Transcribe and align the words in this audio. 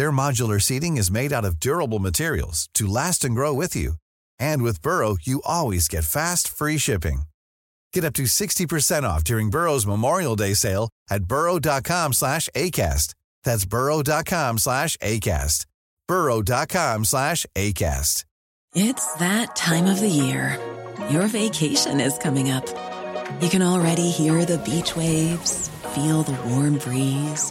Their 0.00 0.10
modular 0.10 0.62
seating 0.62 0.96
is 0.96 1.10
made 1.10 1.30
out 1.30 1.44
of 1.44 1.60
durable 1.60 1.98
materials 1.98 2.70
to 2.72 2.86
last 2.86 3.22
and 3.22 3.34
grow 3.34 3.52
with 3.52 3.76
you. 3.76 3.96
And 4.38 4.62
with 4.62 4.80
Burrow, 4.80 5.18
you 5.20 5.42
always 5.44 5.88
get 5.88 6.04
fast, 6.04 6.48
free 6.48 6.78
shipping. 6.78 7.24
Get 7.92 8.06
up 8.06 8.14
to 8.14 8.22
60% 8.22 9.02
off 9.02 9.24
during 9.24 9.50
Burrow's 9.50 9.86
Memorial 9.86 10.36
Day 10.36 10.54
sale 10.54 10.88
at 11.10 11.24
burrow.com 11.24 12.14
slash 12.14 12.48
ACAST. 12.54 13.12
That's 13.44 13.66
burrow.com 13.66 14.56
slash 14.56 14.96
ACAST. 15.02 15.66
burrow.com 16.08 17.04
slash 17.04 17.44
ACAST. 17.54 18.24
It's 18.74 19.12
that 19.16 19.54
time 19.54 19.84
of 19.84 20.00
the 20.00 20.08
year. 20.08 20.58
Your 21.10 21.26
vacation 21.26 22.00
is 22.00 22.16
coming 22.16 22.50
up. 22.50 22.66
You 23.42 23.50
can 23.50 23.60
already 23.60 24.08
hear 24.08 24.46
the 24.46 24.58
beach 24.64 24.96
waves, 24.96 25.68
feel 25.94 26.22
the 26.22 26.40
warm 26.48 26.78
breeze, 26.78 27.50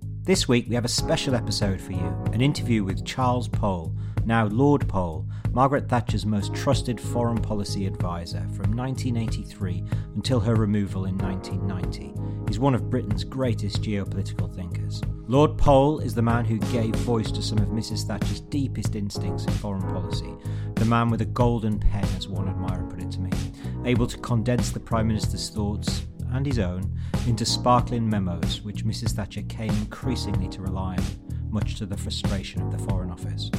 This 0.31 0.47
week 0.47 0.69
we 0.69 0.75
have 0.75 0.85
a 0.85 0.87
special 0.87 1.35
episode 1.35 1.81
for 1.81 1.91
you 1.91 2.07
an 2.31 2.39
interview 2.39 2.85
with 2.85 3.05
Charles 3.05 3.49
Powell, 3.49 3.93
now 4.23 4.45
Lord 4.45 4.87
Powell, 4.87 5.27
Margaret 5.51 5.89
Thatcher's 5.89 6.25
most 6.25 6.55
trusted 6.55 7.01
foreign 7.01 7.41
policy 7.41 7.85
advisor 7.85 8.39
from 8.53 8.73
1983 8.73 9.83
until 10.15 10.39
her 10.39 10.55
removal 10.55 11.03
in 11.03 11.17
1990. 11.17 12.13
He's 12.47 12.59
one 12.59 12.73
of 12.73 12.89
Britain's 12.89 13.25
greatest 13.25 13.81
geopolitical 13.81 14.49
thinkers. 14.55 15.01
Lord 15.27 15.57
Powell 15.57 15.99
is 15.99 16.15
the 16.15 16.21
man 16.21 16.45
who 16.45 16.59
gave 16.71 16.95
voice 16.95 17.29
to 17.31 17.43
some 17.43 17.57
of 17.57 17.67
Mrs. 17.67 18.07
Thatcher's 18.07 18.39
deepest 18.39 18.95
instincts 18.95 19.43
in 19.43 19.51
foreign 19.55 19.85
policy, 19.89 20.33
the 20.75 20.85
man 20.85 21.09
with 21.09 21.19
a 21.19 21.25
golden 21.25 21.77
pen, 21.77 22.05
as 22.15 22.29
one 22.29 22.47
admirer 22.47 22.89
put 22.89 23.01
it 23.01 23.11
to 23.11 23.19
me, 23.19 23.31
able 23.83 24.07
to 24.07 24.17
condense 24.19 24.71
the 24.71 24.79
Prime 24.79 25.09
Minister's 25.09 25.49
thoughts 25.49 26.03
and 26.31 26.45
his 26.45 26.59
own 26.59 26.97
into 27.27 27.45
sparkling 27.45 28.09
memos 28.09 28.61
which 28.61 28.85
Mrs. 28.85 29.11
Thatcher 29.11 29.43
came 29.43 29.71
increasingly 29.71 30.47
to 30.49 30.61
rely 30.61 30.95
on, 30.95 31.03
much 31.51 31.75
to 31.75 31.85
the 31.85 31.97
frustration 31.97 32.61
of 32.61 32.71
the 32.71 32.89
Foreign 32.89 33.11
Office. 33.11 33.51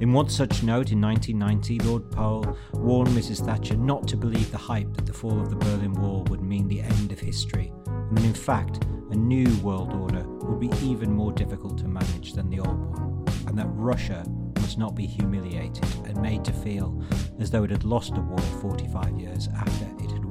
In 0.00 0.12
one 0.12 0.28
such 0.28 0.62
note 0.62 0.90
in 0.90 1.00
1990, 1.00 1.78
Lord 1.80 2.10
Powell 2.10 2.56
warned 2.72 3.10
Mrs. 3.10 3.44
Thatcher 3.44 3.76
not 3.76 4.08
to 4.08 4.16
believe 4.16 4.50
the 4.50 4.58
hype 4.58 4.92
that 4.94 5.06
the 5.06 5.12
fall 5.12 5.40
of 5.40 5.48
the 5.48 5.56
Berlin 5.56 5.94
Wall 5.94 6.24
would 6.24 6.42
mean 6.42 6.66
the 6.68 6.80
end 6.80 7.12
of 7.12 7.20
history, 7.20 7.72
and 7.86 8.18
that 8.18 8.24
in 8.24 8.34
fact, 8.34 8.84
a 9.10 9.16
new 9.16 9.54
world 9.58 9.92
order 9.92 10.24
would 10.26 10.58
be 10.58 10.70
even 10.84 11.14
more 11.14 11.32
difficult 11.32 11.78
to 11.78 11.88
manage 11.88 12.32
than 12.32 12.50
the 12.50 12.58
old 12.58 12.98
one, 12.98 13.24
and 13.46 13.56
that 13.56 13.68
Russia 13.68 14.24
must 14.56 14.78
not 14.78 14.94
be 14.94 15.06
humiliated 15.06 15.86
and 16.06 16.20
made 16.20 16.44
to 16.44 16.52
feel 16.52 17.02
as 17.38 17.50
though 17.50 17.64
it 17.64 17.70
had 17.70 17.84
lost 17.84 18.16
a 18.16 18.20
war 18.20 18.38
45 18.38 19.18
years 19.18 19.48
after 19.54 19.84
it 20.02 20.10
had. 20.10 20.21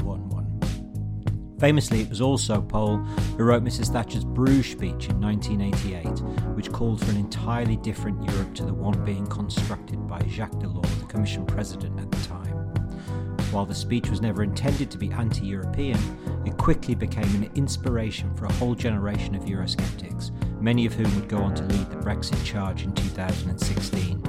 Famously, 1.61 2.01
it 2.01 2.09
was 2.09 2.21
also 2.21 2.59
Powell 2.59 2.97
who 3.37 3.43
wrote 3.43 3.63
Mrs. 3.63 3.93
Thatcher's 3.93 4.23
Bruges 4.23 4.71
speech 4.71 5.09
in 5.09 5.21
1988, 5.21 6.07
which 6.55 6.71
called 6.71 6.99
for 6.99 7.11
an 7.11 7.17
entirely 7.17 7.77
different 7.77 8.27
Europe 8.31 8.55
to 8.55 8.65
the 8.65 8.73
one 8.73 9.05
being 9.05 9.27
constructed 9.27 10.07
by 10.07 10.19
Jacques 10.27 10.53
Delors, 10.53 10.99
the 10.99 11.05
Commission 11.05 11.45
President 11.45 11.99
at 11.99 12.09
the 12.09 12.27
time. 12.27 12.55
While 13.51 13.67
the 13.67 13.75
speech 13.75 14.09
was 14.09 14.21
never 14.21 14.41
intended 14.41 14.89
to 14.89 14.97
be 14.97 15.11
anti 15.11 15.45
European, 15.45 15.99
it 16.47 16.57
quickly 16.57 16.95
became 16.95 17.29
an 17.35 17.51
inspiration 17.53 18.33
for 18.33 18.45
a 18.45 18.53
whole 18.53 18.73
generation 18.73 19.35
of 19.35 19.43
Eurosceptics, 19.43 20.31
many 20.59 20.87
of 20.87 20.95
whom 20.95 21.13
would 21.13 21.29
go 21.29 21.37
on 21.37 21.53
to 21.53 21.63
lead 21.65 21.91
the 21.91 21.97
Brexit 21.97 22.43
charge 22.43 22.85
in 22.85 22.93
2016. 22.93 24.19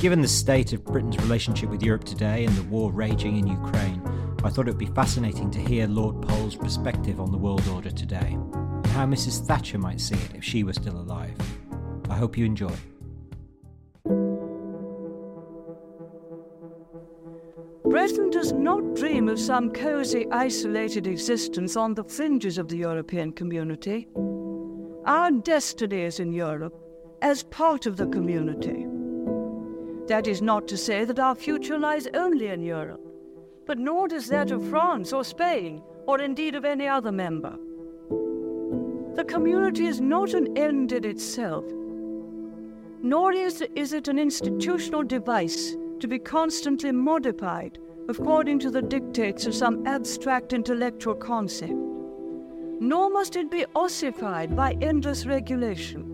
Given 0.00 0.22
the 0.22 0.28
state 0.28 0.72
of 0.72 0.82
Britain's 0.82 1.18
relationship 1.18 1.68
with 1.68 1.82
Europe 1.82 2.04
today 2.04 2.46
and 2.46 2.56
the 2.56 2.62
war 2.62 2.90
raging 2.90 3.36
in 3.36 3.46
Ukraine, 3.46 4.00
I 4.44 4.50
thought 4.50 4.68
it 4.68 4.72
would 4.72 4.78
be 4.78 4.84
fascinating 4.84 5.50
to 5.52 5.58
hear 5.58 5.86
Lord 5.86 6.20
Powell's 6.28 6.54
perspective 6.54 7.18
on 7.18 7.32
the 7.32 7.38
world 7.38 7.66
order 7.68 7.90
today, 7.90 8.36
and 8.36 8.86
how 8.88 9.06
Mrs. 9.06 9.46
Thatcher 9.46 9.78
might 9.78 10.02
see 10.02 10.16
it 10.16 10.34
if 10.34 10.44
she 10.44 10.62
were 10.62 10.74
still 10.74 10.98
alive. 10.98 11.34
I 12.10 12.16
hope 12.16 12.36
you 12.36 12.44
enjoy. 12.44 12.74
Britain 17.86 18.28
does 18.28 18.52
not 18.52 18.94
dream 18.94 19.30
of 19.30 19.40
some 19.40 19.70
cosy, 19.70 20.30
isolated 20.30 21.06
existence 21.06 21.74
on 21.74 21.94
the 21.94 22.04
fringes 22.04 22.58
of 22.58 22.68
the 22.68 22.76
European 22.76 23.32
community. 23.32 24.08
Our 25.06 25.30
destiny 25.30 26.02
is 26.02 26.20
in 26.20 26.34
Europe 26.34 26.78
as 27.22 27.44
part 27.44 27.86
of 27.86 27.96
the 27.96 28.08
community. 28.08 28.86
That 30.06 30.26
is 30.26 30.42
not 30.42 30.68
to 30.68 30.76
say 30.76 31.06
that 31.06 31.18
our 31.18 31.34
future 31.34 31.78
lies 31.78 32.08
only 32.12 32.48
in 32.48 32.60
Europe 32.60 33.00
but 33.66 33.78
nor 33.78 34.08
does 34.08 34.26
that 34.28 34.50
of 34.50 34.66
France 34.68 35.12
or 35.12 35.24
Spain, 35.24 35.82
or 36.06 36.20
indeed 36.20 36.54
of 36.54 36.64
any 36.64 36.86
other 36.86 37.12
member. 37.12 37.56
The 39.14 39.24
community 39.24 39.86
is 39.86 40.00
not 40.00 40.34
an 40.34 40.56
end 40.56 40.92
in 40.92 41.04
itself, 41.04 41.64
nor 43.02 43.32
is, 43.32 43.62
is 43.74 43.92
it 43.92 44.08
an 44.08 44.18
institutional 44.18 45.02
device 45.02 45.76
to 46.00 46.08
be 46.08 46.18
constantly 46.18 46.92
modified 46.92 47.78
according 48.08 48.58
to 48.58 48.70
the 48.70 48.82
dictates 48.82 49.46
of 49.46 49.54
some 49.54 49.86
abstract 49.86 50.52
intellectual 50.52 51.14
concept, 51.14 51.72
nor 51.72 53.08
must 53.08 53.36
it 53.36 53.50
be 53.50 53.64
ossified 53.74 54.54
by 54.54 54.76
endless 54.82 55.26
regulation. 55.26 56.13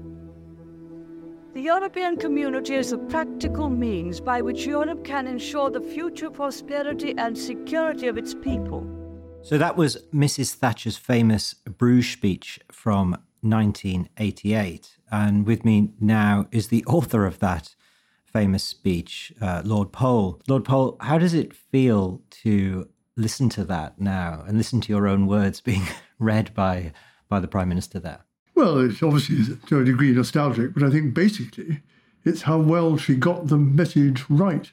The 1.53 1.63
European 1.63 2.17
community 2.17 2.77
is 2.77 2.93
a 2.93 2.99
practical 2.99 3.69
means 3.69 4.21
by 4.21 4.41
which 4.41 4.65
Europe 4.65 5.03
can 5.03 5.27
ensure 5.27 5.69
the 5.69 5.81
future 5.81 6.31
prosperity 6.31 7.13
and 7.19 7.37
security 7.37 8.07
of 8.07 8.17
its 8.17 8.35
people. 8.35 8.87
So 9.43 9.59
that 9.59 9.77
was 9.77 9.97
Mrs. 10.15 10.55
Thatcher's 10.55 10.97
famous 10.97 11.55
Bruges 11.55 12.13
speech 12.13 12.61
from 12.71 13.17
1988. 13.41 14.97
And 15.11 15.45
with 15.45 15.65
me 15.65 15.91
now 15.99 16.47
is 16.53 16.69
the 16.69 16.85
author 16.87 17.27
of 17.27 17.41
that 17.41 17.75
famous 18.25 18.63
speech, 18.63 19.33
uh, 19.41 19.63
Lord 19.65 19.91
Powell. 19.91 20.41
Lord 20.47 20.65
Powell, 20.65 20.99
how 21.01 21.19
does 21.19 21.35
it 21.35 21.53
feel 21.53 22.23
to 22.43 22.89
listen 23.17 23.49
to 23.51 23.65
that 23.65 24.01
now 24.01 24.45
and 24.47 24.57
listen 24.57 24.81
to 24.83 24.93
your 24.93 25.09
own 25.09 25.27
words 25.27 25.61
being 25.71 25.83
read 26.21 26.55
by, 26.55 26.93
by 27.29 27.41
the 27.41 27.49
Prime 27.49 27.69
Minister 27.69 27.99
there? 27.99 28.25
Well, 28.61 28.81
it's 28.81 29.03
obviously 29.03 29.57
to 29.69 29.81
a 29.81 29.85
degree 29.87 30.13
nostalgic, 30.13 30.75
but 30.75 30.83
I 30.83 30.91
think 30.91 31.15
basically 31.15 31.81
it's 32.27 32.43
how 32.43 32.59
well 32.59 32.99
she 32.99 33.15
got 33.15 33.47
the 33.47 33.57
message 33.57 34.27
right 34.29 34.71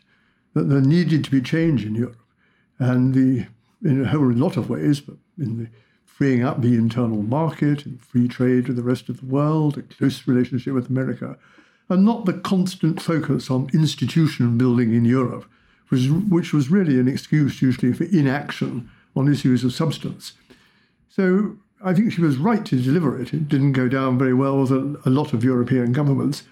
that 0.53 0.63
there 0.63 0.81
needed 0.81 1.23
to 1.23 1.31
be 1.31 1.39
change 1.39 1.85
in 1.85 1.95
Europe. 1.95 2.19
And 2.79 3.13
the, 3.13 3.47
in 3.81 4.03
a 4.03 4.09
whole 4.09 4.29
lot 4.29 4.57
of 4.57 4.69
ways, 4.69 4.99
but 4.99 5.15
in 5.37 5.57
the 5.57 5.69
freeing 6.03 6.43
up 6.43 6.61
the 6.61 6.75
internal 6.75 7.21
market 7.21 7.85
and 7.85 8.01
free 8.01 8.27
trade 8.27 8.67
with 8.67 8.75
the 8.75 8.83
rest 8.83 9.07
of 9.07 9.21
the 9.21 9.25
world, 9.25 9.77
a 9.77 9.83
close 9.83 10.27
relationship 10.27 10.73
with 10.73 10.89
America, 10.89 11.37
and 11.87 12.03
not 12.03 12.25
the 12.25 12.33
constant 12.33 13.01
focus 13.01 13.49
on 13.49 13.69
institution 13.73 14.57
building 14.57 14.93
in 14.93 15.05
Europe, 15.05 15.45
which, 15.87 16.09
which 16.29 16.51
was 16.51 16.69
really 16.69 16.99
an 16.99 17.07
excuse 17.07 17.61
usually 17.61 17.93
for 17.93 18.03
inaction 18.03 18.89
on 19.15 19.31
issues 19.31 19.63
of 19.63 19.71
substance. 19.71 20.33
So 21.07 21.55
I 21.83 21.93
think 21.93 22.11
she 22.11 22.21
was 22.21 22.37
right 22.37 22.65
to 22.65 22.81
deliver 22.81 23.21
it. 23.21 23.33
It 23.33 23.47
didn't 23.47 23.73
go 23.73 23.87
down 23.87 24.17
very 24.17 24.33
well 24.33 24.61
with 24.61 24.71
a, 24.71 24.99
a, 25.05 25.11
lot 25.11 25.33
of 25.33 25.43
European 25.43 25.91
governments. 25.91 26.43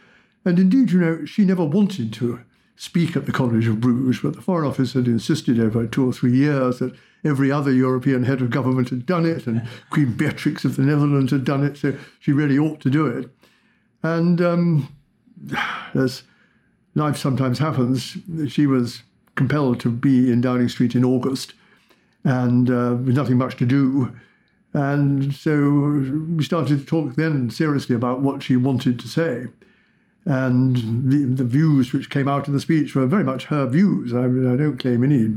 And 0.44 0.60
indeed, 0.60 0.92
you 0.92 1.00
know, 1.00 1.25
she 1.25 1.45
never 1.45 1.63
wanted 1.63 2.13
to 2.13 2.42
speak 2.75 3.16
at 3.16 3.25
the 3.25 3.31
College 3.31 3.68
of 3.68 3.81
Bruges, 3.81 4.19
but 4.22 4.36
the 4.36 4.42
Foreign 4.42 4.69
Office 4.69 4.94
had 4.94 5.07
insisted 5.07 5.60
over 5.60 5.88
two 5.88 6.07
or 6.07 6.13
three 6.13 6.36
years 6.36 6.80
that 6.80 6.95
every 7.24 7.51
other 7.51 7.72
European 7.72 8.24
head 8.24 8.42
of 8.42 8.51
government 8.51 8.89
had 8.89 9.06
done 9.06 9.25
it, 9.25 9.48
and 9.48 9.68
Queen 9.89 10.13
Beatrix 10.13 10.63
of 10.66 10.75
the 10.75 10.83
Netherlands 10.83 11.31
had 11.31 11.44
done 11.44 11.63
it, 11.63 11.77
so 11.77 11.98
she 12.19 12.31
really 12.31 12.60
ought 12.60 12.81
to 12.81 12.89
do 12.89 13.07
it. 13.07 13.30
And 14.04 14.42
um, 14.42 14.95
as 15.95 16.24
life 16.94 17.18
sometimes 17.18 17.60
happens, 17.60 18.18
she 18.48 18.68
was 18.68 19.01
compelled 19.36 19.80
to 19.81 19.89
be 19.89 20.31
in 20.31 20.42
Downing 20.42 20.69
Street 20.69 20.95
in 20.95 21.04
August 21.04 21.54
and 22.24 22.69
uh, 22.69 22.95
with 23.04 23.16
nothing 23.16 23.38
much 23.38 23.57
to 23.57 23.66
do. 23.66 24.16
And 24.75 25.33
so 25.33 26.04
we 26.36 26.44
started 26.44 26.80
to 26.80 26.86
talk 26.86 27.16
then 27.16 27.50
seriously 27.50 27.95
about 27.95 28.19
what 28.19 28.44
she 28.44 28.57
wanted 28.57 29.00
to 29.00 29.07
say. 29.07 29.48
And 30.25 31.10
the, 31.10 31.24
the 31.24 31.45
views 31.45 31.94
which 31.94 32.10
came 32.10 32.27
out 32.27 32.50
in 32.50 32.54
the 32.54 32.60
speech 32.60 32.94
were 32.94 33.06
very 33.06 33.24
much 33.24 33.45
her 33.45 33.66
views. 33.68 34.13
I, 34.13 34.27
mean, 34.27 34.51
I 34.51 34.57
don't 34.57 34.77
claim 34.77 35.01
any, 35.01 35.33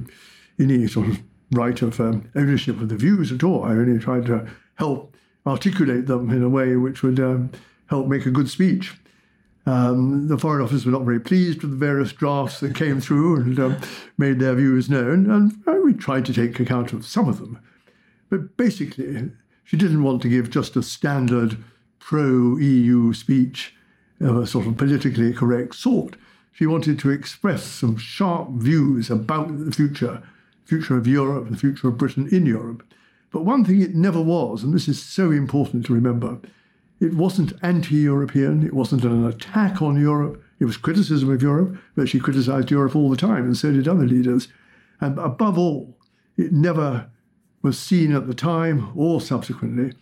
any 0.58 0.88
sort 0.88 1.06
of 1.06 1.22
right 1.52 1.80
of 1.82 2.00
um, 2.00 2.28
ownership 2.34 2.80
of 2.80 2.88
the 2.88 2.96
views 2.96 3.30
at 3.30 3.44
all. 3.44 3.62
I 3.62 3.70
only 3.70 4.00
tried 4.00 4.26
to 4.26 4.48
help 4.74 5.16
articulate 5.46 6.06
them 6.06 6.30
in 6.30 6.42
a 6.42 6.48
way 6.48 6.74
which 6.74 7.04
would 7.04 7.20
um, 7.20 7.52
help 7.86 8.08
make 8.08 8.26
a 8.26 8.32
good 8.32 8.50
speech. 8.50 8.94
Um, 9.66 10.26
the 10.26 10.38
Foreign 10.38 10.64
Office 10.64 10.84
were 10.84 10.90
not 10.90 11.04
very 11.04 11.20
pleased 11.20 11.62
with 11.62 11.70
the 11.70 11.76
various 11.76 12.12
drafts 12.12 12.58
that 12.58 12.74
came 12.74 13.00
through 13.00 13.36
and 13.36 13.60
um, 13.60 13.80
made 14.16 14.40
their 14.40 14.56
views 14.56 14.90
known, 14.90 15.30
and 15.30 15.52
uh, 15.64 15.78
we 15.84 15.94
tried 15.94 16.24
to 16.26 16.32
take 16.32 16.58
account 16.58 16.92
of 16.92 17.06
some 17.06 17.28
of 17.28 17.38
them. 17.38 17.60
But 18.30 18.56
basically, 18.56 19.30
she 19.64 19.76
didn't 19.76 20.02
want 20.02 20.22
to 20.22 20.28
give 20.28 20.50
just 20.50 20.76
a 20.76 20.82
standard 20.82 21.56
pro 21.98 22.56
EU 22.56 23.12
speech 23.12 23.74
of 24.20 24.36
a 24.36 24.46
sort 24.46 24.66
of 24.66 24.76
politically 24.76 25.32
correct 25.32 25.74
sort. 25.74 26.16
She 26.52 26.66
wanted 26.66 26.98
to 27.00 27.10
express 27.10 27.62
some 27.62 27.96
sharp 27.96 28.50
views 28.50 29.10
about 29.10 29.64
the 29.64 29.70
future, 29.70 30.22
future 30.64 30.96
of 30.96 31.06
Europe, 31.06 31.48
the 31.50 31.56
future 31.56 31.88
of 31.88 31.98
Britain 31.98 32.28
in 32.32 32.46
Europe. 32.46 32.82
But 33.30 33.44
one 33.44 33.64
thing 33.64 33.80
it 33.80 33.94
never 33.94 34.20
was, 34.20 34.62
and 34.62 34.74
this 34.74 34.88
is 34.88 35.00
so 35.02 35.30
important 35.30 35.86
to 35.86 35.94
remember, 35.94 36.38
it 37.00 37.14
wasn't 37.14 37.52
anti 37.62 37.96
European, 37.96 38.66
it 38.66 38.72
wasn't 38.72 39.04
an 39.04 39.24
attack 39.24 39.80
on 39.80 40.00
Europe, 40.00 40.42
it 40.58 40.64
was 40.64 40.76
criticism 40.76 41.30
of 41.30 41.42
Europe, 41.42 41.76
but 41.94 42.08
she 42.08 42.18
criticized 42.18 42.70
Europe 42.70 42.96
all 42.96 43.10
the 43.10 43.16
time, 43.16 43.44
and 43.44 43.56
so 43.56 43.70
did 43.70 43.86
other 43.86 44.06
leaders. 44.06 44.48
And 45.00 45.18
above 45.18 45.56
all, 45.56 45.96
it 46.36 46.52
never 46.52 47.08
was 47.62 47.78
seen 47.78 48.12
at 48.12 48.26
the 48.26 48.34
time 48.34 48.90
or 48.96 49.20
subsequently 49.20 49.92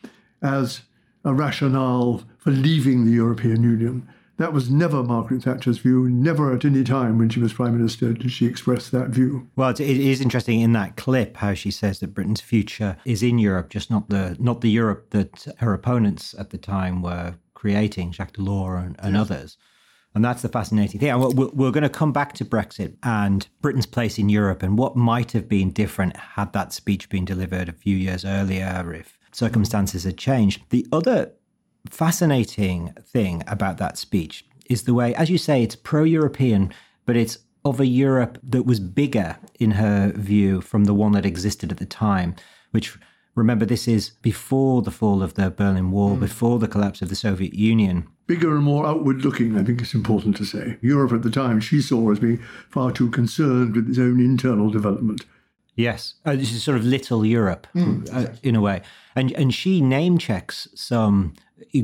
as 0.42 0.82
a 1.24 1.34
rationale 1.34 2.22
for 2.38 2.50
leaving 2.50 3.04
the 3.04 3.12
European 3.12 3.62
Union. 3.62 4.08
That 4.38 4.52
was 4.52 4.70
never 4.70 5.02
Margaret 5.02 5.44
Thatcher's 5.44 5.78
view. 5.78 6.10
Never 6.10 6.52
at 6.52 6.64
any 6.64 6.84
time 6.84 7.18
when 7.18 7.30
she 7.30 7.40
was 7.40 7.54
Prime 7.54 7.76
Minister 7.76 8.12
did 8.12 8.30
she 8.30 8.44
express 8.44 8.90
that 8.90 9.08
view. 9.08 9.48
Well, 9.56 9.70
it 9.70 9.80
is 9.80 10.20
interesting 10.20 10.60
in 10.60 10.72
that 10.74 10.96
clip 10.96 11.38
how 11.38 11.54
she 11.54 11.70
says 11.70 12.00
that 12.00 12.12
Britain's 12.12 12.42
future 12.42 12.98
is 13.06 13.22
in 13.22 13.38
Europe, 13.38 13.70
just 13.70 13.90
not 13.90 14.10
the 14.10 14.36
not 14.38 14.60
the 14.60 14.70
Europe 14.70 15.10
that 15.10 15.46
her 15.58 15.72
opponents 15.72 16.34
at 16.38 16.50
the 16.50 16.58
time 16.58 17.00
were 17.00 17.36
creating, 17.54 18.12
Jacques 18.12 18.34
Delors 18.34 18.84
and, 18.84 18.96
and 18.98 19.14
yes. 19.14 19.20
others. 19.22 19.56
And 20.16 20.24
that's 20.24 20.40
the 20.40 20.48
fascinating 20.48 20.98
thing. 20.98 21.14
We're, 21.18 21.70
going 21.70 21.82
to 21.82 21.90
come 21.90 22.10
back 22.10 22.32
to 22.36 22.44
Brexit 22.46 22.96
and 23.02 23.46
Britain's 23.60 23.84
place 23.84 24.18
in 24.18 24.30
Europe 24.30 24.62
and 24.62 24.78
what 24.78 24.96
might 24.96 25.32
have 25.32 25.46
been 25.46 25.70
different 25.70 26.16
had 26.16 26.54
that 26.54 26.72
speech 26.72 27.10
been 27.10 27.26
delivered 27.26 27.68
a 27.68 27.74
few 27.74 27.94
years 27.94 28.24
earlier, 28.24 28.94
if 28.94 29.18
circumstances 29.32 30.04
had 30.04 30.16
changed. 30.16 30.62
The 30.70 30.86
other 30.90 31.32
fascinating 31.90 32.94
thing 33.04 33.42
about 33.46 33.76
that 33.76 33.98
speech 33.98 34.46
is 34.70 34.84
the 34.84 34.94
way, 34.94 35.14
as 35.16 35.28
you 35.28 35.36
say, 35.36 35.62
it's 35.62 35.76
pro 35.76 36.04
European, 36.04 36.72
but 37.04 37.14
it's 37.14 37.36
of 37.66 37.78
a 37.78 37.86
Europe 37.86 38.38
that 38.42 38.64
was 38.64 38.80
bigger, 38.80 39.36
in 39.60 39.72
her 39.72 40.12
view, 40.16 40.62
from 40.62 40.84
the 40.84 40.94
one 40.94 41.12
that 41.12 41.26
existed 41.26 41.70
at 41.70 41.76
the 41.76 41.84
time, 41.84 42.34
which 42.70 42.96
remember 43.36 43.64
this 43.64 43.86
is 43.86 44.10
before 44.22 44.82
the 44.82 44.90
fall 44.90 45.22
of 45.22 45.34
the 45.34 45.50
Berlin 45.50 45.92
Wall, 45.92 46.16
mm. 46.16 46.20
before 46.20 46.58
the 46.58 46.66
collapse 46.66 47.02
of 47.02 47.08
the 47.08 47.14
Soviet 47.14 47.54
Union. 47.54 48.08
Bigger 48.26 48.56
and 48.56 48.64
more 48.64 48.84
outward 48.84 49.24
looking, 49.24 49.56
I 49.56 49.62
think 49.62 49.80
it's 49.80 49.94
important 49.94 50.36
to 50.38 50.44
say. 50.44 50.78
Europe 50.80 51.12
at 51.12 51.22
the 51.22 51.30
time 51.30 51.60
she 51.60 51.80
saw 51.80 52.10
as 52.10 52.18
being 52.18 52.42
far 52.70 52.90
too 52.90 53.10
concerned 53.10 53.76
with 53.76 53.88
its 53.88 53.98
own 53.98 54.18
internal 54.18 54.70
development. 54.70 55.24
Yes, 55.76 56.14
uh, 56.24 56.34
this 56.34 56.52
is 56.52 56.64
sort 56.64 56.78
of 56.78 56.84
little 56.84 57.24
Europe 57.24 57.66
mm, 57.74 58.12
uh, 58.12 58.34
in 58.42 58.56
a 58.56 58.62
way, 58.62 58.80
and 59.14 59.30
and 59.32 59.52
she 59.52 59.82
name 59.82 60.16
checks 60.16 60.68
some 60.74 61.34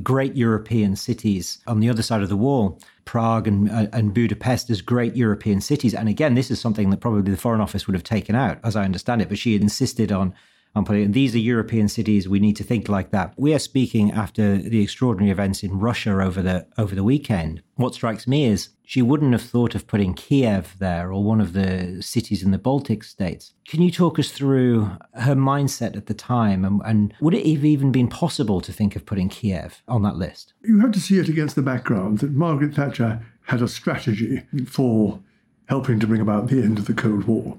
great 0.03 0.35
European 0.35 0.97
cities 0.97 1.59
on 1.67 1.81
the 1.81 1.91
other 1.91 2.03
side 2.03 2.23
of 2.23 2.31
the 2.31 2.37
wall, 2.37 2.79
Prague 3.05 3.47
and, 3.47 3.71
uh, 3.71 3.87
and 3.93 4.15
Budapest 4.15 4.71
as 4.71 4.81
great 4.81 5.15
European 5.15 5.61
cities. 5.61 5.95
And 5.95 6.09
again, 6.09 6.35
this 6.35 6.51
is 6.51 6.61
something 6.61 6.89
that 6.91 7.01
probably 7.01 7.31
the 7.31 7.37
Foreign 7.37 7.61
Office 7.61 7.87
would 7.87 7.95
have 7.95 8.05
taken 8.05 8.35
out, 8.35 8.59
as 8.65 8.77
I 8.77 8.85
understand 8.85 9.21
it. 9.21 9.29
But 9.29 9.39
she 9.39 9.55
insisted 9.55 10.11
on 10.11 10.35
putting. 10.75 11.13
These 11.13 11.35
are 11.35 11.39
European 11.39 11.89
cities. 11.89 12.29
We 12.29 12.41
need 12.41 12.57
to 12.57 12.65
think 12.65 12.89
like 12.89 13.11
that. 13.11 13.35
We 13.37 13.55
are 13.55 13.59
speaking 13.59 14.11
after 14.11 14.57
the 14.57 14.83
extraordinary 14.83 15.31
events 15.31 15.63
in 15.63 15.79
Russia 15.79 16.13
over 16.21 16.43
the 16.43 16.67
over 16.79 16.95
the 16.95 17.05
weekend. 17.05 17.63
What 17.77 17.95
strikes 17.95 18.27
me 18.27 18.47
is 18.47 18.71
she 18.85 19.03
wouldn't 19.03 19.33
have 19.33 19.43
thought 19.43 19.75
of 19.75 19.87
putting 19.87 20.15
Kiev 20.15 20.77
there 20.79 21.13
or 21.13 21.23
one 21.23 21.41
of 21.41 21.53
the 21.53 22.03
cities 22.03 22.43
in 22.43 22.51
the 22.51 22.59
Baltic 22.59 23.05
states. 23.05 23.55
Can 23.67 23.83
you 23.83 23.91
talk 23.91 24.19
us 24.19 24.31
through 24.31 24.91
her 25.15 25.35
mindset 25.35 25.97
at 25.97 26.07
the 26.07 26.15
time, 26.15 26.65
and, 26.65 26.81
and 26.85 27.15
would 27.21 27.35
it 27.35 27.47
have 27.47 27.65
even 27.65 27.93
been 27.93 28.09
possible 28.09 28.61
to 28.61 28.73
think 28.73 28.97
of 28.97 29.07
putting 29.07 29.29
Kiev 29.29 29.83
on 29.89 30.03
that 30.03 30.17
list? 30.17 30.55
You 30.63 30.81
have 30.81 30.93
to 30.93 31.01
see 31.01 31.19
it 31.19 31.29
against 31.29 31.57
the 31.57 31.63
background 31.63 32.19
that 32.19 32.33
Margaret 32.33 32.75
Thatcher 32.75 33.25
had 33.47 33.63
a 33.63 33.69
strategy 33.69 34.43
for 34.67 35.21
helping 35.67 36.01
to 36.01 36.07
bring 36.07 36.21
about 36.21 36.49
the 36.49 36.63
end 36.63 36.79
of 36.79 36.87
the 36.87 36.95
Cold 36.95 37.25
War. 37.25 37.59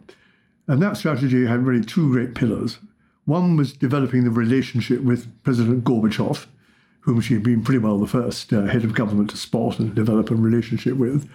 And 0.67 0.81
that 0.81 0.97
strategy 0.97 1.45
had 1.45 1.65
really 1.65 1.83
two 1.83 2.11
great 2.11 2.35
pillars. 2.35 2.77
One 3.25 3.55
was 3.55 3.73
developing 3.73 4.23
the 4.23 4.29
relationship 4.29 5.01
with 5.01 5.43
President 5.43 5.83
Gorbachev, 5.83 6.45
whom 7.01 7.21
she 7.21 7.33
had 7.33 7.43
been 7.43 7.63
pretty 7.63 7.79
well 7.79 7.97
the 7.97 8.07
first 8.07 8.51
uh, 8.51 8.65
head 8.65 8.83
of 8.83 8.93
government 8.93 9.29
to 9.29 9.37
spot 9.37 9.79
and 9.79 9.95
develop 9.95 10.29
a 10.29 10.35
relationship 10.35 10.97
with. 10.97 11.29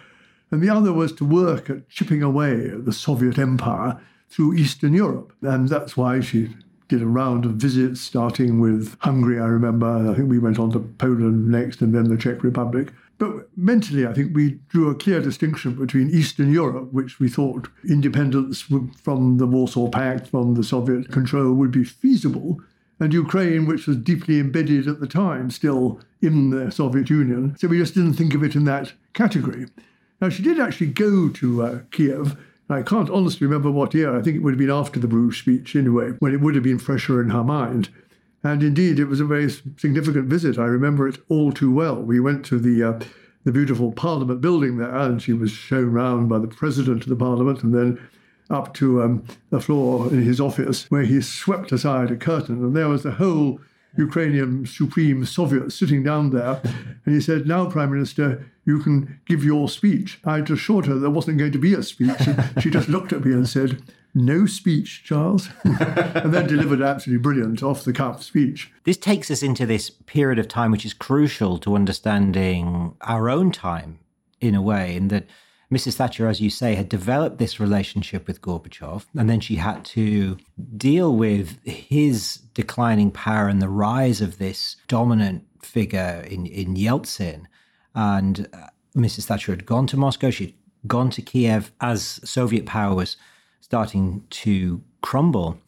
And 0.50 0.62
the 0.62 0.70
other 0.70 0.92
was 0.92 1.12
to 1.14 1.24
work 1.24 1.68
at 1.70 1.88
chipping 1.88 2.22
away 2.22 2.70
at 2.70 2.84
the 2.84 2.92
Soviet 2.92 3.38
empire 3.38 4.00
through 4.28 4.54
Eastern 4.54 4.94
Europe. 4.94 5.32
And 5.42 5.68
that's 5.68 5.96
why 5.96 6.20
she 6.20 6.50
did 6.88 7.02
a 7.02 7.06
round 7.06 7.44
of 7.44 7.52
visits, 7.52 8.00
starting 8.00 8.60
with 8.60 8.96
Hungary, 9.00 9.38
I 9.38 9.46
remember. 9.46 10.10
I 10.10 10.14
think 10.14 10.30
we 10.30 10.38
went 10.38 10.58
on 10.58 10.72
to 10.72 10.80
Poland 10.80 11.48
next 11.48 11.80
and 11.80 11.94
then 11.94 12.04
the 12.04 12.16
Czech 12.16 12.42
Republic. 12.42 12.88
But 13.18 13.48
mentally, 13.56 14.06
I 14.06 14.12
think 14.12 14.34
we 14.34 14.60
drew 14.68 14.88
a 14.88 14.94
clear 14.94 15.20
distinction 15.20 15.74
between 15.74 16.08
Eastern 16.10 16.52
Europe, 16.52 16.92
which 16.92 17.18
we 17.18 17.28
thought 17.28 17.68
independence 17.88 18.62
from 18.62 19.38
the 19.38 19.46
Warsaw 19.46 19.88
Pact, 19.88 20.28
from 20.28 20.54
the 20.54 20.62
Soviet 20.62 21.10
control, 21.10 21.52
would 21.54 21.72
be 21.72 21.84
feasible, 21.84 22.60
and 23.00 23.12
Ukraine, 23.12 23.66
which 23.66 23.86
was 23.86 23.96
deeply 23.96 24.38
embedded 24.38 24.86
at 24.86 25.00
the 25.00 25.06
time 25.06 25.50
still 25.50 26.00
in 26.22 26.50
the 26.50 26.70
Soviet 26.70 27.10
Union. 27.10 27.56
So 27.58 27.68
we 27.68 27.78
just 27.78 27.94
didn't 27.94 28.14
think 28.14 28.34
of 28.34 28.42
it 28.42 28.54
in 28.54 28.64
that 28.64 28.92
category. 29.14 29.66
Now, 30.20 30.28
she 30.28 30.42
did 30.42 30.58
actually 30.58 30.88
go 30.88 31.28
to 31.28 31.62
uh, 31.62 31.78
Kiev. 31.90 32.36
I 32.70 32.82
can't 32.82 33.10
honestly 33.10 33.46
remember 33.46 33.70
what 33.70 33.94
year. 33.94 34.16
I 34.16 34.20
think 34.20 34.36
it 34.36 34.40
would 34.40 34.54
have 34.54 34.58
been 34.58 34.70
after 34.70 35.00
the 35.00 35.08
Bruges 35.08 35.38
speech 35.38 35.74
anyway, 35.74 36.10
when 36.18 36.34
it 36.34 36.40
would 36.40 36.54
have 36.54 36.64
been 36.64 36.78
fresher 36.78 37.20
in 37.22 37.30
her 37.30 37.44
mind. 37.44 37.88
And 38.42 38.62
indeed, 38.62 38.98
it 38.98 39.06
was 39.06 39.20
a 39.20 39.24
very 39.24 39.50
significant 39.50 40.26
visit. 40.26 40.58
I 40.58 40.64
remember 40.64 41.08
it 41.08 41.18
all 41.28 41.50
too 41.50 41.72
well. 41.72 41.96
We 41.96 42.20
went 42.20 42.44
to 42.46 42.58
the 42.58 42.82
uh, 42.82 43.00
the 43.44 43.52
beautiful 43.52 43.92
Parliament 43.92 44.40
building 44.40 44.76
there, 44.76 44.94
and 44.94 45.22
she 45.22 45.32
was 45.32 45.50
shown 45.50 45.90
round 45.92 46.28
by 46.28 46.38
the 46.38 46.48
President 46.48 47.02
of 47.04 47.08
the 47.08 47.16
Parliament, 47.16 47.62
and 47.62 47.74
then 47.74 47.98
up 48.50 48.74
to 48.74 49.02
um, 49.02 49.24
the 49.50 49.60
floor 49.60 50.08
in 50.12 50.22
his 50.22 50.40
office, 50.40 50.90
where 50.90 51.02
he 51.02 51.20
swept 51.20 51.72
aside 51.72 52.10
a 52.10 52.16
curtain, 52.16 52.62
and 52.62 52.76
there 52.76 52.88
was 52.88 53.02
the 53.02 53.12
whole 53.12 53.60
Ukrainian 53.96 54.66
Supreme 54.66 55.24
Soviet 55.24 55.72
sitting 55.72 56.02
down 56.02 56.30
there. 56.30 56.60
And 57.04 57.14
he 57.14 57.20
said, 57.20 57.46
Now, 57.46 57.66
Prime 57.66 57.90
Minister, 57.90 58.46
you 58.64 58.78
can 58.80 59.20
give 59.26 59.44
your 59.44 59.68
speech. 59.68 60.20
I 60.24 60.40
just 60.40 60.60
assured 60.60 60.86
her 60.86 60.98
there 60.98 61.10
wasn't 61.10 61.38
going 61.38 61.52
to 61.52 61.58
be 61.58 61.74
a 61.74 61.82
speech. 61.82 62.28
she 62.60 62.70
just 62.70 62.88
looked 62.88 63.12
at 63.12 63.24
me 63.24 63.32
and 63.32 63.48
said, 63.48 63.82
no 64.14 64.46
speech, 64.46 65.04
Charles, 65.04 65.48
and 65.64 66.32
then 66.32 66.46
delivered 66.46 66.82
absolutely 66.82 67.22
brilliant 67.22 67.62
off 67.62 67.84
the 67.84 67.92
cuff 67.92 68.22
speech. 68.22 68.70
This 68.84 68.96
takes 68.96 69.30
us 69.30 69.42
into 69.42 69.66
this 69.66 69.90
period 69.90 70.38
of 70.38 70.48
time 70.48 70.70
which 70.70 70.84
is 70.84 70.94
crucial 70.94 71.58
to 71.58 71.74
understanding 71.74 72.94
our 73.02 73.28
own 73.28 73.52
time 73.52 74.00
in 74.40 74.54
a 74.54 74.62
way, 74.62 74.96
in 74.96 75.08
that 75.08 75.26
Mrs. 75.72 75.94
Thatcher, 75.96 76.26
as 76.26 76.40
you 76.40 76.48
say, 76.48 76.74
had 76.74 76.88
developed 76.88 77.38
this 77.38 77.60
relationship 77.60 78.26
with 78.26 78.40
Gorbachev, 78.40 79.04
and 79.16 79.28
then 79.28 79.40
she 79.40 79.56
had 79.56 79.84
to 79.86 80.38
deal 80.76 81.14
with 81.14 81.62
his 81.64 82.36
declining 82.54 83.10
power 83.10 83.48
and 83.48 83.60
the 83.60 83.68
rise 83.68 84.22
of 84.22 84.38
this 84.38 84.76
dominant 84.88 85.44
figure 85.62 86.24
in, 86.28 86.46
in 86.46 86.74
Yeltsin. 86.74 87.44
And 87.94 88.48
uh, 88.54 88.68
Mrs. 88.96 89.26
Thatcher 89.26 89.52
had 89.52 89.66
gone 89.66 89.86
to 89.88 89.98
Moscow, 89.98 90.30
she'd 90.30 90.54
gone 90.86 91.10
to 91.10 91.22
Kiev 91.22 91.70
as 91.80 92.20
Soviet 92.24 92.64
power 92.64 92.94
was 92.94 93.16
starting 93.60 94.24
to 94.30 94.82
crumble. 95.02 95.60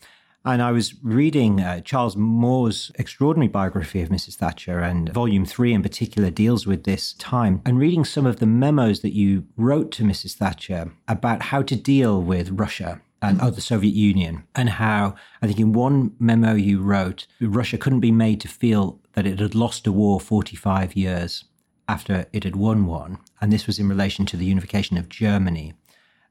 And 0.43 0.63
I 0.63 0.73
was 0.73 0.95
reading 1.03 1.61
uh, 1.61 1.81
Charles 1.81 2.17
Moore's 2.17 2.91
extraordinary 2.95 3.49
biography 3.49 4.01
of 4.01 4.09
Mrs. 4.09 4.37
Thatcher, 4.37 4.79
and 4.81 5.13
volume 5.13 5.45
three 5.45 5.75
in 5.75 5.83
particular 5.83 6.31
deals 6.31 6.67
with 6.67 6.85
this 6.85 7.13
time, 7.13 7.61
and 7.67 7.79
reading 7.79 8.07
some 8.07 8.25
of 8.25 8.39
the 8.39 8.47
memos 8.47 9.01
that 9.01 9.15
you 9.15 9.45
wrote 9.59 9.93
to 9.93 10.03
Mrs. 10.03 10.35
Thatcher 10.35 10.93
about 11.07 11.43
how 11.43 11.61
to 11.63 11.77
deal 11.77 12.23
with 12.23 12.59
Russia 12.59 13.03
and 13.21 13.39
oh, 13.43 13.51
the 13.51 13.61
Soviet 13.61 13.95
Union, 13.95 14.45
and 14.55 14.71
how 14.71 15.15
I 15.43 15.47
think 15.47 15.61
in 15.61 15.75
one 15.75 16.15
memo 16.19 16.55
you 16.55 16.81
wrote, 16.81 17.27
Russia 17.39 17.77
couldn't 17.77 18.01
be 18.01 18.13
made 18.13 18.41
to 18.41 18.49
feel 18.49 18.99
that 19.13 19.27
it 19.27 19.41
had 19.41 19.55
lost 19.55 19.87
a 19.87 19.93
war 19.93 20.19
45 20.19 20.97
years 20.97 21.45
after 21.87 22.25
it 22.33 22.45
had 22.45 22.57
won 22.57 22.87
one. 22.87 23.19
And 23.43 23.53
this 23.53 23.67
was 23.67 23.79
in 23.79 23.91
relation 23.91 24.25
to 24.27 24.39
the 24.39 24.47
unification 24.47 24.97
of 24.97 25.11
Germany 25.11 25.75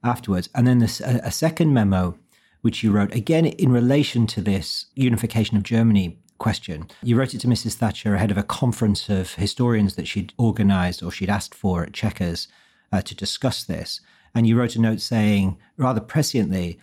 afterwards. 0.04 0.50
And 0.56 0.66
then 0.66 0.80
this, 0.80 1.00
a, 1.00 1.22
a 1.24 1.32
second 1.32 1.74
memo, 1.74 2.18
which 2.62 2.84
you 2.84 2.92
wrote, 2.92 3.14
again, 3.14 3.46
in 3.46 3.72
relation 3.72 4.28
to 4.28 4.42
this 4.42 4.88
unification 4.96 5.58
of 5.58 5.64
Germany 5.64 6.20
question. 6.40 6.88
You 7.04 7.18
wrote 7.18 7.34
it 7.34 7.40
to 7.42 7.48
Mrs. 7.48 7.76
Thatcher 7.76 8.16
ahead 8.16 8.32
of 8.32 8.38
a 8.38 8.44
conference 8.44 9.10
of 9.10 9.36
historians 9.36 9.96
that 9.96 10.08
she'd 10.08 10.34
organized 10.38 11.04
or 11.04 11.12
she'd 11.12 11.30
asked 11.30 11.54
for 11.54 11.84
at 11.84 11.94
Chequers 11.94 12.48
uh, 12.92 13.02
to 13.02 13.16
discuss 13.16 13.64
this. 13.64 14.02
And 14.34 14.48
you 14.48 14.58
wrote 14.58 14.76
a 14.76 14.82
note 14.82 15.02
saying, 15.02 15.58
rather 15.78 16.02
presciently, 16.02 16.80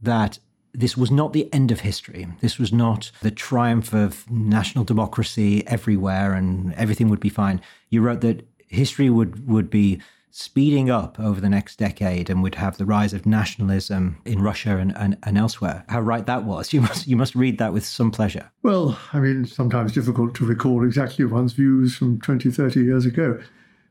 that 0.00 0.38
this 0.72 0.96
was 0.96 1.10
not 1.10 1.32
the 1.32 1.52
end 1.52 1.70
of 1.70 1.80
history. 1.80 2.26
This 2.40 2.58
was 2.58 2.72
not 2.72 3.10
the 3.20 3.30
triumph 3.30 3.92
of 3.94 4.28
national 4.30 4.84
democracy 4.84 5.66
everywhere 5.66 6.34
and 6.34 6.74
everything 6.74 7.08
would 7.08 7.20
be 7.20 7.28
fine. 7.28 7.60
You 7.90 8.02
wrote 8.02 8.20
that 8.22 8.46
history 8.68 9.08
would, 9.08 9.48
would 9.48 9.70
be 9.70 10.00
speeding 10.36 10.90
up 10.90 11.20
over 11.20 11.40
the 11.40 11.48
next 11.48 11.78
decade 11.78 12.28
and 12.28 12.42
would 12.42 12.56
have 12.56 12.76
the 12.76 12.84
rise 12.84 13.14
of 13.14 13.24
nationalism 13.24 14.18
in 14.24 14.42
Russia 14.42 14.78
and, 14.78 14.92
and, 14.96 15.16
and, 15.22 15.38
elsewhere. 15.38 15.84
How 15.88 16.00
right 16.00 16.26
that 16.26 16.42
was. 16.42 16.72
You 16.72 16.80
must 16.80 17.06
you 17.06 17.16
must 17.16 17.36
read 17.36 17.58
that 17.58 17.72
with 17.72 17.86
some 17.86 18.10
pleasure. 18.10 18.50
Well, 18.64 18.98
I 19.12 19.20
mean, 19.20 19.46
sometimes 19.46 19.92
difficult 19.92 20.34
to 20.34 20.44
recall 20.44 20.84
exactly 20.84 21.24
one's 21.24 21.52
views 21.52 21.96
from 21.96 22.20
20, 22.20 22.50
30 22.50 22.80
years 22.80 23.06
ago. 23.06 23.40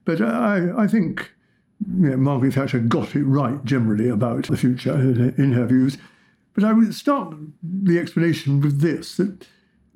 But 0.04 0.20
I, 0.20 0.84
I 0.84 0.86
think 0.86 1.32
you 1.80 2.10
know, 2.10 2.18
Margaret 2.18 2.56
Thatcher 2.56 2.80
got 2.80 3.16
it 3.16 3.24
right 3.24 3.64
generally 3.64 4.10
about 4.10 4.48
the 4.48 4.58
future 4.58 5.00
in 5.38 5.54
her 5.54 5.66
views. 5.66 5.98
But 6.56 6.66
I 6.66 6.74
would 6.74 6.94
start 6.94 7.34
the 7.64 7.98
explanation 7.98 8.60
with 8.60 8.82
this 8.82 9.16
that 9.16 9.48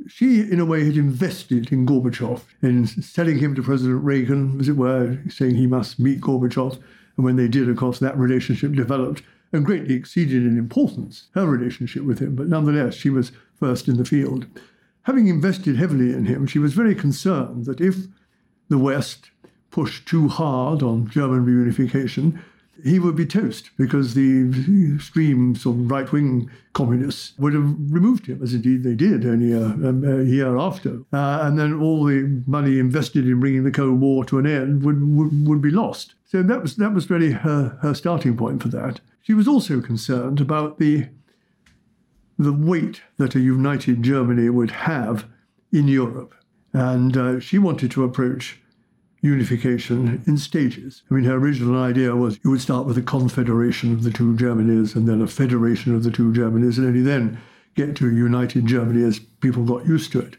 she, 0.08 0.42
in 0.42 0.60
a 0.60 0.66
way, 0.66 0.86
had 0.86 0.98
invested 0.98 1.72
in 1.72 1.86
Gorbachev, 1.86 2.42
in 2.62 2.88
selling 2.88 3.40
him 3.40 3.56
to 3.56 3.64
President 3.64 4.04
Reagan, 4.04 4.60
as 4.60 4.70
it 4.70 4.78
were, 4.78 5.20
saying 5.30 5.56
he 5.56 5.68
must 5.68 6.00
meet 6.00 6.22
Gorbachev. 6.22 6.80
And 7.16 7.26
when 7.26 7.36
they 7.36 7.48
did, 7.48 7.70
of 7.70 7.78
course, 7.78 8.00
that 8.00 8.18
relationship 8.18 8.74
developed 8.74 9.24
and 9.52 9.66
greatly 9.66 9.96
exceeded 9.96 10.44
in 10.44 10.58
importance 10.58 11.28
her 11.34 11.48
relationship 11.48 12.04
with 12.04 12.20
him. 12.20 12.36
But 12.36 12.48
nonetheless, 12.48 12.96
she 12.96 13.10
was 13.10 13.32
first 13.56 13.88
in 13.88 13.98
the 13.98 14.06
field. 14.06 14.46
Having 15.04 15.28
invested 15.28 15.78
heavily 15.78 16.14
in 16.14 16.26
him, 16.26 16.46
she 16.48 16.60
was 16.60 16.74
very 16.74 16.94
concerned 16.94 17.66
that 17.66 17.82
if 17.82 17.96
the 18.70 18.78
West 18.78 19.32
pushed 19.72 20.08
too 20.08 20.28
hard 20.28 20.84
on 20.84 21.10
German 21.10 21.46
reunification, 21.46 22.40
he 22.84 23.00
would 23.00 23.16
be 23.16 23.26
toast 23.26 23.70
because 23.78 24.14
the 24.14 24.94
extreme 24.96 25.56
sort 25.56 25.78
of 25.78 25.92
right 25.92 26.12
wing 26.12 26.50
communists 26.74 27.34
would 27.38 27.54
have 27.54 27.76
removed 27.92 28.28
him, 28.28 28.42
as 28.44 28.54
indeed 28.54 28.84
they 28.84 28.96
did 28.96 29.26
only 29.26 29.52
a, 29.52 29.66
a, 29.66 30.20
a 30.20 30.24
year 30.24 30.58
after. 30.58 31.02
Uh, 31.12 31.40
and 31.42 31.58
then 31.58 31.74
all 31.80 32.04
the 32.04 32.44
money 32.46 32.80
invested 32.80 33.26
in 33.26 33.40
bringing 33.40 33.64
the 33.64 33.72
Cold 33.72 34.00
War 34.00 34.24
to 34.26 34.40
an 34.40 34.46
end 34.46 34.84
would, 34.84 35.02
would, 35.16 35.48
would 35.48 35.62
be 35.62 35.72
lost. 35.72 36.16
So 36.26 36.44
that 36.44 36.62
was, 36.62 36.76
that 36.76 36.94
was 36.94 37.10
really 37.10 37.32
her, 37.32 37.78
her 37.82 37.94
starting 37.94 38.38
point 38.38 38.62
for 38.62 38.70
that. 38.70 39.02
She 39.22 39.34
was 39.34 39.48
also 39.48 39.82
concerned 39.82 40.40
about 40.40 40.78
the, 40.78 41.08
the 42.38 42.54
weight 42.54 43.02
that 43.18 43.36
a 43.36 43.40
united 43.40 44.04
Germany 44.04 44.50
would 44.50 44.72
have 44.72 45.26
in 45.72 45.88
Europe. 45.88 46.34
And 46.74 47.18
uh, 47.18 47.40
she 47.40 47.58
wanted 47.58 47.92
to 47.92 48.04
approach 48.04 48.62
unification 49.22 50.24
in 50.28 50.38
stages. 50.38 51.04
I 51.10 51.16
mean, 51.16 51.24
her 51.26 51.36
original 51.36 51.82
idea 51.82 52.16
was 52.16 52.40
you 52.44 52.52
would 52.52 52.62
start 52.62 52.86
with 52.86 52.98
a 52.98 53.02
confederation 53.02 53.92
of 53.92 54.04
the 54.04 54.12
two 54.12 54.36
Germanys 54.36 54.96
and 54.96 55.08
then 55.08 55.22
a 55.22 55.28
federation 55.28 55.96
of 55.96 56.04
the 56.04 56.12
two 56.12 56.32
Germanys, 56.32 56.78
and 56.78 56.88
only 56.88 57.02
then 57.02 57.40
get 57.76 57.96
to 57.96 58.08
a 58.08 58.14
united 58.14 58.66
Germany 58.66 59.04
as 59.04 59.20
people 59.20 59.64
got 59.64 59.86
used 59.88 60.12
to 60.12 60.20
it. 60.20 60.38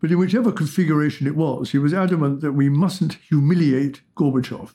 But 0.00 0.10
in 0.10 0.18
whichever 0.18 0.52
configuration 0.52 1.26
it 1.26 1.36
was, 1.36 1.68
she 1.68 1.78
was 1.78 1.94
adamant 1.94 2.40
that 2.42 2.52
we 2.52 2.68
mustn't 2.68 3.14
humiliate 3.28 4.02
Gorbachev. 4.16 4.74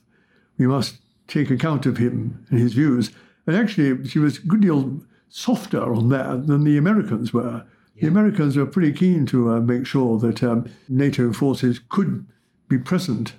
We 0.58 0.66
must 0.68 0.98
take 1.28 1.52
account 1.52 1.86
of 1.86 1.98
him 1.98 2.46
and 2.50 2.60
his 2.60 2.74
views. 2.74 3.12
And 3.46 3.56
actually, 3.56 4.08
she 4.08 4.20
was 4.20 4.38
a 4.38 4.42
good 4.42 4.62
deal 4.62 5.02
softer 5.30 5.94
on 5.94 6.10
that 6.10 6.48
than 6.48 6.64
the 6.64 6.78
Americans 6.78 7.32
were. 7.32 7.64
Yeah. 7.96 8.02
The 8.02 8.08
Americans 8.08 8.58
were 8.58 8.66
pretty 8.66 8.92
keen 8.92 9.26
to 9.28 9.52
uh, 9.52 9.60
make 9.60 9.86
sure 9.86 10.18
that 10.20 10.44
um, 10.44 10.68
NATO 10.88 11.32
forces 11.32 11.80
could 11.90 12.26
be 12.70 12.78
present 12.78 13.34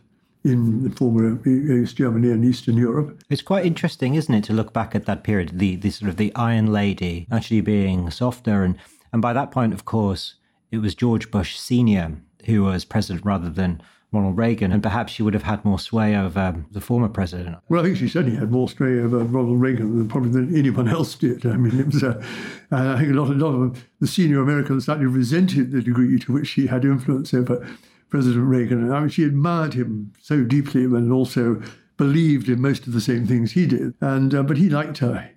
in 0.45 0.85
the 0.85 0.91
former 0.91 1.39
East 1.47 1.97
Germany 1.97 2.31
and 2.31 2.45
Eastern 2.45 2.77
Europe. 2.77 3.23
It's 3.29 3.43
quite 3.43 3.67
interesting, 3.67 4.15
isn't 4.15 4.35
it, 4.35 4.45
to 4.45 4.53
look 4.53 4.73
back 4.73 4.95
at 4.95 5.07
that 5.07 5.23
period, 5.23 5.59
the, 5.59 5.77
the 5.77 5.91
sort 5.91 6.09
of 6.09 6.17
the 6.17 6.35
Iron 6.35 6.73
Lady 6.73 7.27
actually 7.31 7.61
being 7.61 8.11
softer. 8.11 8.63
And, 8.63 8.77
and 9.13 9.21
by 9.21 9.33
that 9.33 9.51
point, 9.51 9.75
of 9.75 9.85
course, 9.85 10.35
it 10.71 10.79
was 10.79 10.95
George 10.95 11.31
Bush 11.31 11.59
Sr. 11.59 12.17
who 12.47 12.63
was 12.65 12.85
president 12.85 13.25
rather 13.25 13.51
than 13.51 13.83
Ronald 14.13 14.39
Reagan, 14.39 14.73
and 14.73 14.83
perhaps 14.83 15.13
she 15.13 15.23
would 15.23 15.35
have 15.35 15.45
had 15.45 15.65
more 15.65 15.79
sway 15.79 16.17
over 16.17 16.65
the 16.73 16.81
former 16.81 17.09
president. 17.09 17.59
Well, 17.69 17.81
I 17.81 17.85
think 17.85 17.97
she 17.97 18.09
certainly 18.09 18.37
had 18.37 18.51
more 18.51 18.69
sway 18.69 18.99
over 18.99 19.19
Ronald 19.19 19.61
Reagan 19.61 19.97
than 19.99 20.09
probably 20.09 20.31
than 20.31 20.57
anyone 20.57 20.89
else 20.89 21.15
did. 21.15 21.47
I 21.47 21.57
mean, 21.57 21.79
it 21.79 21.87
was, 21.87 22.03
uh, 22.03 22.21
I 22.73 22.99
think 22.99 23.13
a 23.13 23.15
lot, 23.15 23.31
a 23.31 23.35
lot 23.35 23.55
of 23.55 23.85
the 24.01 24.09
senior 24.09 24.41
Americans 24.41 24.87
slightly 24.87 25.07
resented 25.07 25.71
the 25.71 25.81
degree 25.81 26.19
to 26.19 26.33
which 26.33 26.49
she 26.49 26.67
had 26.67 26.85
influence 26.85 27.33
over 27.33 27.65
President 28.11 28.47
Reagan. 28.47 28.93
I 28.93 29.01
mean, 29.01 29.09
she 29.09 29.25
admired 29.25 29.75
him 29.75 30.13
so 30.21 30.43
deeply 30.45 30.85
and 30.85 31.13
also 31.13 31.63
believed 31.97 32.49
in 32.49 32.61
most 32.61 32.87
of 32.87 32.93
the 32.93 33.01
same 33.01 33.27
things 33.27 33.53
he 33.53 33.67
did. 33.67 33.95
And 34.01 34.35
uh, 34.35 34.43
but 34.43 34.57
he 34.57 34.69
liked 34.69 34.99
her. 34.99 35.31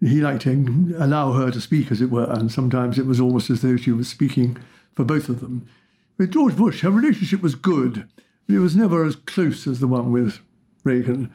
He 0.00 0.20
liked 0.20 0.42
to 0.42 0.94
allow 0.98 1.32
her 1.32 1.50
to 1.50 1.60
speak, 1.60 1.90
as 1.90 2.00
it 2.00 2.10
were, 2.10 2.30
and 2.30 2.52
sometimes 2.52 2.98
it 2.98 3.06
was 3.06 3.20
almost 3.20 3.50
as 3.50 3.62
though 3.62 3.76
she 3.76 3.90
was 3.90 4.08
speaking 4.08 4.56
for 4.92 5.04
both 5.04 5.28
of 5.28 5.40
them. 5.40 5.68
With 6.16 6.32
George 6.32 6.56
Bush, 6.56 6.82
her 6.82 6.90
relationship 6.90 7.42
was 7.42 7.56
good, 7.56 8.08
but 8.46 8.54
it 8.54 8.60
was 8.60 8.76
never 8.76 9.04
as 9.04 9.16
close 9.16 9.66
as 9.66 9.80
the 9.80 9.88
one 9.88 10.12
with 10.12 10.38
Reagan. 10.84 11.32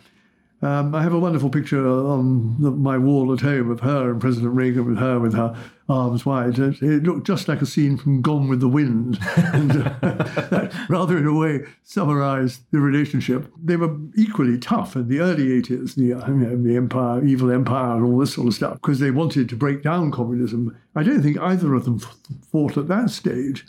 Um, 0.63 0.95
I 0.95 1.03
have 1.03 1.11
a 1.11 1.19
wonderful 1.19 1.49
picture 1.49 1.85
on 1.85 2.61
the, 2.61 2.71
my 2.71 2.97
wall 2.97 3.33
at 3.33 3.41
home 3.41 3.69
of 3.69 3.81
her 3.81 4.11
and 4.11 4.21
President 4.21 4.53
Reagan 4.53 4.85
with 4.85 4.97
her 4.97 5.19
with 5.19 5.33
her 5.33 5.53
arms 5.89 6.25
wide. 6.25 6.57
It, 6.57 6.81
it 6.81 7.03
looked 7.03 7.27
just 7.27 7.49
like 7.49 7.61
a 7.61 7.65
scene 7.65 7.97
from 7.97 8.21
Gone 8.21 8.47
with 8.47 8.61
the 8.61 8.69
Wind, 8.69 9.19
and 9.35 9.71
uh, 9.71 9.93
that 10.01 10.73
rather 10.87 11.17
in 11.17 11.27
a 11.27 11.37
way 11.37 11.65
summarised 11.83 12.61
the 12.71 12.79
relationship. 12.79 13.51
They 13.61 13.75
were 13.75 13.93
equally 14.15 14.57
tough 14.57 14.95
in 14.95 15.09
the 15.09 15.19
early 15.19 15.47
80s, 15.61 15.95
the, 15.95 16.03
you 16.03 16.15
know, 16.15 16.55
the 16.55 16.77
empire, 16.77 17.25
evil 17.25 17.51
empire, 17.51 17.97
and 17.97 18.05
all 18.05 18.17
this 18.17 18.35
sort 18.35 18.47
of 18.47 18.53
stuff, 18.53 18.75
because 18.75 18.99
they 18.99 19.11
wanted 19.11 19.49
to 19.49 19.57
break 19.57 19.83
down 19.83 20.11
communism. 20.11 20.77
I 20.95 21.03
don't 21.03 21.21
think 21.21 21.37
either 21.39 21.73
of 21.73 21.83
them 21.83 21.99
thought 21.99 22.77
at 22.77 22.87
that 22.87 23.09
stage 23.09 23.65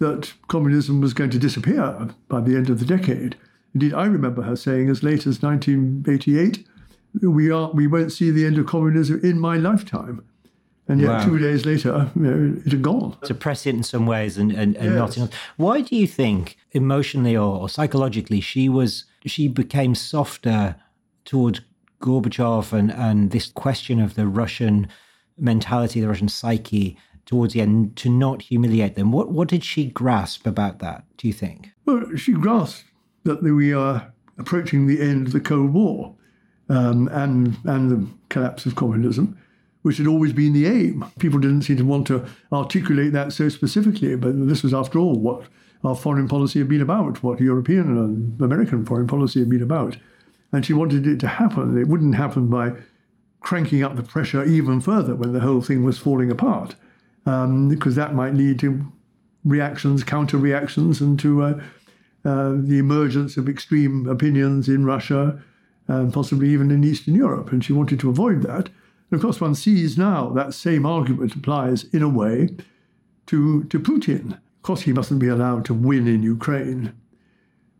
that 0.00 0.34
communism 0.48 1.00
was 1.00 1.14
going 1.14 1.30
to 1.30 1.38
disappear 1.38 2.10
by 2.28 2.42
the 2.42 2.56
end 2.56 2.68
of 2.68 2.78
the 2.78 2.84
decade. 2.84 3.36
Indeed, 3.76 3.92
I 3.92 4.06
remember 4.06 4.40
her 4.40 4.56
saying 4.56 4.88
as 4.88 5.02
late 5.02 5.26
as 5.26 5.42
1988, 5.42 6.66
we, 7.20 7.50
are, 7.50 7.70
we 7.72 7.86
won't 7.86 8.10
see 8.10 8.30
the 8.30 8.46
end 8.46 8.56
of 8.56 8.64
communism 8.64 9.20
in 9.22 9.38
my 9.38 9.58
lifetime. 9.58 10.24
And 10.88 10.98
yet, 10.98 11.08
wow. 11.10 11.24
two 11.26 11.38
days 11.38 11.66
later, 11.66 12.10
you 12.16 12.22
know, 12.22 12.54
it 12.64 12.72
had 12.72 12.80
gone. 12.80 13.18
It's 13.20 13.28
a 13.28 13.34
prescient 13.34 13.76
in 13.76 13.82
some 13.82 14.06
ways, 14.06 14.38
and, 14.38 14.50
and, 14.50 14.78
and 14.78 14.94
yes. 14.94 14.94
not 14.94 15.16
in 15.18 15.22
others. 15.24 15.34
Why 15.58 15.82
do 15.82 15.94
you 15.94 16.06
think, 16.06 16.56
emotionally 16.72 17.36
or, 17.36 17.60
or 17.60 17.68
psychologically, 17.68 18.40
she 18.40 18.70
was 18.70 19.04
she 19.26 19.46
became 19.46 19.94
softer 19.94 20.76
towards 21.26 21.60
Gorbachev 22.00 22.72
and, 22.72 22.90
and 22.90 23.30
this 23.30 23.48
question 23.48 24.00
of 24.00 24.14
the 24.14 24.26
Russian 24.26 24.88
mentality, 25.36 26.00
the 26.00 26.08
Russian 26.08 26.28
psyche 26.28 26.96
towards 27.26 27.52
the 27.52 27.60
end, 27.60 27.94
to 27.96 28.08
not 28.08 28.40
humiliate 28.40 28.94
them? 28.94 29.12
What 29.12 29.30
what 29.30 29.48
did 29.48 29.64
she 29.64 29.84
grasp 29.84 30.46
about 30.46 30.78
that? 30.78 31.04
Do 31.18 31.26
you 31.28 31.34
think? 31.34 31.72
Well, 31.84 32.16
she 32.16 32.32
grasped 32.32 32.86
that 33.26 33.42
we 33.42 33.72
are 33.72 34.12
approaching 34.38 34.86
the 34.86 35.00
end 35.00 35.26
of 35.26 35.32
the 35.32 35.40
Cold 35.40 35.72
War 35.72 36.14
um, 36.68 37.08
and, 37.08 37.56
and 37.64 37.90
the 37.90 38.06
collapse 38.28 38.66
of 38.66 38.74
communism, 38.74 39.38
which 39.82 39.98
had 39.98 40.06
always 40.06 40.32
been 40.32 40.52
the 40.52 40.66
aim. 40.66 41.04
People 41.18 41.38
didn't 41.38 41.62
seem 41.62 41.76
to 41.76 41.84
want 41.84 42.06
to 42.06 42.24
articulate 42.52 43.12
that 43.12 43.32
so 43.32 43.48
specifically, 43.48 44.16
but 44.16 44.48
this 44.48 44.62
was, 44.62 44.74
after 44.74 44.98
all, 44.98 45.18
what 45.18 45.44
our 45.84 45.94
foreign 45.94 46.28
policy 46.28 46.58
had 46.58 46.68
been 46.68 46.80
about, 46.80 47.22
what 47.22 47.40
European 47.40 47.96
and 47.96 48.40
American 48.40 48.84
foreign 48.84 49.06
policy 49.06 49.40
had 49.40 49.48
been 49.48 49.62
about. 49.62 49.96
And 50.52 50.64
she 50.64 50.72
wanted 50.72 51.06
it 51.06 51.20
to 51.20 51.28
happen. 51.28 51.78
It 51.78 51.88
wouldn't 51.88 52.14
happen 52.14 52.48
by 52.48 52.72
cranking 53.40 53.84
up 53.84 53.94
the 53.94 54.02
pressure 54.02 54.44
even 54.44 54.80
further 54.80 55.14
when 55.14 55.32
the 55.32 55.40
whole 55.40 55.60
thing 55.60 55.84
was 55.84 55.98
falling 55.98 56.30
apart, 56.30 56.74
um, 57.26 57.68
because 57.68 57.94
that 57.94 58.14
might 58.14 58.34
lead 58.34 58.58
to 58.60 58.84
reactions, 59.44 60.02
counter 60.02 60.36
reactions, 60.36 61.00
and 61.00 61.18
to 61.20 61.42
uh, 61.42 61.60
uh, 62.26 62.54
the 62.58 62.78
emergence 62.78 63.36
of 63.36 63.48
extreme 63.48 64.08
opinions 64.08 64.68
in 64.68 64.84
Russia 64.84 65.40
and 65.86 66.12
possibly 66.12 66.48
even 66.48 66.72
in 66.72 66.82
Eastern 66.82 67.14
Europe. 67.14 67.52
And 67.52 67.64
she 67.64 67.72
wanted 67.72 68.00
to 68.00 68.10
avoid 68.10 68.42
that. 68.42 68.66
And 68.66 69.12
of 69.12 69.20
course, 69.20 69.40
one 69.40 69.54
sees 69.54 69.96
now 69.96 70.30
that 70.30 70.52
same 70.52 70.84
argument 70.84 71.36
applies 71.36 71.84
in 71.84 72.02
a 72.02 72.08
way 72.08 72.56
to, 73.26 73.62
to 73.64 73.78
Putin. 73.78 74.32
Of 74.32 74.62
course, 74.62 74.80
he 74.80 74.92
mustn't 74.92 75.20
be 75.20 75.28
allowed 75.28 75.64
to 75.66 75.74
win 75.74 76.08
in 76.08 76.24
Ukraine. 76.24 76.94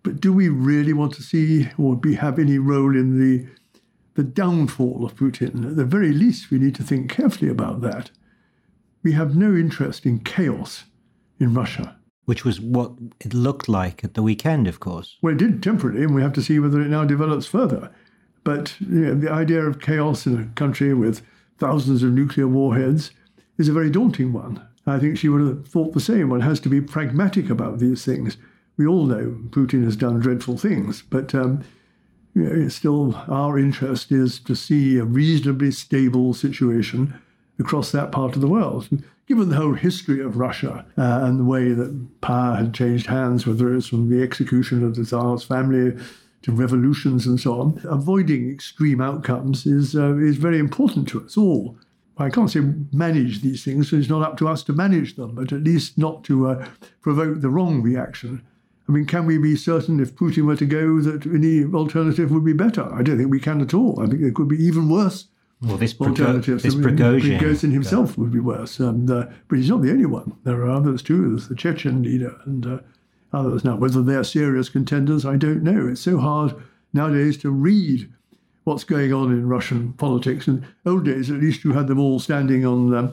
But 0.04 0.20
do 0.20 0.32
we 0.32 0.48
really 0.48 0.92
want 0.92 1.14
to 1.14 1.24
see 1.24 1.68
or 1.76 1.96
be, 1.96 2.14
have 2.14 2.38
any 2.38 2.58
role 2.58 2.94
in 2.94 3.18
the, 3.18 3.48
the 4.14 4.22
downfall 4.22 5.04
of 5.04 5.16
Putin? 5.16 5.70
At 5.70 5.74
the 5.74 5.84
very 5.84 6.12
least, 6.12 6.52
we 6.52 6.60
need 6.60 6.76
to 6.76 6.84
think 6.84 7.10
carefully 7.10 7.50
about 7.50 7.80
that. 7.80 8.12
We 9.02 9.10
have 9.10 9.34
no 9.34 9.56
interest 9.56 10.06
in 10.06 10.20
chaos 10.20 10.84
in 11.40 11.52
Russia 11.52 11.95
which 12.26 12.44
was 12.44 12.60
what 12.60 12.92
it 13.20 13.32
looked 13.32 13.68
like 13.68 14.04
at 14.04 14.14
the 14.14 14.22
weekend, 14.22 14.68
of 14.68 14.78
course. 14.78 15.16
Well, 15.22 15.32
it 15.32 15.38
did 15.38 15.62
temporarily, 15.62 16.04
and 16.04 16.14
we 16.14 16.22
have 16.22 16.34
to 16.34 16.42
see 16.42 16.58
whether 16.58 16.80
it 16.80 16.88
now 16.88 17.04
develops 17.04 17.46
further. 17.46 17.90
But 18.44 18.74
you 18.80 19.06
know, 19.06 19.14
the 19.14 19.32
idea 19.32 19.62
of 19.64 19.80
chaos 19.80 20.26
in 20.26 20.40
a 20.40 20.46
country 20.54 20.92
with 20.92 21.22
thousands 21.58 22.02
of 22.02 22.12
nuclear 22.12 22.46
warheads 22.46 23.10
is 23.58 23.68
a 23.68 23.72
very 23.72 23.90
daunting 23.90 24.32
one. 24.32 24.64
I 24.86 24.98
think 24.98 25.18
she 25.18 25.28
would 25.28 25.40
have 25.40 25.66
thought 25.66 25.94
the 25.94 26.00
same. 26.00 26.28
One 26.28 26.42
has 26.42 26.60
to 26.60 26.68
be 26.68 26.80
pragmatic 26.80 27.50
about 27.50 27.78
these 27.78 28.04
things. 28.04 28.36
We 28.76 28.86
all 28.86 29.06
know 29.06 29.36
Putin 29.50 29.84
has 29.84 29.96
done 29.96 30.20
dreadful 30.20 30.58
things, 30.58 31.02
but 31.02 31.34
um, 31.34 31.64
you 32.34 32.42
know, 32.42 32.68
still 32.68 33.16
our 33.28 33.58
interest 33.58 34.12
is 34.12 34.38
to 34.40 34.54
see 34.54 34.98
a 34.98 35.04
reasonably 35.04 35.70
stable 35.70 36.34
situation 36.34 37.14
across 37.58 37.90
that 37.92 38.12
part 38.12 38.34
of 38.34 38.42
the 38.42 38.48
world. 38.48 38.88
Given 39.26 39.48
the 39.48 39.56
whole 39.56 39.74
history 39.74 40.20
of 40.20 40.36
Russia 40.36 40.86
uh, 40.96 41.20
and 41.24 41.40
the 41.40 41.44
way 41.44 41.72
that 41.72 42.20
power 42.20 42.54
had 42.54 42.72
changed 42.72 43.08
hands, 43.08 43.44
whether 43.44 43.74
it's 43.74 43.88
from 43.88 44.08
the 44.08 44.22
execution 44.22 44.84
of 44.84 44.94
the 44.94 45.04
Tsar's 45.04 45.42
family 45.42 46.00
to 46.42 46.52
revolutions 46.52 47.26
and 47.26 47.40
so 47.40 47.60
on, 47.60 47.80
avoiding 47.84 48.48
extreme 48.48 49.00
outcomes 49.00 49.66
is 49.66 49.96
uh, 49.96 50.16
is 50.18 50.36
very 50.36 50.60
important 50.60 51.08
to 51.08 51.24
us 51.24 51.36
all. 51.36 51.76
I 52.18 52.30
can't 52.30 52.50
say 52.50 52.60
manage 52.92 53.42
these 53.42 53.64
things, 53.64 53.90
so 53.90 53.96
it's 53.96 54.08
not 54.08 54.22
up 54.22 54.36
to 54.38 54.48
us 54.48 54.62
to 54.64 54.72
manage 54.72 55.16
them, 55.16 55.34
but 55.34 55.52
at 55.52 55.64
least 55.64 55.98
not 55.98 56.22
to 56.24 56.46
uh, 56.46 56.66
provoke 57.00 57.40
the 57.40 57.50
wrong 57.50 57.82
reaction. 57.82 58.42
I 58.88 58.92
mean, 58.92 59.06
can 59.06 59.26
we 59.26 59.38
be 59.38 59.56
certain 59.56 59.98
if 59.98 60.14
Putin 60.14 60.46
were 60.46 60.56
to 60.56 60.66
go 60.66 61.00
that 61.00 61.26
any 61.26 61.64
alternative 61.64 62.30
would 62.30 62.44
be 62.44 62.52
better? 62.52 62.84
I 62.94 63.02
don't 63.02 63.18
think 63.18 63.30
we 63.30 63.40
can 63.40 63.60
at 63.60 63.74
all. 63.74 64.00
I 64.00 64.06
think 64.06 64.22
it 64.22 64.36
could 64.36 64.48
be 64.48 64.64
even 64.64 64.88
worse. 64.88 65.26
Well, 65.66 65.76
this, 65.76 66.00
alternatives. 66.00 66.62
this 66.62 66.74
Prigozhin, 66.74 67.38
Prigozhin 67.38 67.72
himself 67.72 68.10
yeah. 68.10 68.22
would 68.22 68.32
be 68.32 68.40
worse. 68.40 68.78
And, 68.78 69.10
uh, 69.10 69.26
but 69.48 69.58
he's 69.58 69.68
not 69.68 69.82
the 69.82 69.90
only 69.90 70.06
one. 70.06 70.36
There 70.44 70.62
are 70.62 70.70
others 70.70 71.02
too. 71.02 71.30
There's 71.30 71.48
the 71.48 71.56
Chechen 71.56 72.02
leader 72.02 72.36
and 72.44 72.66
uh, 72.66 72.78
others. 73.32 73.64
Now, 73.64 73.76
whether 73.76 74.02
they're 74.02 74.24
serious 74.24 74.68
contenders, 74.68 75.26
I 75.26 75.36
don't 75.36 75.62
know. 75.62 75.88
It's 75.88 76.00
so 76.00 76.18
hard 76.18 76.54
nowadays 76.92 77.36
to 77.38 77.50
read 77.50 78.12
what's 78.64 78.84
going 78.84 79.12
on 79.12 79.30
in 79.32 79.48
Russian 79.48 79.92
politics. 79.94 80.48
In 80.48 80.66
old 80.84 81.04
days, 81.04 81.30
at 81.30 81.40
least, 81.40 81.64
you 81.64 81.72
had 81.72 81.88
them 81.88 82.00
all 82.00 82.18
standing 82.18 82.64
on 82.64 82.94
um, 82.94 83.12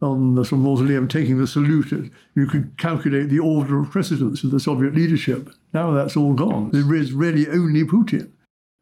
on 0.00 0.34
the 0.34 0.44
sort 0.44 0.58
of 0.58 0.64
mausoleum 0.64 1.08
taking 1.08 1.38
the 1.38 1.46
salute. 1.46 2.12
You 2.34 2.46
could 2.46 2.76
calculate 2.76 3.28
the 3.30 3.38
order 3.38 3.80
of 3.80 3.90
precedence 3.90 4.44
of 4.44 4.50
the 4.50 4.60
Soviet 4.60 4.94
leadership. 4.94 5.50
Now 5.72 5.92
that's 5.92 6.16
all 6.16 6.34
gone. 6.34 6.70
There 6.70 6.94
is 6.94 7.12
really 7.12 7.48
only 7.48 7.84
Putin. 7.84 8.30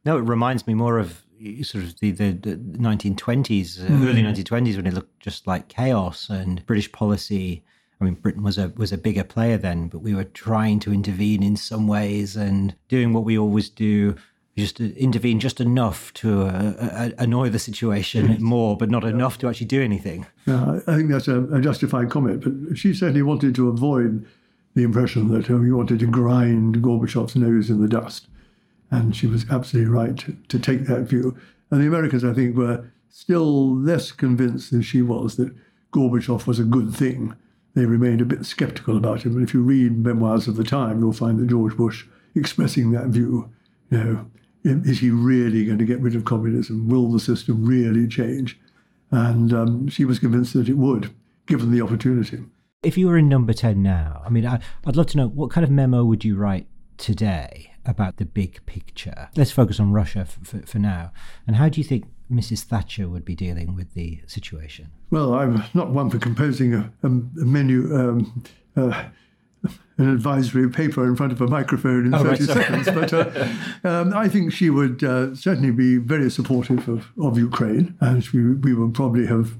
No, 0.05 0.19
it 0.19 0.23
reminds 0.23 0.67
me 0.67 0.75
more 0.75 0.99
of 0.99 1.23
sort 1.63 1.85
of 1.85 1.99
the, 2.01 2.11
the, 2.11 2.33
the 2.33 2.57
1920s, 2.57 3.83
uh, 3.83 3.89
mm. 3.89 4.09
early 4.09 4.23
1920s, 4.23 4.77
when 4.77 4.87
it 4.87 4.95
looked 4.95 5.21
just 5.21 5.47
like 5.47 5.69
chaos 5.69 6.29
and 6.29 6.65
British 6.67 6.91
policy. 6.93 7.65
I 8.01 8.05
mean, 8.05 8.15
Britain 8.15 8.43
was 8.43 8.59
a 8.59 8.73
was 8.77 8.91
a 8.91 8.99
bigger 8.99 9.23
player 9.23 9.57
then, 9.57 9.87
but 9.87 10.01
we 10.01 10.13
were 10.13 10.25
trying 10.25 10.81
to 10.81 10.93
intervene 10.93 11.43
in 11.43 11.57
some 11.57 11.87
ways 11.87 12.35
and 12.37 12.75
doing 12.89 13.13
what 13.13 13.25
we 13.25 13.39
always 13.39 13.69
do 13.69 14.17
just 14.57 14.81
intervene 14.81 15.41
just 15.41 15.61
enough 15.61 16.13
to 16.13 16.43
uh, 16.43 16.75
uh, 16.79 17.11
annoy 17.19 17.49
the 17.49 17.59
situation 17.59 18.37
more, 18.41 18.77
but 18.77 18.91
not 18.91 19.05
enough 19.05 19.39
to 19.39 19.49
actually 19.49 19.67
do 19.67 19.81
anything. 19.81 20.27
Yeah, 20.47 20.81
I 20.87 20.97
think 20.97 21.11
that's 21.11 21.29
a, 21.29 21.45
a, 21.45 21.61
justified 21.61 22.11
comment. 22.11 22.45
But 22.45 22.77
she 22.77 22.93
certainly 22.93 23.23
wanted 23.23 23.55
to 23.55 23.69
avoid 23.69 24.27
the 24.75 24.83
impression 24.83 25.29
that 25.29 25.51
uh, 25.51 25.57
we 25.57 25.73
wanted 25.73 26.01
to 26.01 26.07
grind 26.07 26.77
Gorbachev's 26.77 27.35
nose 27.35 27.71
in 27.71 27.81
the 27.81 27.89
dust. 27.89 28.27
And 28.93 29.17
she 29.17 29.27
was 29.27 29.47
absolutely 29.51 29.91
right 29.91 30.17
to, 30.19 30.37
to 30.49 30.59
take 30.59 30.85
that 30.85 31.05
view. 31.09 31.37
And 31.71 31.81
the 31.81 31.87
Americans, 31.87 32.23
I 32.23 32.35
think, 32.35 32.55
were 32.55 32.93
still 33.09 33.75
less 33.75 34.13
convinced 34.13 34.71
than 34.71 34.83
she 34.83 35.01
was 35.01 35.37
that 35.37 35.55
Gorbachev 35.93 36.47
was 36.47 36.61
a 36.61 36.65
good 36.65 36.95
thing. 36.95 37.35
They 37.75 37.87
remained 37.87 38.21
a 38.21 38.27
bit 38.27 38.45
skeptical 38.45 38.99
about 38.99 39.23
him. 39.23 39.35
And 39.35 39.43
if 39.43 39.55
you 39.55 39.63
read 39.63 39.97
memoirs 39.97 40.47
of 40.47 40.57
the 40.57 40.65
time, 40.65 41.01
you'll 41.01 41.15
find 41.15 41.39
that 41.39 41.49
George 41.49 41.75
Bush 41.75 42.05
expressing 42.35 42.93
that 42.93 43.07
view, 43.07 43.51
you 43.91 43.99
know, 43.99 44.27
is 44.63 45.01
he 45.01 45.11
really 45.11 45.65
going 45.65 45.79
to 45.79 45.87
get 45.87 46.01
rid 46.01 46.15
of 46.15 46.27
communism? 46.27 46.87
Will 46.87 47.11
the 47.11 47.19
system 47.19 47.65
really 47.65 48.07
change? 48.07 48.61
And 49.11 49.55
um, 49.55 49.89
she 49.89 50.05
was 50.05 50.19
convinced 50.19 50.53
that 50.53 50.69
it 50.69 50.77
would, 50.77 51.15
given 51.47 51.73
the 51.73 51.81
opportunity. 51.81 52.45
If 52.83 52.99
you 52.99 53.09
were 53.09 53.17
in 53.17 53.29
number 53.31 53.55
10 53.55 53.83
now, 53.83 54.23
I 54.25 54.29
mean, 54.29 54.47
I, 54.47 54.61
would 54.85 54.97
love 54.97 55.07
to 55.09 55.17
know 55.17 55.29
what 55.29 55.51
kind 55.51 55.65
of 55.65 55.71
memo 55.71 56.05
would 56.05 56.27
you 56.27 56.37
write 56.37 56.67
today 56.99 57.72
about 57.85 58.17
the 58.17 58.25
big 58.25 58.65
picture? 58.67 59.29
Let's 59.37 59.51
focus 59.51 59.81
on 59.81 59.93
Russia 59.93 60.25
for, 60.25 60.45
for, 60.45 60.67
for 60.67 60.79
now. 60.79 61.13
And 61.47 61.57
how 61.57 61.69
do 61.69 61.81
you 61.81 61.85
think 61.85 62.05
Mrs. 62.31 62.65
Thatcher 62.65 63.09
would 63.09 63.25
be 63.25 63.35
dealing 63.35 63.75
with 63.75 63.95
the 63.95 64.21
situation? 64.27 64.91
Well, 65.11 65.35
I'm 65.35 65.65
not 65.75 65.91
one 65.91 66.11
for 66.11 66.19
composing 66.19 66.75
a, 66.75 66.93
a, 67.03 67.07
a 67.07 67.11
menu. 67.11 67.95
Um, 67.95 68.45
uh, 68.77 69.05
an 69.99 70.09
advisory 70.09 70.69
paper 70.69 71.07
in 71.07 71.15
front 71.15 71.33
of 71.33 71.41
a 71.41 71.47
microphone 71.47 72.07
in 72.07 72.15
oh, 72.15 72.25
30 72.25 72.29
right, 72.29 72.41
seconds. 72.41 72.87
But 72.87 73.13
uh, 73.13 73.49
um, 73.89 74.15
I 74.15 74.29
think 74.29 74.53
she 74.53 74.71
would 74.71 75.05
uh, 75.05 75.35
certainly 75.35 75.71
be 75.71 75.99
very 75.99 76.31
supportive 76.31 76.89
of, 76.89 77.13
of 77.21 77.39
Ukraine, 77.39 77.97
and 78.01 78.27
we, 78.31 78.55
we 78.55 78.75
would 78.75 78.95
probably 78.95 79.27
have 79.27 79.57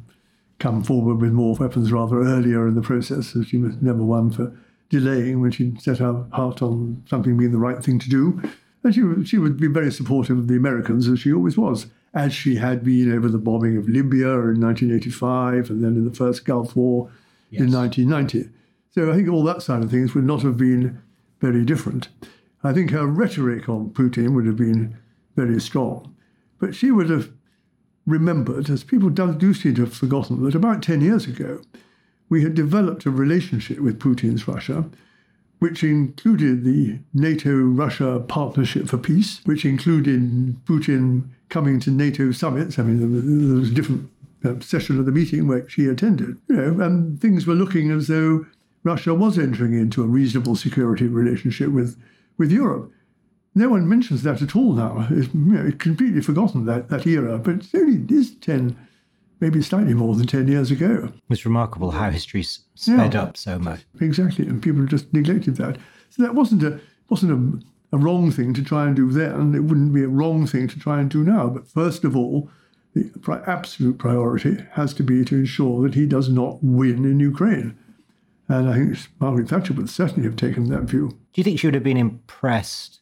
come 0.59 0.83
forward 0.83 1.21
with 1.21 1.33
more 1.33 1.55
weapons 1.57 1.93
rather 1.93 2.21
earlier 2.21 2.67
in 2.67 2.75
the 2.75 2.83
process. 2.83 3.29
So 3.29 3.43
she 3.43 3.59
was 3.59 3.77
never 3.81 4.03
one 4.03 4.31
for 4.31 4.57
delaying 4.93 5.41
when 5.41 5.51
she 5.51 5.73
set 5.81 5.99
her 5.99 6.27
heart 6.33 6.61
on 6.61 7.03
something 7.09 7.37
being 7.37 7.51
the 7.51 7.59
right 7.59 7.83
thing 7.83 7.99
to 7.99 8.11
do. 8.11 8.41
And 8.85 8.95
she, 8.95 9.03
she 9.25 9.39
would 9.39 9.59
be 9.59 9.67
very 9.67 9.91
supportive 9.91 10.39
of 10.39 10.49
the 10.49 10.57
Americans, 10.57 11.09
as 11.09 11.21
she 11.21 11.33
always 11.33 11.57
was, 11.57 11.87
as 12.13 12.35
she 12.35 12.57
had 12.57 12.85
been 12.85 13.11
over 13.11 13.29
the 13.29 13.39
bombing 13.39 13.79
of 13.79 13.89
Libya 13.89 14.33
in 14.33 14.61
1985 14.61 15.71
and 15.71 15.83
then 15.83 15.97
in 15.97 16.05
the 16.05 16.15
first 16.15 16.45
Gulf 16.45 16.77
War 16.77 17.11
yes. 17.51 17.63
in 17.63 17.73
1990. 17.73 18.51
So 18.91 19.11
I 19.11 19.17
think 19.17 19.31
all 19.31 19.43
that 19.45 19.63
side 19.63 19.83
of 19.83 19.91
things 19.91 20.15
would 20.15 20.25
not 20.25 20.43
have 20.43 20.59
been 20.59 21.01
very 21.41 21.65
different. 21.65 22.09
I 22.63 22.75
think 22.75 22.91
her 22.91 23.07
rhetoric 23.07 23.71
on 23.71 23.91
Putin 23.91 24.35
would 24.35 24.45
have 24.45 24.57
been 24.57 24.99
very 25.37 25.59
strong. 25.59 26.15
But 26.59 26.75
she 26.75 26.91
would 26.91 27.09
have 27.09 27.33
remembered, 28.07 28.69
as 28.69 28.85
people 28.85 29.09
do 29.09 29.55
seem 29.55 29.75
to 29.77 29.85
have 29.85 29.95
forgotten, 29.95 30.45
that 30.45 30.55
about 30.55 30.83
10 30.83 31.01
years 31.01 31.27
ago, 31.27 31.63
we 32.33 32.43
had 32.43 32.55
developed 32.55 33.05
a 33.05 33.11
relationship 33.11 33.79
with 33.79 33.99
Putin's 33.99 34.49
Russia, 34.49 34.87
which 35.59 35.85
included 35.85 36.65
the 36.65 36.99
NATO 37.13 37.53
Russia 37.53 38.25
Partnership 38.27 38.89
for 38.89 38.97
Peace, 38.97 39.43
which 39.45 39.67
included 39.67 40.57
Putin 40.65 41.29
coming 41.51 41.79
to 41.81 41.91
NATO 41.91 42.33
summits. 42.33 42.79
I 42.79 42.85
mean, 42.85 43.01
there 43.01 43.61
was 43.61 43.71
a 43.71 43.75
different 43.75 44.11
uh, 44.43 44.55
session 44.61 44.99
of 44.99 45.05
the 45.05 45.13
meeting 45.13 45.47
where 45.47 45.69
she 45.69 45.85
attended, 45.85 46.39
you 46.49 46.57
know, 46.57 46.83
and 46.83 47.21
things 47.21 47.47
were 47.47 47.53
looking 47.53 47.91
as 47.91 48.09
though 48.09 48.47
Russia 48.83 49.13
was 49.13 49.39
entering 49.39 49.75
into 49.75 50.03
a 50.03 50.07
reasonable 50.07 50.57
security 50.57 51.09
relationship 51.09 51.69
with, 51.69 52.01
with 52.39 52.51
Europe. 52.51 52.91
No 53.55 53.69
one 53.69 53.87
mentions 53.87 54.23
that 54.23 54.41
at 54.41 54.57
all 54.57 54.73
now. 54.73 55.07
It's, 55.11 55.35
you 55.35 55.53
know, 55.53 55.71
completely 55.73 56.23
forgotten 56.23 56.65
that, 56.65 56.89
that 56.89 57.07
era, 57.07 57.37
but 57.37 57.57
it 57.57 57.75
only 57.75 58.07
is 58.17 58.35
10, 58.37 58.75
maybe 59.43 59.61
slightly 59.61 59.93
more 59.93 60.15
than 60.15 60.27
10 60.27 60.47
years 60.47 60.71
ago. 60.71 61.13
It's 61.29 61.45
remarkable 61.45 61.91
how 61.91 62.11
history's 62.11 62.61
sped 62.77 63.15
yeah, 63.15 63.23
up 63.23 63.37
so 63.37 63.59
much. 63.59 63.85
Exactly, 64.01 64.47
and 64.47 64.63
people 64.63 64.87
just 64.87 65.13
neglected 65.13 65.57
that. 65.57 65.79
So 66.11 66.23
that 66.23 66.37
wasn't 66.37 66.63
a, 66.63 66.81
wasn't 67.09 67.33
a, 67.33 67.97
a 67.97 67.99
wrong 67.99 68.31
thing 68.31 68.55
to 68.55 68.63
try 68.63 68.87
and 68.87 68.95
do 68.95 69.11
then. 69.11 69.53
It 69.55 69.65
wouldn't 69.65 69.93
be 69.93 70.05
a 70.05 70.09
wrong 70.09 70.47
thing 70.47 70.69
to 70.69 70.79
try 70.79 71.01
and 71.01 71.11
do 71.11 71.25
now. 71.25 71.49
But 71.49 71.67
first 71.67 72.05
of 72.05 72.17
all, 72.17 72.51
the 72.95 73.11
absolute 73.47 73.99
priority 73.99 74.65
has 74.73 74.95
to 74.95 75.03
be 75.03 75.25
to 75.25 75.35
ensure 75.35 75.83
that 75.83 75.95
he 75.95 76.07
does 76.07 76.29
not 76.29 76.63
win 76.63 77.05
in 77.05 77.19
Ukraine. 77.19 77.77
And 78.49 78.69
I 78.69 78.75
think 78.75 78.99
Margaret 79.19 79.49
Thatcher 79.49 79.75
would 79.75 79.91
certainly 79.91 80.23
have 80.23 80.37
taken 80.37 80.69
that 80.69 80.83
view. 80.83 81.09
Do 81.33 81.41
you 81.41 81.45
think 81.45 81.59
she 81.59 81.67
would 81.67 81.75
have 81.75 81.83
been 81.83 81.97
impressed 81.97 83.01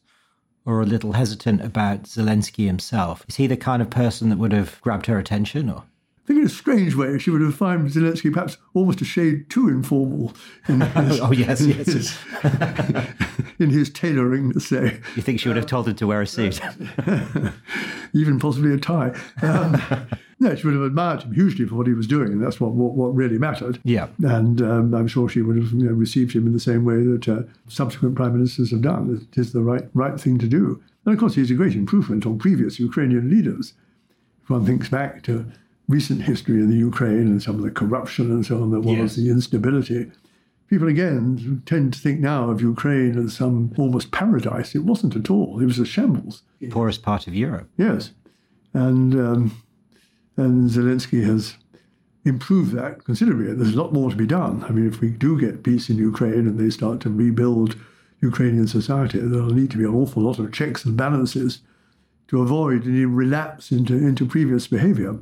or 0.65 0.81
a 0.81 0.85
little 0.85 1.13
hesitant 1.13 1.61
about 1.61 2.03
Zelensky 2.03 2.65
himself? 2.65 3.25
Is 3.27 3.35
he 3.35 3.45
the 3.45 3.57
kind 3.57 3.81
of 3.81 3.91
person 3.91 4.29
that 4.29 4.39
would 4.39 4.53
have 4.53 4.81
grabbed 4.81 5.05
her 5.05 5.19
attention 5.19 5.69
or? 5.69 5.83
Think 6.31 6.43
in 6.43 6.47
a 6.47 6.49
strange 6.49 6.95
way, 6.95 7.17
she 7.17 7.29
would 7.29 7.41
have 7.41 7.55
found 7.55 7.89
Zelensky 7.89 8.31
perhaps 8.31 8.55
almost 8.73 9.01
a 9.01 9.03
shade 9.03 9.49
too 9.49 9.67
informal. 9.67 10.31
In 10.69 10.79
his, 10.79 11.19
oh, 11.19 11.33
yes, 11.33 11.59
in 11.59 11.71
yes. 11.71 11.87
His, 11.87 12.17
in 13.59 13.69
his 13.69 13.89
tailoring, 13.89 14.51
let's 14.51 14.65
say. 14.65 15.01
You 15.17 15.21
think 15.21 15.41
she 15.41 15.49
would 15.49 15.57
have 15.57 15.65
told 15.65 15.89
him 15.89 15.95
to 15.95 16.07
wear 16.07 16.21
a 16.21 16.25
suit? 16.25 16.61
Even 18.13 18.39
possibly 18.39 18.73
a 18.73 18.77
tie. 18.77 19.13
Um, 19.41 20.07
no, 20.39 20.55
she 20.55 20.65
would 20.65 20.73
have 20.73 20.83
admired 20.83 21.23
him 21.23 21.33
hugely 21.33 21.65
for 21.65 21.75
what 21.75 21.85
he 21.85 21.91
was 21.91 22.07
doing, 22.07 22.31
and 22.31 22.41
that's 22.41 22.61
what 22.61 22.71
what, 22.71 22.93
what 22.93 23.13
really 23.13 23.37
mattered. 23.37 23.81
Yeah. 23.83 24.07
And 24.23 24.61
um, 24.61 24.93
I'm 24.93 25.09
sure 25.09 25.27
she 25.27 25.41
would 25.41 25.57
have 25.57 25.73
you 25.73 25.83
know, 25.83 25.91
received 25.91 26.33
him 26.33 26.47
in 26.47 26.53
the 26.53 26.61
same 26.61 26.85
way 26.85 27.03
that 27.03 27.27
uh, 27.27 27.41
subsequent 27.67 28.15
prime 28.15 28.31
ministers 28.31 28.71
have 28.71 28.83
done. 28.83 29.27
It 29.33 29.37
is 29.37 29.51
the 29.51 29.63
right, 29.63 29.83
right 29.93 30.17
thing 30.17 30.37
to 30.37 30.47
do. 30.47 30.81
And 31.03 31.13
of 31.13 31.19
course, 31.19 31.35
he's 31.35 31.51
a 31.51 31.55
great 31.55 31.75
improvement 31.75 32.25
on 32.25 32.39
previous 32.39 32.79
Ukrainian 32.79 33.29
leaders. 33.29 33.73
If 34.43 34.49
one 34.49 34.65
thinks 34.65 34.87
back 34.87 35.23
to 35.23 35.51
recent 35.91 36.23
history 36.23 36.55
in 36.55 36.69
the 36.69 36.77
Ukraine 36.77 37.27
and 37.27 37.43
some 37.43 37.55
of 37.55 37.61
the 37.61 37.71
corruption 37.71 38.31
and 38.31 38.45
so 38.45 38.61
on 38.61 38.71
that 38.71 38.81
was, 38.81 38.97
yes. 38.97 39.15
the 39.15 39.29
instability. 39.29 40.11
People 40.67 40.87
again 40.87 41.61
tend 41.65 41.93
to 41.93 41.99
think 41.99 42.19
now 42.21 42.49
of 42.49 42.61
Ukraine 42.61 43.17
as 43.23 43.35
some 43.35 43.73
almost 43.77 44.11
paradise. 44.11 44.73
It 44.73 44.85
wasn't 44.85 45.15
at 45.15 45.29
all. 45.29 45.59
It 45.59 45.65
was 45.65 45.79
a 45.79 45.85
shambles. 45.85 46.43
Poorest 46.69 47.03
part 47.03 47.27
of 47.27 47.35
Europe. 47.35 47.69
Yes. 47.77 48.11
And, 48.73 49.13
um, 49.13 49.63
and 50.37 50.69
Zelensky 50.69 51.23
has 51.25 51.57
improved 52.23 52.73
that 52.73 53.03
considerably. 53.03 53.53
There's 53.53 53.73
a 53.73 53.81
lot 53.81 53.93
more 53.93 54.09
to 54.09 54.15
be 54.15 54.27
done. 54.27 54.63
I 54.63 54.71
mean, 54.71 54.87
if 54.87 55.01
we 55.01 55.09
do 55.09 55.39
get 55.39 55.63
peace 55.63 55.89
in 55.89 55.97
Ukraine 55.97 56.47
and 56.47 56.57
they 56.57 56.69
start 56.69 57.01
to 57.01 57.09
rebuild 57.09 57.75
Ukrainian 58.21 58.67
society, 58.67 59.19
there'll 59.19 59.49
need 59.49 59.71
to 59.71 59.77
be 59.77 59.83
an 59.83 59.93
awful 59.93 60.23
lot 60.23 60.39
of 60.39 60.53
checks 60.53 60.85
and 60.85 60.95
balances 60.95 61.61
to 62.27 62.41
avoid 62.41 62.85
any 62.85 63.05
relapse 63.05 63.71
into, 63.71 63.93
into 63.95 64.25
previous 64.25 64.67
behaviour. 64.67 65.19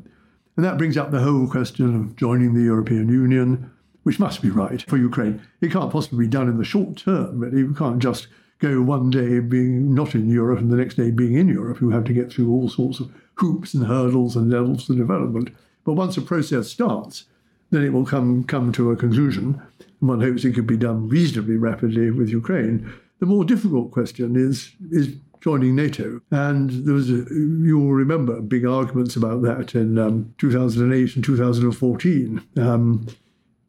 And 0.60 0.66
that 0.66 0.78
brings 0.78 0.98
up 0.98 1.10
the 1.10 1.22
whole 1.22 1.48
question 1.48 1.96
of 1.96 2.18
joining 2.18 2.54
the 2.54 2.64
European 2.64 3.08
Union, 3.08 3.72
which 4.04 4.20
must 4.20 4.42
be 4.42 4.50
right 4.50 4.82
for 4.82 4.98
Ukraine. 4.98 5.42
It 5.62 5.72
can't 5.72 5.90
possibly 5.90 6.26
be 6.26 6.30
done 6.30 6.50
in 6.50 6.58
the 6.58 6.66
short 6.66 6.98
term, 6.98 7.40
but 7.40 7.54
you 7.54 7.74
can't 7.74 8.00
just 8.00 8.28
go 8.60 8.82
one 8.82 9.10
day 9.10 9.40
being 9.40 9.96
not 9.96 10.16
in 10.16 10.28
Europe 10.28 10.60
and 10.60 10.70
the 10.70 10.76
next 10.76 10.96
day 10.96 11.12
being 11.12 11.36
in 11.36 11.48
Europe. 11.48 11.80
You 11.80 11.92
have 11.92 12.04
to 12.04 12.14
get 12.14 12.30
through 12.30 12.52
all 12.52 12.68
sorts 12.68 13.00
of 13.00 13.10
hoops 13.36 13.74
and 13.74 13.88
hurdles 13.88 14.36
and 14.36 14.52
levels 14.52 14.90
of 14.90 14.98
development. 14.98 15.52
But 15.86 15.94
once 15.94 16.18
a 16.18 16.22
process 16.22 16.68
starts, 16.68 17.24
then 17.70 17.86
it 17.86 17.94
will 17.94 18.06
come 18.06 18.44
come 18.44 18.74
to 18.74 18.92
a 18.92 18.98
conclusion. 18.98 19.62
And 20.02 20.10
one 20.10 20.20
hopes 20.20 20.44
it 20.44 20.56
could 20.56 20.68
be 20.68 20.76
done 20.76 21.08
reasonably 21.08 21.56
rapidly 21.56 22.12
with 22.12 22.28
Ukraine. 22.28 22.92
The 23.20 23.28
more 23.28 23.46
difficult 23.46 23.92
question 23.92 24.36
is 24.36 24.74
is 24.92 25.16
joining 25.42 25.76
NATO. 25.76 26.22
And 26.32 26.70
there 26.86 26.94
was, 26.94 27.10
a, 27.10 27.26
you 27.32 27.80
will 27.80 27.94
remember, 27.94 28.42
big 28.42 28.66
arguments 28.66 29.16
about 29.16 29.42
that 29.44 29.76
in 29.76 29.98
um, 29.98 30.34
2008 30.38 31.16
and 31.16 31.24
2014, 31.24 32.44
um, 32.58 33.08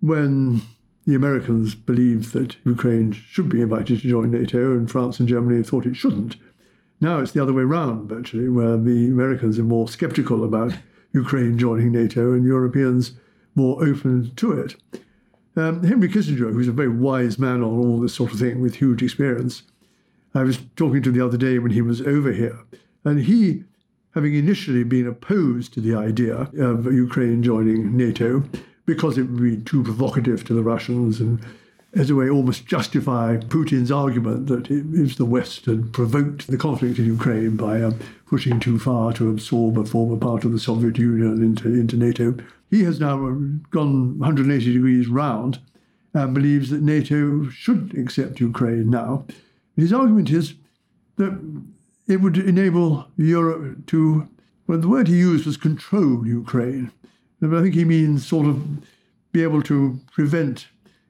when 0.00 0.62
the 1.06 1.14
Americans 1.14 1.74
believed 1.74 2.32
that 2.32 2.56
Ukraine 2.64 3.12
should 3.12 3.48
be 3.48 3.62
invited 3.62 4.00
to 4.00 4.08
join 4.08 4.30
NATO, 4.30 4.72
and 4.72 4.90
France 4.90 5.18
and 5.18 5.28
Germany 5.28 5.62
thought 5.62 5.86
it 5.86 5.96
shouldn't. 5.96 6.36
Now 7.00 7.18
it's 7.18 7.32
the 7.32 7.42
other 7.42 7.52
way 7.52 7.62
around, 7.62 8.08
virtually, 8.08 8.48
where 8.48 8.76
the 8.76 9.06
Americans 9.06 9.58
are 9.58 9.64
more 9.64 9.88
skeptical 9.88 10.44
about 10.44 10.74
Ukraine 11.12 11.58
joining 11.58 11.92
NATO 11.92 12.32
and 12.32 12.44
Europeans 12.44 13.12
more 13.54 13.82
open 13.84 14.32
to 14.36 14.52
it. 14.52 14.76
Um, 15.56 15.82
Henry 15.82 16.08
Kissinger, 16.08 16.52
who's 16.52 16.68
a 16.68 16.72
very 16.72 16.88
wise 16.88 17.38
man 17.38 17.62
on 17.62 17.78
all 17.78 17.98
this 17.98 18.14
sort 18.14 18.32
of 18.32 18.38
thing 18.38 18.60
with 18.60 18.76
huge 18.76 19.02
experience, 19.02 19.62
I 20.34 20.44
was 20.44 20.58
talking 20.76 21.02
to 21.02 21.10
him 21.10 21.16
the 21.16 21.24
other 21.24 21.36
day 21.36 21.58
when 21.58 21.72
he 21.72 21.82
was 21.82 22.00
over 22.02 22.32
here, 22.32 22.58
and 23.04 23.20
he, 23.20 23.64
having 24.14 24.34
initially 24.34 24.84
been 24.84 25.06
opposed 25.06 25.74
to 25.74 25.80
the 25.80 25.94
idea 25.94 26.48
of 26.58 26.92
Ukraine 26.92 27.42
joining 27.42 27.96
NATO 27.96 28.44
because 28.86 29.18
it 29.18 29.24
would 29.24 29.42
be 29.42 29.56
too 29.56 29.82
provocative 29.82 30.44
to 30.44 30.54
the 30.54 30.62
Russians 30.62 31.20
and 31.20 31.40
as 31.94 32.08
a 32.08 32.14
way 32.14 32.30
almost 32.30 32.66
justify 32.66 33.36
Putin's 33.36 33.90
argument 33.90 34.46
that 34.46 34.70
it 34.70 34.86
is 34.92 35.16
the 35.16 35.24
West 35.24 35.66
had 35.66 35.92
provoked 35.92 36.46
the 36.46 36.56
conflict 36.56 36.98
in 36.98 37.06
Ukraine 37.06 37.56
by 37.56 37.82
um, 37.82 37.98
pushing 38.26 38.60
too 38.60 38.78
far 38.78 39.12
to 39.14 39.28
absorb 39.28 39.76
a 39.76 39.84
former 39.84 40.16
part 40.16 40.44
of 40.44 40.52
the 40.52 40.60
Soviet 40.60 40.98
Union 40.98 41.42
into, 41.42 41.68
into 41.68 41.96
NATO. 41.96 42.36
He 42.70 42.84
has 42.84 43.00
now 43.00 43.16
gone 43.70 44.18
180 44.20 44.72
degrees 44.72 45.08
round 45.08 45.58
and 46.14 46.32
believes 46.32 46.70
that 46.70 46.82
NATO 46.82 47.48
should 47.48 47.96
accept 47.98 48.40
Ukraine 48.40 48.88
now 48.90 49.24
his 49.80 49.92
argument 49.92 50.30
is 50.30 50.54
that 51.16 51.38
it 52.06 52.20
would 52.20 52.36
enable 52.36 53.06
Europe 53.16 53.86
to, 53.86 54.28
well, 54.66 54.78
the 54.78 54.88
word 54.88 55.08
he 55.08 55.18
used 55.18 55.46
was 55.46 55.56
control 55.56 56.26
Ukraine. 56.26 56.90
But 57.40 57.54
I 57.54 57.62
think 57.62 57.74
he 57.74 57.84
means 57.84 58.26
sort 58.26 58.46
of 58.46 58.62
be 59.32 59.42
able 59.42 59.62
to 59.62 60.00
prevent 60.12 60.66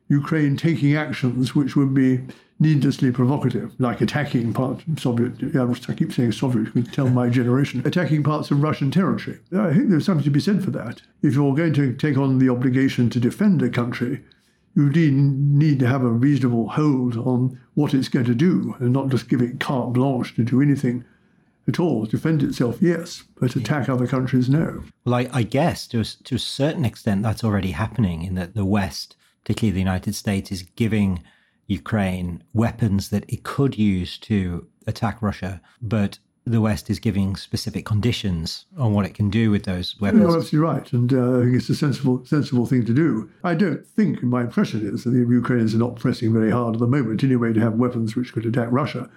Ukraine 0.08 0.56
taking 0.56 0.94
actions 0.96 1.54
which 1.54 1.76
would 1.76 1.94
be 1.94 2.20
needlessly 2.60 3.10
provocative, 3.10 3.72
like 3.78 4.02
attacking 4.02 4.52
parts 4.52 4.84
of 4.86 5.00
Soviet, 5.00 5.32
I 5.56 5.94
keep 5.94 6.12
saying 6.12 6.32
Soviet, 6.32 6.66
you 6.66 6.70
can 6.72 6.84
tell 6.84 7.08
my 7.08 7.30
generation, 7.30 7.82
attacking 7.86 8.22
parts 8.22 8.50
of 8.50 8.62
Russian 8.62 8.90
territory. 8.90 9.38
I 9.56 9.72
think 9.72 9.88
there's 9.88 10.04
something 10.04 10.24
to 10.24 10.30
be 10.30 10.40
said 10.40 10.62
for 10.62 10.70
that. 10.72 11.00
If 11.22 11.34
you're 11.34 11.54
going 11.54 11.72
to 11.74 11.94
take 11.94 12.18
on 12.18 12.38
the 12.38 12.50
obligation 12.50 13.08
to 13.10 13.20
defend 13.20 13.62
a 13.62 13.70
country, 13.70 14.22
you 14.74 14.90
need 15.10 15.78
to 15.80 15.86
have 15.86 16.02
a 16.02 16.10
reasonable 16.10 16.68
hold 16.68 17.16
on 17.16 17.58
what 17.74 17.94
it's 17.94 18.08
going 18.08 18.26
to 18.26 18.34
do 18.34 18.74
and 18.78 18.92
not 18.92 19.08
just 19.08 19.28
give 19.28 19.42
it 19.42 19.60
carte 19.60 19.92
blanche 19.92 20.34
to 20.36 20.44
do 20.44 20.60
anything 20.60 21.04
at 21.66 21.80
all. 21.80 22.04
Defend 22.04 22.42
itself, 22.42 22.78
yes, 22.80 23.24
but 23.38 23.56
attack 23.56 23.88
other 23.88 24.06
countries, 24.06 24.48
no. 24.48 24.84
Well, 25.04 25.14
I, 25.14 25.28
I 25.32 25.42
guess 25.42 25.86
to 25.88 26.00
a, 26.00 26.04
to 26.04 26.36
a 26.36 26.38
certain 26.38 26.84
extent 26.84 27.22
that's 27.22 27.44
already 27.44 27.72
happening 27.72 28.22
in 28.22 28.34
that 28.36 28.54
the 28.54 28.64
West, 28.64 29.16
particularly 29.42 29.72
the 29.72 29.80
United 29.80 30.14
States, 30.14 30.52
is 30.52 30.62
giving 30.62 31.22
Ukraine 31.66 32.42
weapons 32.52 33.10
that 33.10 33.24
it 33.28 33.42
could 33.42 33.78
use 33.78 34.18
to 34.18 34.66
attack 34.86 35.22
Russia, 35.22 35.60
but 35.80 36.18
the 36.44 36.60
West 36.60 36.90
is 36.90 36.98
giving 36.98 37.36
specific 37.36 37.84
conditions 37.84 38.66
on 38.76 38.92
what 38.92 39.06
it 39.06 39.14
can 39.14 39.30
do 39.30 39.50
with 39.50 39.64
those 39.64 40.00
weapons. 40.00 40.22
You're 40.22 40.36
absolutely 40.36 40.58
right, 40.58 40.92
and 40.92 41.12
uh, 41.12 41.38
I 41.38 41.42
think 41.42 41.56
it's 41.56 41.68
a 41.68 41.74
sensible, 41.74 42.24
sensible 42.24 42.66
thing 42.66 42.84
to 42.86 42.94
do. 42.94 43.30
I 43.44 43.54
don't 43.54 43.86
think, 43.86 44.22
my 44.22 44.42
impression 44.42 44.86
is, 44.86 45.04
that 45.04 45.10
the 45.10 45.18
Ukrainians 45.18 45.74
are 45.74 45.78
not 45.78 45.96
pressing 45.96 46.32
very 46.32 46.50
hard 46.50 46.74
at 46.74 46.80
the 46.80 46.86
moment, 46.86 47.22
anyway, 47.22 47.52
to 47.52 47.60
have 47.60 47.74
weapons 47.74 48.16
which 48.16 48.32
could 48.32 48.46
attack 48.46 48.68
Russia. 48.70 49.10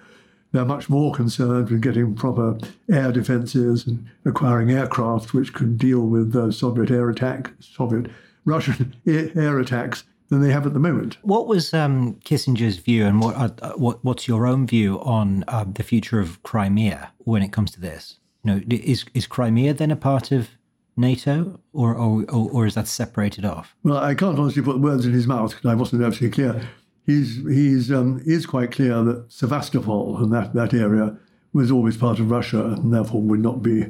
They're 0.52 0.64
much 0.64 0.88
more 0.88 1.12
concerned 1.12 1.70
with 1.70 1.80
getting 1.80 2.14
proper 2.14 2.58
air 2.88 3.10
defences 3.10 3.86
and 3.86 4.06
acquiring 4.24 4.70
aircraft 4.70 5.34
which 5.34 5.52
could 5.52 5.78
deal 5.78 6.00
with 6.00 6.36
uh, 6.36 6.52
Soviet 6.52 6.90
air 6.92 7.10
attack, 7.10 7.52
Soviet 7.58 8.10
Russian 8.44 8.94
air 9.06 9.58
attacks 9.58 10.04
than 10.28 10.40
they 10.40 10.50
have 10.50 10.66
at 10.66 10.72
the 10.72 10.80
moment. 10.80 11.18
What 11.22 11.46
was 11.46 11.74
um, 11.74 12.14
Kissinger's 12.24 12.78
view, 12.78 13.06
and 13.06 13.20
what, 13.20 13.36
uh, 13.36 13.72
what, 13.76 14.04
what's 14.04 14.26
your 14.26 14.46
own 14.46 14.66
view 14.66 15.00
on 15.00 15.44
uh, 15.48 15.64
the 15.70 15.82
future 15.82 16.20
of 16.20 16.42
Crimea 16.42 17.12
when 17.18 17.42
it 17.42 17.52
comes 17.52 17.70
to 17.72 17.80
this? 17.80 18.18
You 18.42 18.54
know, 18.54 18.60
is 18.68 19.04
is 19.14 19.26
Crimea 19.26 19.74
then 19.74 19.90
a 19.90 19.96
part 19.96 20.30
of 20.32 20.50
NATO, 20.96 21.60
or 21.72 21.94
or, 21.94 22.24
or 22.28 22.66
is 22.66 22.74
that 22.74 22.86
separated 22.86 23.44
off? 23.44 23.74
Well, 23.82 23.96
I 23.96 24.14
can't 24.14 24.38
honestly 24.38 24.62
put 24.62 24.80
words 24.80 25.06
in 25.06 25.12
his 25.12 25.26
mouth 25.26 25.50
because 25.50 25.70
I 25.70 25.74
wasn't 25.74 26.02
absolutely 26.02 26.34
clear. 26.34 26.68
He's 27.06 27.36
he's 27.46 27.92
um, 27.92 28.22
is 28.24 28.46
quite 28.46 28.72
clear 28.72 29.02
that 29.02 29.32
Sevastopol 29.32 30.18
and 30.18 30.32
that, 30.32 30.54
that 30.54 30.72
area 30.74 31.16
was 31.52 31.70
always 31.70 31.96
part 31.96 32.18
of 32.18 32.30
Russia 32.30 32.64
and 32.64 32.92
therefore 32.92 33.22
would 33.22 33.40
not 33.40 33.62
be 33.62 33.86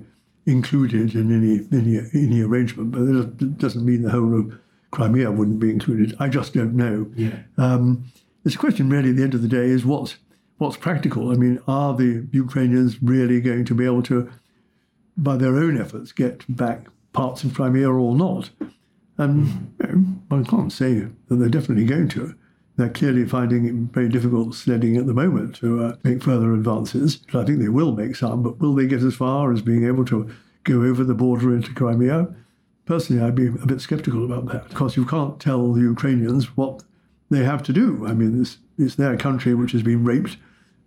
included 0.46 1.14
in 1.14 1.32
any 1.32 1.66
any 1.72 2.00
any 2.12 2.42
arrangement. 2.42 2.92
But 2.92 3.02
it 3.02 3.58
doesn't 3.58 3.84
mean 3.84 4.02
the 4.02 4.10
whole 4.10 4.38
of 4.38 4.58
Crimea 4.94 5.32
wouldn't 5.32 5.58
be 5.58 5.70
included. 5.70 6.16
I 6.20 6.28
just 6.28 6.54
don't 6.54 6.74
know. 6.74 7.10
Yeah. 7.16 7.38
Um, 7.58 8.04
it's 8.44 8.54
a 8.54 8.58
question, 8.58 8.88
really, 8.88 9.10
at 9.10 9.16
the 9.16 9.24
end 9.24 9.34
of 9.34 9.42
the 9.42 9.48
day, 9.48 9.66
is 9.66 9.84
what's 9.84 10.16
what's 10.58 10.76
practical. 10.76 11.32
I 11.32 11.34
mean, 11.34 11.58
are 11.66 11.94
the 11.94 12.28
Ukrainians 12.30 13.02
really 13.02 13.40
going 13.40 13.64
to 13.64 13.74
be 13.74 13.84
able 13.84 14.04
to, 14.04 14.30
by 15.16 15.36
their 15.36 15.56
own 15.56 15.80
efforts, 15.80 16.12
get 16.12 16.44
back 16.48 16.86
parts 17.12 17.42
of 17.42 17.54
Crimea 17.54 17.90
or 17.90 18.14
not? 18.14 18.50
And 19.18 19.74
you 19.80 19.86
know, 19.86 19.94
one 20.28 20.44
can't 20.44 20.72
say 20.72 21.08
that 21.26 21.36
they're 21.36 21.48
definitely 21.48 21.86
going 21.86 22.08
to. 22.10 22.34
They're 22.76 22.88
clearly 22.88 23.26
finding 23.26 23.66
it 23.66 23.74
very 23.92 24.08
difficult 24.08 24.54
sledding 24.54 24.96
at 24.96 25.06
the 25.06 25.14
moment 25.14 25.56
to 25.56 25.84
uh, 25.84 25.96
make 26.04 26.22
further 26.22 26.54
advances. 26.54 27.20
I 27.32 27.44
think 27.44 27.58
they 27.58 27.68
will 27.68 27.92
make 27.92 28.14
some, 28.14 28.44
but 28.44 28.58
will 28.60 28.74
they 28.74 28.86
get 28.86 29.02
as 29.02 29.14
far 29.16 29.52
as 29.52 29.60
being 29.60 29.84
able 29.86 30.04
to 30.06 30.30
go 30.62 30.82
over 30.82 31.02
the 31.02 31.14
border 31.14 31.52
into 31.54 31.74
Crimea? 31.74 32.28
Personally, 32.86 33.22
I'd 33.22 33.34
be 33.34 33.46
a 33.46 33.66
bit 33.66 33.80
skeptical 33.80 34.24
about 34.24 34.46
that 34.52 34.68
because 34.68 34.96
you 34.96 35.06
can't 35.06 35.40
tell 35.40 35.72
the 35.72 35.80
Ukrainians 35.80 36.56
what 36.56 36.82
they 37.30 37.44
have 37.44 37.62
to 37.64 37.72
do. 37.72 38.06
I 38.06 38.12
mean, 38.12 38.40
it's, 38.40 38.58
it's 38.78 38.96
their 38.96 39.16
country 39.16 39.54
which 39.54 39.72
has 39.72 39.82
been 39.82 40.04
raped 40.04 40.36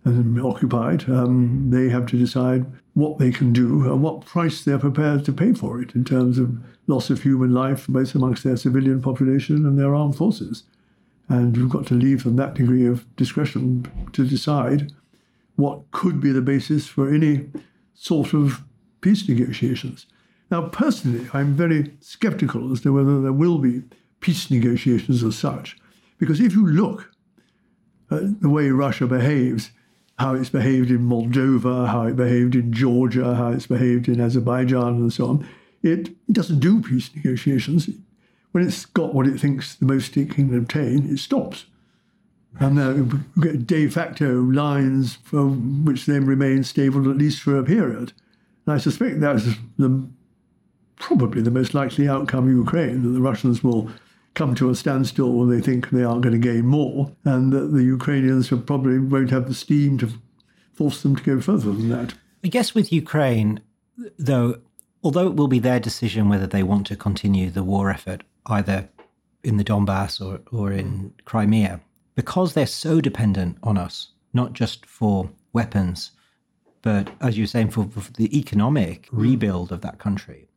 and 0.04 0.40
occupied. 0.40 1.08
Um, 1.08 1.70
they 1.70 1.88
have 1.88 2.06
to 2.06 2.18
decide 2.18 2.66
what 2.94 3.18
they 3.18 3.30
can 3.30 3.52
do 3.52 3.90
and 3.90 4.02
what 4.02 4.24
price 4.24 4.64
they're 4.64 4.78
prepared 4.78 5.24
to 5.24 5.32
pay 5.32 5.52
for 5.52 5.80
it 5.80 5.94
in 5.94 6.04
terms 6.04 6.38
of 6.38 6.56
loss 6.86 7.10
of 7.10 7.22
human 7.22 7.52
life, 7.52 7.86
both 7.88 8.14
amongst 8.14 8.44
their 8.44 8.56
civilian 8.56 9.02
population 9.02 9.66
and 9.66 9.78
their 9.78 9.94
armed 9.94 10.16
forces. 10.16 10.64
And 11.28 11.56
we've 11.56 11.68
got 11.68 11.86
to 11.88 11.94
leave 11.94 12.24
them 12.24 12.36
that 12.36 12.54
degree 12.54 12.86
of 12.86 13.04
discretion 13.16 14.10
to 14.12 14.24
decide 14.24 14.92
what 15.56 15.90
could 15.90 16.20
be 16.20 16.30
the 16.30 16.40
basis 16.40 16.86
for 16.86 17.12
any 17.12 17.50
sort 17.94 18.32
of 18.32 18.62
peace 19.00 19.28
negotiations. 19.28 20.06
Now, 20.50 20.68
personally, 20.68 21.28
I'm 21.32 21.54
very 21.54 21.92
skeptical 22.00 22.72
as 22.72 22.80
to 22.80 22.92
whether 22.92 23.20
there 23.20 23.32
will 23.32 23.58
be 23.58 23.82
peace 24.20 24.50
negotiations 24.50 25.22
as 25.22 25.36
such, 25.36 25.76
because 26.18 26.40
if 26.40 26.54
you 26.54 26.66
look 26.66 27.10
at 28.10 28.40
the 28.40 28.48
way 28.48 28.70
Russia 28.70 29.06
behaves, 29.06 29.70
how 30.18 30.34
it's 30.34 30.48
behaved 30.48 30.90
in 30.90 31.06
Moldova, 31.06 31.88
how 31.88 32.02
it 32.02 32.16
behaved 32.16 32.54
in 32.54 32.72
Georgia, 32.72 33.34
how 33.34 33.50
it's 33.50 33.66
behaved 33.66 34.08
in 34.08 34.20
Azerbaijan, 34.20 34.94
and 34.94 35.12
so 35.12 35.26
on, 35.26 35.48
it 35.82 36.10
doesn't 36.32 36.58
do 36.58 36.82
peace 36.82 37.10
negotiations. 37.14 37.88
When 38.52 38.66
it's 38.66 38.86
got 38.86 39.14
what 39.14 39.26
it 39.28 39.38
thinks 39.38 39.74
the 39.74 39.84
most 39.84 40.16
it 40.16 40.30
can 40.30 40.56
obtain, 40.56 41.08
it 41.08 41.18
stops. 41.18 41.66
And 42.58 42.78
then 42.78 42.96
you 42.96 43.42
get 43.42 43.66
de 43.66 43.88
facto 43.88 44.40
lines 44.40 45.18
which 45.30 46.06
then 46.06 46.24
remain 46.26 46.64
stable 46.64 47.08
at 47.10 47.18
least 47.18 47.42
for 47.42 47.56
a 47.56 47.62
period. 47.62 48.12
And 48.66 48.74
I 48.74 48.78
suspect 48.78 49.20
that's 49.20 49.44
the 49.76 50.08
probably 50.98 51.42
the 51.42 51.50
most 51.50 51.74
likely 51.74 52.08
outcome 52.08 52.48
in 52.48 52.56
Ukraine, 52.56 53.02
that 53.02 53.10
the 53.10 53.20
Russians 53.20 53.62
will 53.62 53.90
come 54.34 54.54
to 54.54 54.70
a 54.70 54.74
standstill 54.74 55.32
when 55.32 55.48
they 55.48 55.60
think 55.60 55.90
they 55.90 56.04
aren't 56.04 56.22
going 56.22 56.40
to 56.40 56.48
gain 56.52 56.66
more, 56.66 57.10
and 57.24 57.52
that 57.52 57.72
the 57.72 57.82
Ukrainians 57.82 58.48
probably 58.48 58.98
won't 58.98 59.30
have 59.30 59.48
the 59.48 59.54
steam 59.54 59.98
to 59.98 60.08
force 60.72 61.02
them 61.02 61.16
to 61.16 61.22
go 61.22 61.40
further 61.40 61.72
than 61.72 61.88
that. 61.88 62.14
I 62.44 62.48
guess 62.48 62.74
with 62.74 62.92
Ukraine, 62.92 63.60
though, 64.16 64.60
although 65.02 65.26
it 65.26 65.34
will 65.34 65.48
be 65.48 65.58
their 65.58 65.80
decision 65.80 66.28
whether 66.28 66.46
they 66.46 66.62
want 66.62 66.86
to 66.86 66.96
continue 66.96 67.50
the 67.50 67.64
war 67.64 67.90
effort, 67.90 68.22
either 68.46 68.88
in 69.42 69.56
the 69.56 69.64
Donbass 69.64 70.20
or, 70.24 70.40
or 70.52 70.70
in 70.70 71.12
Crimea, 71.24 71.80
because 72.14 72.54
they're 72.54 72.66
so 72.66 73.00
dependent 73.00 73.58
on 73.62 73.76
us, 73.76 74.12
not 74.32 74.52
just 74.52 74.86
for 74.86 75.30
weapons, 75.52 76.12
But 76.82 77.10
as 77.20 77.36
you 77.36 77.42
were 77.42 77.48
saying, 77.48 77.70
for, 77.70 77.84
for 77.84 78.12
the 78.12 78.36
economic 78.38 79.06
mm. 79.06 79.08
rebuild 79.12 79.72
of 79.72 79.80
that 79.82 79.98
country, 79.98 80.47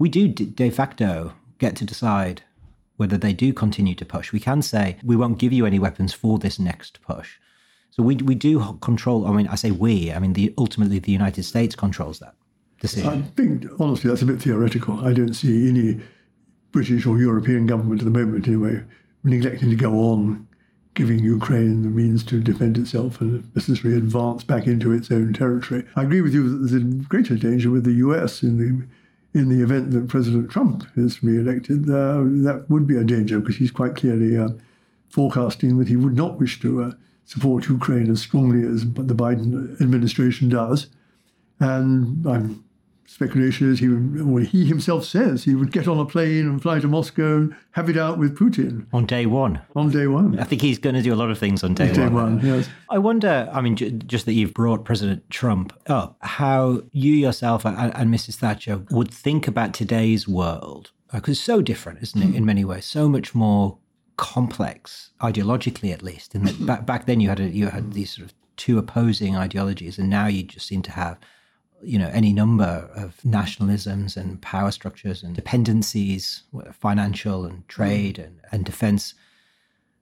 we 0.00 0.08
do 0.08 0.26
de 0.26 0.70
facto 0.70 1.34
get 1.58 1.76
to 1.76 1.84
decide 1.84 2.42
whether 2.96 3.18
they 3.18 3.32
do 3.32 3.52
continue 3.52 3.94
to 3.94 4.04
push. 4.04 4.32
We 4.32 4.40
can 4.40 4.62
say 4.62 4.96
we 5.04 5.14
won't 5.14 5.38
give 5.38 5.52
you 5.52 5.66
any 5.66 5.78
weapons 5.78 6.12
for 6.12 6.38
this 6.38 6.58
next 6.58 7.00
push. 7.02 7.38
So 7.90 8.02
we 8.02 8.16
we 8.16 8.34
do 8.34 8.78
control. 8.80 9.26
I 9.26 9.32
mean, 9.32 9.46
I 9.46 9.54
say 9.54 9.70
we. 9.70 10.12
I 10.12 10.18
mean, 10.18 10.32
the 10.32 10.52
ultimately 10.58 10.98
the 10.98 11.12
United 11.12 11.44
States 11.44 11.76
controls 11.76 12.18
that 12.18 12.34
decision. 12.80 13.08
I 13.08 13.22
think 13.36 13.66
honestly 13.78 14.08
that's 14.08 14.22
a 14.22 14.26
bit 14.26 14.40
theoretical. 14.40 15.04
I 15.04 15.12
don't 15.12 15.34
see 15.34 15.68
any 15.68 16.00
British 16.72 17.04
or 17.04 17.18
European 17.18 17.66
government 17.66 18.00
at 18.00 18.04
the 18.04 18.18
moment, 18.18 18.48
anyway, 18.48 18.82
neglecting 19.22 19.68
to 19.70 19.76
go 19.76 19.92
on 19.92 20.46
giving 20.94 21.18
Ukraine 21.18 21.82
the 21.82 21.88
means 21.88 22.24
to 22.24 22.40
defend 22.40 22.78
itself 22.78 23.20
and 23.20 23.44
necessarily 23.54 23.96
advance 23.96 24.44
back 24.44 24.66
into 24.66 24.92
its 24.92 25.10
own 25.10 25.32
territory. 25.32 25.84
I 25.94 26.02
agree 26.02 26.20
with 26.20 26.34
you 26.34 26.48
that 26.48 26.58
there's 26.58 26.82
a 26.82 26.84
greater 26.84 27.36
danger 27.36 27.70
with 27.70 27.84
the 27.84 27.92
US 27.92 28.42
in 28.42 28.58
the 28.58 28.86
in 29.32 29.48
the 29.48 29.62
event 29.62 29.92
that 29.92 30.08
President 30.08 30.50
Trump 30.50 30.86
is 30.96 31.22
re-elected. 31.22 31.88
Uh, 31.88 32.22
that 32.44 32.64
would 32.68 32.86
be 32.86 32.96
a 32.96 33.04
danger 33.04 33.38
because 33.38 33.56
he's 33.56 33.70
quite 33.70 33.94
clearly 33.94 34.36
uh, 34.36 34.48
forecasting 35.08 35.78
that 35.78 35.88
he 35.88 35.96
would 35.96 36.16
not 36.16 36.38
wish 36.38 36.60
to 36.60 36.82
uh, 36.82 36.92
support 37.24 37.68
Ukraine 37.68 38.10
as 38.10 38.20
strongly 38.20 38.66
as 38.66 38.82
the 38.82 39.14
Biden 39.14 39.80
administration 39.80 40.48
does. 40.48 40.88
And 41.60 42.26
I'm 42.26 42.64
speculation 43.10 43.70
is 43.70 43.80
he 43.80 43.88
would, 43.88 44.24
well, 44.24 44.44
he 44.44 44.64
himself 44.64 45.04
says 45.04 45.42
he 45.42 45.54
would 45.54 45.72
get 45.72 45.88
on 45.88 45.98
a 45.98 46.06
plane 46.06 46.46
and 46.46 46.62
fly 46.62 46.78
to 46.78 46.86
Moscow 46.86 47.38
and 47.38 47.56
have 47.72 47.90
it 47.90 47.96
out 47.96 48.18
with 48.18 48.38
Putin 48.38 48.86
on 48.92 49.04
day 49.04 49.26
one. 49.26 49.60
On 49.74 49.90
day 49.90 50.06
one, 50.06 50.38
I 50.38 50.44
think 50.44 50.62
he's 50.62 50.78
going 50.78 50.94
to 50.94 51.02
do 51.02 51.12
a 51.12 51.16
lot 51.16 51.28
of 51.28 51.38
things 51.38 51.64
on 51.64 51.74
day, 51.74 51.92
day 51.92 52.04
one. 52.04 52.36
one. 52.36 52.46
Yes. 52.46 52.68
I 52.88 52.98
wonder. 52.98 53.50
I 53.52 53.60
mean, 53.60 53.76
just 54.06 54.26
that 54.26 54.34
you've 54.34 54.54
brought 54.54 54.84
President 54.84 55.28
Trump 55.28 55.76
up, 55.88 56.18
how 56.20 56.82
you 56.92 57.12
yourself 57.12 57.64
and, 57.64 57.76
and 57.76 58.14
Mrs. 58.14 58.36
Thatcher 58.36 58.84
would 58.90 59.10
think 59.10 59.48
about 59.48 59.74
today's 59.74 60.28
world 60.28 60.92
uh, 61.12 61.16
because 61.16 61.32
it's 61.32 61.44
so 61.44 61.60
different, 61.60 62.02
isn't 62.02 62.22
it? 62.22 62.36
In 62.36 62.44
many 62.44 62.64
ways, 62.64 62.84
so 62.84 63.08
much 63.08 63.34
more 63.34 63.76
complex 64.16 65.10
ideologically, 65.20 65.92
at 65.92 66.02
least. 66.02 66.36
And 66.36 66.64
back 66.64 66.86
back 66.86 67.06
then 67.06 67.18
you 67.18 67.28
had 67.28 67.40
a, 67.40 67.48
you 67.48 67.66
had 67.66 67.92
these 67.92 68.14
sort 68.14 68.26
of 68.28 68.34
two 68.56 68.78
opposing 68.78 69.36
ideologies, 69.36 69.98
and 69.98 70.08
now 70.08 70.28
you 70.28 70.44
just 70.44 70.68
seem 70.68 70.82
to 70.82 70.92
have 70.92 71.18
you 71.82 71.98
know 71.98 72.10
any 72.12 72.32
number 72.32 72.90
of 72.94 73.16
nationalisms 73.24 74.16
and 74.16 74.40
power 74.42 74.70
structures 74.70 75.22
and 75.22 75.34
dependencies, 75.34 76.42
financial 76.72 77.44
and 77.44 77.66
trade 77.68 78.16
mm. 78.16 78.24
and, 78.24 78.40
and 78.52 78.64
defense. 78.64 79.14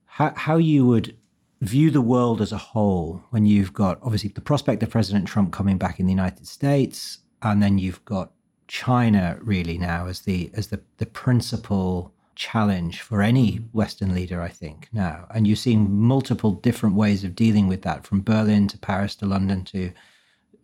How, 0.05 0.33
how 0.35 0.57
you 0.57 0.85
would 0.85 1.15
view 1.61 1.91
the 1.91 2.01
world 2.01 2.41
as 2.41 2.51
a 2.51 2.57
whole 2.57 3.23
when 3.29 3.45
you've 3.45 3.73
got 3.73 3.99
obviously 4.01 4.29
the 4.29 4.41
prospect 4.41 4.81
of 4.83 4.89
President 4.89 5.27
Trump 5.27 5.51
coming 5.51 5.77
back 5.77 5.99
in 5.99 6.05
the 6.05 6.13
United 6.13 6.47
States, 6.47 7.19
and 7.41 7.61
then 7.61 7.77
you've 7.77 8.03
got 8.05 8.31
China 8.67 9.37
really 9.41 9.77
now 9.77 10.07
as 10.07 10.21
the 10.21 10.51
as 10.53 10.67
the 10.67 10.81
the 10.97 11.05
principal 11.05 12.13
challenge 12.35 13.01
for 13.01 13.21
any 13.21 13.57
Western 13.73 14.15
leader, 14.15 14.41
I 14.41 14.47
think, 14.47 14.87
now. 14.93 15.27
And 15.31 15.45
you're 15.45 15.57
seeing 15.57 15.91
multiple 15.91 16.51
different 16.51 16.95
ways 16.95 17.25
of 17.25 17.35
dealing 17.35 17.67
with 17.67 17.81
that, 17.81 18.07
from 18.07 18.21
Berlin 18.21 18.69
to 18.69 18.77
Paris 18.77 19.13
to 19.17 19.25
London 19.25 19.65
to 19.65 19.91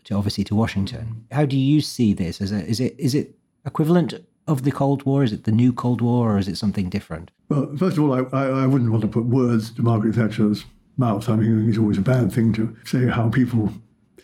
to 0.05 0.15
obviously 0.15 0.43
to 0.45 0.55
Washington. 0.55 1.25
How 1.31 1.45
do 1.45 1.57
you 1.57 1.81
see 1.81 2.13
this? 2.13 2.41
As 2.41 2.51
a, 2.51 2.65
is 2.65 2.79
it 2.79 2.95
is 2.97 3.13
it 3.13 3.35
equivalent 3.65 4.13
of 4.47 4.63
the 4.63 4.71
Cold 4.71 5.03
War? 5.03 5.23
Is 5.23 5.33
it 5.33 5.43
the 5.43 5.51
new 5.51 5.73
Cold 5.73 6.01
War, 6.01 6.35
or 6.35 6.37
is 6.37 6.47
it 6.47 6.57
something 6.57 6.89
different? 6.89 7.31
Well, 7.49 7.75
first 7.77 7.97
of 7.97 8.03
all, 8.03 8.13
I, 8.13 8.37
I, 8.37 8.63
I 8.63 8.67
wouldn't 8.67 8.91
want 8.91 9.01
to 9.01 9.07
put 9.07 9.25
words 9.25 9.71
to 9.71 9.81
Margaret 9.81 10.15
Thatcher's 10.15 10.65
mouth. 10.97 11.27
I 11.27 11.35
mean, 11.35 11.67
it's 11.67 11.77
always 11.77 11.97
a 11.97 12.01
bad 12.01 12.31
thing 12.31 12.53
to 12.53 12.75
say 12.85 13.07
how 13.07 13.29
people 13.29 13.73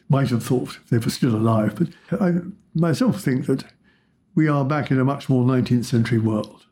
might 0.10 0.30
have 0.30 0.44
thought 0.44 0.78
if 0.84 0.90
they 0.90 0.98
were 0.98 1.10
still 1.10 1.36
alive. 1.36 1.76
But 1.76 2.22
I 2.22 2.40
myself 2.74 3.22
think 3.22 3.48
that 3.48 3.66
we 4.36 4.48
are 4.48 4.64
back 4.64 4.92
in 4.92 5.00
a 5.00 5.06
much 5.06 5.30
more 5.30 5.44
19th 5.44 5.86
century 5.86 6.20
world 6.20 6.66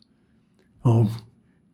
of 0.83 1.21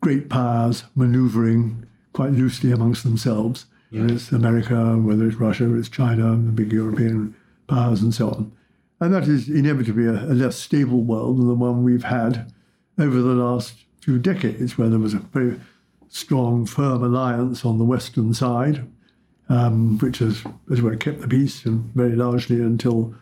great 0.01 0.29
powers 0.29 0.83
manoeuvring 0.95 1.85
quite 2.13 2.31
loosely 2.31 2.71
amongst 2.71 3.03
themselves 3.03 3.65
whether 3.95 4.13
it's 4.13 4.31
America, 4.31 4.97
whether 4.97 5.27
it's 5.27 5.37
Russia, 5.37 5.63
whether 5.63 5.77
it's 5.77 5.89
China, 5.89 6.31
the 6.31 6.51
big 6.51 6.71
European 6.71 7.35
powers, 7.67 8.01
and 8.01 8.13
so 8.13 8.29
on. 8.29 8.51
And 8.99 9.13
that 9.13 9.27
is 9.27 9.49
inevitably 9.49 10.05
a, 10.05 10.13
a 10.13 10.33
less 10.33 10.55
stable 10.55 11.01
world 11.01 11.37
than 11.37 11.47
the 11.47 11.53
one 11.53 11.83
we've 11.83 12.03
had 12.03 12.51
over 12.97 13.21
the 13.21 13.33
last 13.33 13.85
few 14.01 14.17
decades, 14.19 14.77
where 14.77 14.89
there 14.89 14.99
was 14.99 15.13
a 15.13 15.19
very 15.19 15.59
strong, 16.07 16.65
firm 16.65 17.03
alliance 17.03 17.65
on 17.65 17.77
the 17.77 17.83
Western 17.83 18.33
side, 18.33 18.87
um, 19.49 19.97
which 19.99 20.19
has, 20.19 20.43
as 20.71 20.81
well, 20.81 20.95
kept 20.95 21.21
the 21.21 21.27
peace 21.27 21.65
and 21.65 21.93
very 21.93 22.15
largely 22.15 22.61
until 22.61 23.13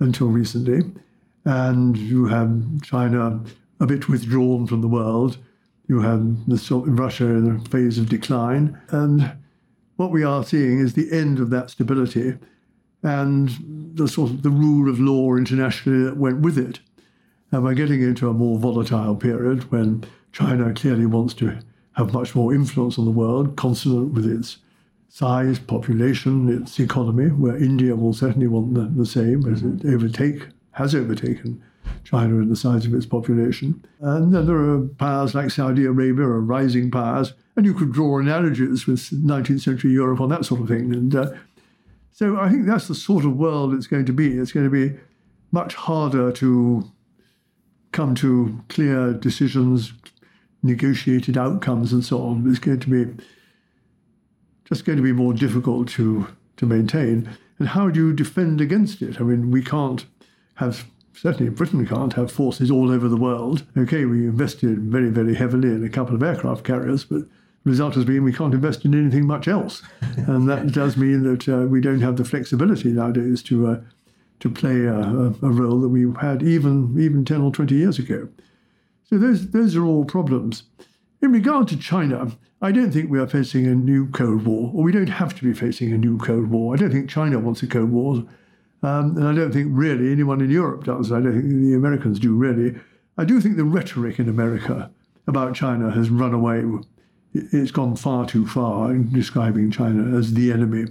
until 0.00 0.28
recently. 0.28 0.82
And 1.44 1.96
you 1.96 2.26
have 2.26 2.82
China 2.82 3.40
a 3.80 3.86
bit 3.86 4.08
withdrawn 4.08 4.66
from 4.66 4.80
the 4.80 4.88
world. 4.88 5.38
You 5.88 6.00
have 6.00 6.46
the, 6.46 6.82
Russia 6.86 7.26
in 7.26 7.56
a 7.56 7.68
phase 7.68 7.98
of 7.98 8.08
decline, 8.08 8.78
and 8.90 9.32
what 9.98 10.12
we 10.12 10.22
are 10.22 10.44
seeing 10.44 10.78
is 10.78 10.94
the 10.94 11.10
end 11.12 11.40
of 11.40 11.50
that 11.50 11.70
stability 11.70 12.38
and 13.02 13.50
the 13.96 14.06
sort 14.06 14.30
of 14.30 14.42
the 14.44 14.50
rule 14.50 14.88
of 14.88 15.00
law 15.00 15.34
internationally 15.34 16.04
that 16.04 16.16
went 16.16 16.40
with 16.40 16.56
it. 16.56 16.78
And 17.50 17.64
we're 17.64 17.74
getting 17.74 18.00
into 18.00 18.28
a 18.28 18.32
more 18.32 18.58
volatile 18.58 19.16
period 19.16 19.70
when 19.72 20.04
China 20.30 20.72
clearly 20.72 21.04
wants 21.04 21.34
to 21.34 21.58
have 21.94 22.12
much 22.12 22.36
more 22.36 22.54
influence 22.54 22.96
on 22.96 23.06
the 23.06 23.10
world, 23.10 23.56
consonant 23.56 24.12
with 24.12 24.24
its 24.24 24.58
size, 25.08 25.58
population, 25.58 26.48
its 26.48 26.78
economy, 26.78 27.30
where 27.30 27.56
India 27.56 27.96
will 27.96 28.12
certainly 28.12 28.46
want 28.46 28.74
the, 28.74 28.82
the 28.82 29.06
same 29.06 29.52
as 29.52 29.64
it 29.64 29.84
overtake, 29.84 30.46
has 30.72 30.94
overtaken 30.94 31.60
China 32.04 32.36
in 32.36 32.48
the 32.48 32.56
size 32.56 32.86
of 32.86 32.94
its 32.94 33.06
population. 33.06 33.84
And 34.00 34.32
then 34.32 34.46
there 34.46 34.58
are 34.58 34.80
powers 34.80 35.34
like 35.34 35.50
Saudi 35.50 35.86
Arabia 35.86 36.24
or 36.24 36.40
rising 36.40 36.88
powers 36.88 37.32
and 37.58 37.66
you 37.66 37.74
could 37.74 37.92
draw 37.92 38.20
analogies 38.20 38.86
with 38.86 39.00
19th 39.10 39.62
century 39.62 39.90
Europe 39.90 40.20
on 40.20 40.28
that 40.28 40.44
sort 40.44 40.60
of 40.60 40.68
thing. 40.68 40.94
And 40.94 41.12
uh, 41.12 41.32
so 42.12 42.38
I 42.38 42.48
think 42.48 42.66
that's 42.66 42.86
the 42.86 42.94
sort 42.94 43.24
of 43.24 43.36
world 43.36 43.74
it's 43.74 43.88
going 43.88 44.06
to 44.06 44.12
be. 44.12 44.38
It's 44.38 44.52
going 44.52 44.64
to 44.64 44.70
be 44.70 44.96
much 45.50 45.74
harder 45.74 46.30
to 46.30 46.88
come 47.90 48.14
to 48.14 48.62
clear 48.68 49.12
decisions, 49.12 49.92
negotiated 50.62 51.36
outcomes, 51.36 51.92
and 51.92 52.04
so 52.04 52.22
on. 52.22 52.48
It's 52.48 52.60
going 52.60 52.78
to 52.78 52.90
be 52.90 53.24
just 54.64 54.84
going 54.84 54.98
to 54.98 55.02
be 55.02 55.12
more 55.12 55.32
difficult 55.32 55.88
to 55.88 56.28
to 56.58 56.66
maintain. 56.66 57.28
And 57.58 57.66
how 57.66 57.88
do 57.88 58.06
you 58.06 58.12
defend 58.12 58.60
against 58.60 59.02
it? 59.02 59.20
I 59.20 59.24
mean, 59.24 59.50
we 59.50 59.64
can't 59.64 60.06
have 60.54 60.86
certainly 61.12 61.50
Britain 61.50 61.84
can't 61.84 62.12
have 62.12 62.30
forces 62.30 62.70
all 62.70 62.92
over 62.92 63.08
the 63.08 63.16
world. 63.16 63.64
Okay, 63.76 64.04
we 64.04 64.26
invested 64.26 64.78
very, 64.78 65.10
very 65.10 65.34
heavily 65.34 65.70
in 65.70 65.84
a 65.84 65.88
couple 65.88 66.14
of 66.14 66.22
aircraft 66.22 66.62
carriers, 66.62 67.04
but 67.04 67.22
result 67.68 67.94
has 67.94 68.04
been 68.04 68.24
we 68.24 68.32
can't 68.32 68.54
invest 68.54 68.84
in 68.84 68.94
anything 68.94 69.26
much 69.26 69.46
else. 69.48 69.82
and 70.16 70.48
that 70.48 70.72
does 70.72 70.96
mean 70.96 71.22
that 71.24 71.48
uh, 71.48 71.66
we 71.66 71.80
don't 71.80 72.00
have 72.00 72.16
the 72.16 72.24
flexibility 72.24 72.88
nowadays 72.88 73.42
to 73.44 73.66
uh, 73.68 73.80
to 74.40 74.50
play 74.50 74.84
a, 74.84 74.94
a, 74.96 75.50
role 75.50 75.80
that 75.80 75.88
we 75.88 76.06
had 76.20 76.42
even 76.42 76.94
even 76.98 77.24
10 77.24 77.40
or 77.40 77.50
20 77.50 77.74
years 77.74 77.98
ago. 77.98 78.28
So 79.04 79.18
those 79.18 79.50
those 79.50 79.76
are 79.76 79.84
all 79.84 80.04
problems. 80.04 80.64
In 81.20 81.32
regard 81.32 81.66
to 81.68 81.76
China, 81.76 82.32
I 82.62 82.72
don't 82.72 82.92
think 82.92 83.10
we 83.10 83.18
are 83.18 83.26
facing 83.26 83.66
a 83.66 83.74
new 83.74 84.08
Cold 84.10 84.44
War, 84.44 84.72
or 84.74 84.84
we 84.84 84.92
don't 84.92 85.08
have 85.08 85.34
to 85.36 85.44
be 85.44 85.52
facing 85.52 85.92
a 85.92 85.98
new 85.98 86.18
Cold 86.18 86.48
War. 86.48 86.74
I 86.74 86.76
don't 86.78 86.92
think 86.92 87.10
China 87.10 87.38
wants 87.38 87.62
a 87.62 87.66
Cold 87.66 87.90
War, 87.90 88.24
um, 88.82 89.16
and 89.16 89.26
I 89.26 89.34
don't 89.34 89.52
think 89.52 89.68
really 89.70 90.12
anyone 90.12 90.40
in 90.40 90.50
Europe 90.50 90.84
does. 90.84 91.10
I 91.10 91.20
don't 91.20 91.32
think 91.32 91.62
the 91.62 91.74
Americans 91.74 92.18
do 92.18 92.34
really. 92.34 92.78
I 93.16 93.24
do 93.24 93.40
think 93.40 93.56
the 93.56 93.64
rhetoric 93.64 94.20
in 94.20 94.28
America 94.28 94.90
about 95.26 95.54
China 95.54 95.90
has 95.90 96.10
run 96.10 96.32
away 96.32 96.64
it's 97.52 97.70
gone 97.70 97.96
far 97.96 98.26
too 98.26 98.46
far 98.46 98.90
in 98.90 99.12
describing 99.12 99.70
China 99.70 100.16
as 100.16 100.34
the 100.34 100.52
enemy. 100.52 100.86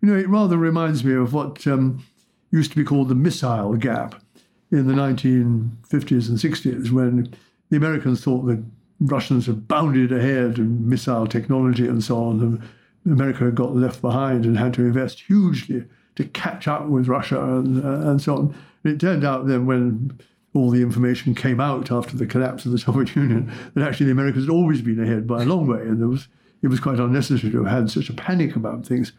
You 0.00 0.08
know, 0.08 0.16
it 0.16 0.28
rather 0.28 0.56
reminds 0.56 1.04
me 1.04 1.14
of 1.14 1.32
what 1.32 1.66
um, 1.66 2.04
used 2.50 2.70
to 2.70 2.76
be 2.76 2.84
called 2.84 3.08
the 3.08 3.14
missile 3.14 3.74
gap 3.76 4.22
in 4.70 4.86
the 4.86 4.94
1950s 4.94 6.28
and 6.28 6.38
60s 6.38 6.90
when 6.90 7.34
the 7.70 7.76
Americans 7.76 8.22
thought 8.22 8.46
the 8.46 8.62
Russians 9.00 9.46
had 9.46 9.66
bounded 9.66 10.12
ahead 10.12 10.58
in 10.58 10.88
missile 10.88 11.26
technology 11.26 11.86
and 11.86 12.02
so 12.02 12.22
on. 12.22 12.40
And 12.40 13.12
America 13.12 13.44
had 13.44 13.54
got 13.54 13.74
left 13.74 14.00
behind 14.00 14.44
and 14.44 14.58
had 14.58 14.74
to 14.74 14.82
invest 14.82 15.20
hugely 15.20 15.84
to 16.16 16.24
catch 16.24 16.68
up 16.68 16.86
with 16.86 17.08
Russia 17.08 17.40
and, 17.40 17.84
uh, 17.84 18.10
and 18.10 18.20
so 18.20 18.36
on. 18.36 18.54
It 18.84 19.00
turned 19.00 19.24
out 19.24 19.46
then 19.46 19.66
when 19.66 20.18
all 20.52 20.70
the 20.70 20.82
information 20.82 21.34
came 21.34 21.60
out 21.60 21.92
after 21.92 22.16
the 22.16 22.26
collapse 22.26 22.66
of 22.66 22.72
the 22.72 22.78
Soviet 22.78 23.14
Union 23.16 23.52
that 23.74 23.86
actually 23.86 24.06
the 24.06 24.12
Americans 24.12 24.46
had 24.46 24.52
always 24.52 24.82
been 24.82 25.02
ahead 25.02 25.26
by 25.26 25.42
a 25.42 25.46
long 25.46 25.66
way, 25.66 25.82
and 25.82 26.00
there 26.00 26.08
was 26.08 26.28
it 26.62 26.68
was 26.68 26.80
quite 26.80 26.98
unnecessary 26.98 27.50
to 27.52 27.64
have 27.64 27.72
had 27.72 27.90
such 27.90 28.10
a 28.10 28.14
panic 28.14 28.54
about 28.56 28.84
things. 28.84 29.12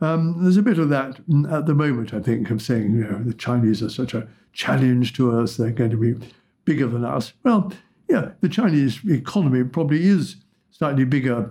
Um, 0.00 0.42
there's 0.42 0.56
a 0.56 0.62
bit 0.62 0.78
of 0.78 0.88
that 0.88 1.18
at 1.50 1.66
the 1.66 1.74
moment, 1.74 2.14
I 2.14 2.20
think, 2.20 2.50
of 2.50 2.62
saying 2.62 2.94
you 2.94 3.04
know 3.04 3.22
the 3.22 3.34
Chinese 3.34 3.82
are 3.82 3.90
such 3.90 4.14
a 4.14 4.28
challenge 4.52 5.12
to 5.14 5.38
us; 5.38 5.56
they're 5.56 5.70
going 5.70 5.90
to 5.90 5.96
be 5.96 6.26
bigger 6.64 6.86
than 6.86 7.04
us. 7.04 7.32
Well, 7.42 7.72
yeah, 8.08 8.30
the 8.40 8.48
Chinese 8.48 9.00
economy 9.04 9.64
probably 9.64 10.06
is 10.06 10.36
slightly 10.70 11.04
bigger 11.04 11.50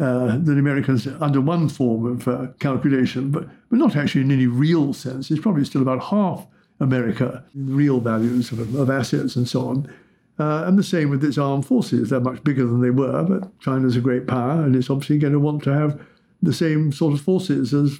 uh, 0.00 0.38
the 0.38 0.52
Americans 0.52 1.08
under 1.20 1.40
one 1.40 1.68
form 1.68 2.06
of 2.06 2.28
uh, 2.28 2.46
calculation, 2.60 3.30
but, 3.32 3.48
but 3.68 3.78
not 3.78 3.96
actually 3.96 4.20
in 4.20 4.30
any 4.30 4.46
real 4.46 4.92
sense. 4.92 5.28
It's 5.30 5.40
probably 5.40 5.64
still 5.64 5.82
about 5.82 6.04
half 6.04 6.46
America, 6.80 7.44
real 7.54 8.00
values 8.00 8.52
of, 8.52 8.74
of 8.74 8.90
assets 8.90 9.36
and 9.36 9.48
so 9.48 9.68
on. 9.68 9.92
Uh, 10.38 10.64
and 10.66 10.78
the 10.78 10.84
same 10.84 11.10
with 11.10 11.24
its 11.24 11.36
armed 11.36 11.66
forces. 11.66 12.10
They're 12.10 12.20
much 12.20 12.44
bigger 12.44 12.64
than 12.64 12.80
they 12.80 12.90
were, 12.90 13.24
but 13.24 13.58
China's 13.58 13.96
a 13.96 14.00
great 14.00 14.28
power, 14.28 14.62
and 14.62 14.76
it's 14.76 14.88
obviously 14.88 15.18
going 15.18 15.32
to 15.32 15.40
want 15.40 15.64
to 15.64 15.72
have 15.72 16.00
the 16.40 16.52
same 16.52 16.92
sort 16.92 17.14
of 17.14 17.20
forces 17.20 17.74
as 17.74 17.98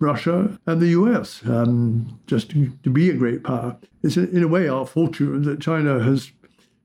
Russia 0.00 0.58
and 0.66 0.80
the 0.80 0.88
US, 0.88 1.40
um, 1.46 2.18
just 2.26 2.50
to, 2.50 2.72
to, 2.82 2.90
be 2.90 3.10
a 3.10 3.14
great 3.14 3.44
power. 3.44 3.76
It's 4.02 4.16
in 4.16 4.42
a 4.42 4.48
way 4.48 4.68
our 4.68 4.86
fortune 4.86 5.42
that 5.42 5.60
China 5.60 6.02
has 6.02 6.32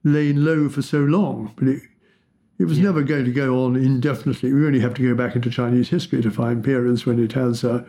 lain 0.04 0.46
low 0.46 0.70
for 0.70 0.82
so 0.82 1.00
long, 1.00 1.54
but 1.56 1.68
it, 1.68 1.82
it 2.60 2.66
was 2.66 2.78
yeah. 2.78 2.86
never 2.86 3.02
going 3.02 3.26
to 3.26 3.32
go 3.32 3.66
on 3.66 3.76
indefinitely. 3.76 4.54
We 4.54 4.66
only 4.66 4.80
have 4.80 4.94
to 4.96 5.08
go 5.08 5.16
back 5.16 5.36
into 5.36 5.50
Chinese 5.50 5.90
history 5.90 6.22
to 6.22 6.32
find 6.32 6.64
periods 6.64 7.06
when 7.06 7.24
it 7.24 7.34
has 7.34 7.64
uh, 7.64 7.84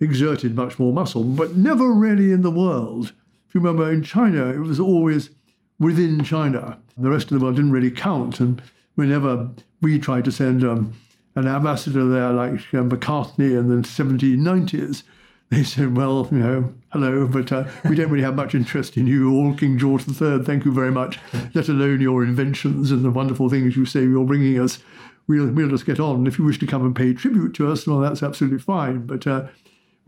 exerted 0.00 0.54
much 0.56 0.78
more 0.78 0.92
muscle, 0.92 1.24
but 1.24 1.56
never 1.56 1.92
really 1.92 2.32
in 2.32 2.42
the 2.42 2.50
world. 2.50 3.12
If 3.48 3.54
you 3.54 3.60
remember, 3.60 3.90
in 3.90 4.02
China, 4.02 4.48
it 4.48 4.60
was 4.60 4.80
always 4.80 5.30
within 5.78 6.24
China. 6.24 6.78
The 6.96 7.10
rest 7.10 7.30
of 7.30 7.38
the 7.38 7.44
world 7.44 7.56
didn't 7.56 7.72
really 7.72 7.90
count. 7.90 8.40
And 8.40 8.62
whenever 8.94 9.50
we 9.80 9.98
tried 9.98 10.24
to 10.26 10.32
send 10.32 10.64
um, 10.64 10.94
an 11.34 11.46
ambassador 11.46 12.06
there, 12.06 12.32
like 12.32 12.72
um, 12.74 12.90
Macartney 12.90 13.58
in 13.58 13.68
the 13.68 13.86
1790s, 13.86 15.02
they 15.50 15.64
said, 15.64 15.96
well, 15.96 16.28
you 16.30 16.38
know, 16.38 16.72
hello, 16.90 17.26
but 17.26 17.50
uh, 17.50 17.64
we 17.88 17.96
don't 17.96 18.10
really 18.10 18.22
have 18.22 18.36
much 18.36 18.54
interest 18.54 18.96
in 18.96 19.08
you 19.08 19.34
or 19.36 19.54
King 19.54 19.78
George 19.78 20.06
III. 20.06 20.44
Thank 20.44 20.64
you 20.64 20.72
very 20.72 20.92
much, 20.92 21.18
let 21.54 21.68
alone 21.68 22.00
your 22.00 22.22
inventions 22.22 22.92
and 22.92 23.04
the 23.04 23.10
wonderful 23.10 23.48
things 23.48 23.76
you 23.76 23.84
say 23.84 24.02
you're 24.02 24.24
bringing 24.24 24.60
us. 24.60 24.78
We'll, 25.26 25.48
we'll 25.48 25.68
just 25.68 25.86
get 25.86 25.98
on. 25.98 26.26
If 26.28 26.38
you 26.38 26.44
wish 26.44 26.60
to 26.60 26.66
come 26.66 26.84
and 26.84 26.94
pay 26.94 27.14
tribute 27.14 27.54
to 27.54 27.70
us, 27.70 27.86
well, 27.86 27.98
that's 27.98 28.22
absolutely 28.22 28.60
fine. 28.60 29.06
But 29.06 29.26
uh, 29.26 29.48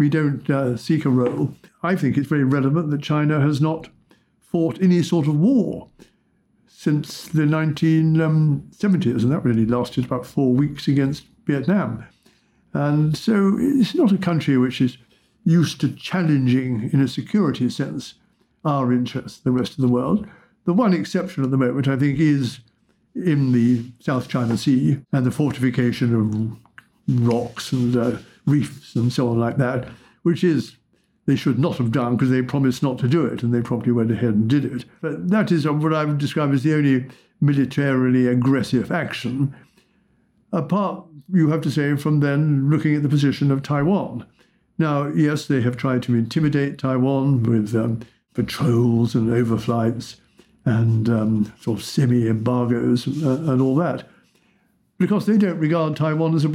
we 0.03 0.09
don't 0.09 0.51
uh, 0.51 0.77
seek 0.77 1.05
a 1.05 1.09
role. 1.09 1.55
I 1.85 1.95
think 1.95 2.17
it's 2.19 2.27
very 2.27 2.43
relevant 2.43 2.91
that 2.91 3.03
China 3.03 3.41
has 3.41 3.61
not 3.61 3.89
fought 4.41 4.83
any 4.83 5.01
sort 5.01 5.29
of 5.29 5.39
war 5.39 5.91
since 6.67 7.29
the 7.29 7.43
1970s, 7.43 9.23
and 9.23 9.31
that 9.31 9.45
really 9.45 9.65
lasted 9.65 10.05
about 10.05 10.27
four 10.27 10.55
weeks 10.55 10.89
against 10.89 11.23
Vietnam. 11.47 12.05
And 12.73 13.17
so 13.17 13.57
it's 13.61 13.95
not 13.95 14.11
a 14.11 14.19
country 14.19 14.59
which 14.59 14.81
is 14.81 14.99
used 15.45 15.81
to 15.83 15.93
challenging, 15.93 16.91
in 16.93 17.01
a 17.01 17.07
security 17.07 17.71
sense, 17.71 18.15
our 18.65 18.93
interests, 18.93 19.39
the 19.39 19.53
rest 19.53 19.75
of 19.75 19.83
the 19.83 19.95
world. 19.97 20.27
The 20.65 20.73
one 20.73 20.95
exception 20.95 21.45
at 21.45 21.53
the 21.53 21.57
moment, 21.57 21.87
I 21.87 21.97
think, 21.97 22.19
is 22.19 22.59
in 23.15 23.53
the 23.53 23.85
South 24.01 24.27
China 24.29 24.57
Sea 24.57 24.99
and 25.13 25.25
the 25.25 25.31
fortification 25.31 26.13
of 26.13 27.23
rocks 27.25 27.71
and 27.71 27.97
uh, 27.97 28.19
reefs 28.47 28.95
and 28.95 29.13
so 29.13 29.29
on 29.29 29.39
like 29.39 29.57
that, 29.57 29.89
which 30.23 30.43
is 30.45 30.77
they 31.27 31.37
should 31.37 31.59
not 31.59 31.77
have 31.77 31.93
done 31.93 32.17
because 32.17 32.31
they 32.31 32.43
promised 32.43 32.83
not 32.83 32.99
to 32.99 33.09
do 33.09 33.25
it, 33.25 33.43
and 33.43 33.55
they 33.55 33.63
probably 33.63 33.93
went 33.93 34.11
ahead 34.11 34.31
and 34.31 34.49
did 34.49 34.65
it. 34.65 34.85
But 35.01 35.29
that 35.29 35.53
is 35.53 35.67
what 35.69 35.95
I 35.95 36.05
would 36.05 36.19
describe 36.19 36.53
as 36.53 36.63
the 36.63 36.75
only 36.75 37.07
militarily 37.41 38.27
aggressive 38.27 38.91
action. 38.91 39.55
Apart, 40.53 41.05
you 41.33 41.49
have 41.49 41.63
to 41.63 41.71
say, 41.71 41.97
from 41.97 42.21
then 42.21 42.69
looking 42.69 42.95
at 42.95 43.03
the 43.03 43.09
position 43.09 43.51
of 43.51 43.63
Taiwan. 43.63 44.27
Now, 44.79 45.07
yes, 45.07 45.47
they 45.47 45.61
have 45.63 45.77
tried 45.77 46.03
to 46.05 46.15
intimidate 46.15 46.79
Taiwan 46.79 47.45
with 47.45 47.75
um, 47.75 48.01
patrols 48.35 49.15
and 49.15 49.29
overflights 49.29 50.17
and 50.65 51.09
um, 51.09 51.53
sort 51.61 51.79
of 51.79 51.85
semi 51.85 52.29
embargoes 52.29 53.07
and, 53.07 53.25
uh, 53.25 53.53
and 53.53 53.61
all 53.61 53.75
that, 53.77 54.09
because 54.99 55.27
they 55.27 55.37
don't 55.37 55.59
regard 55.59 55.97
Taiwan 55.97 56.35
as 56.35 56.45
a 56.45 56.55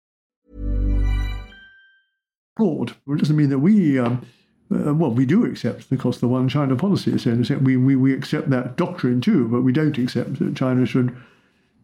It 2.59 3.17
doesn't 3.17 3.35
mean 3.35 3.49
that 3.49 3.59
we, 3.59 3.97
um, 3.97 4.25
uh, 4.71 4.93
well, 4.93 5.11
we 5.11 5.25
do 5.25 5.45
accept, 5.45 5.91
of 5.91 5.99
course, 5.99 6.19
the 6.19 6.27
one 6.27 6.47
China 6.49 6.75
policy. 6.75 7.17
So 7.17 7.31
we, 7.61 7.77
we, 7.77 7.95
we 7.95 8.13
accept 8.13 8.49
that 8.49 8.75
doctrine 8.75 9.21
too, 9.21 9.47
but 9.47 9.61
we 9.61 9.71
don't 9.71 9.97
accept 9.97 10.39
that 10.39 10.55
China 10.55 10.85
should 10.85 11.15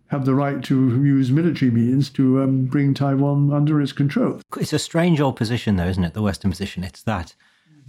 have 0.08 0.26
the 0.26 0.36
right 0.36 0.64
to 0.64 1.04
use 1.04 1.32
military 1.32 1.70
means 1.72 2.10
to 2.12 2.42
um, 2.42 2.66
bring 2.66 2.94
Taiwan 2.94 3.52
under 3.52 3.82
its 3.82 3.92
control. 3.92 4.42
It's 4.58 4.74
a 4.74 4.80
strange 4.80 5.20
old 5.20 5.36
position, 5.36 5.76
though, 5.76 5.88
isn't 5.88 6.04
it? 6.04 6.14
The 6.14 6.22
Western 6.22 6.52
position. 6.52 6.84
It's 6.84 7.04
that, 7.04 7.36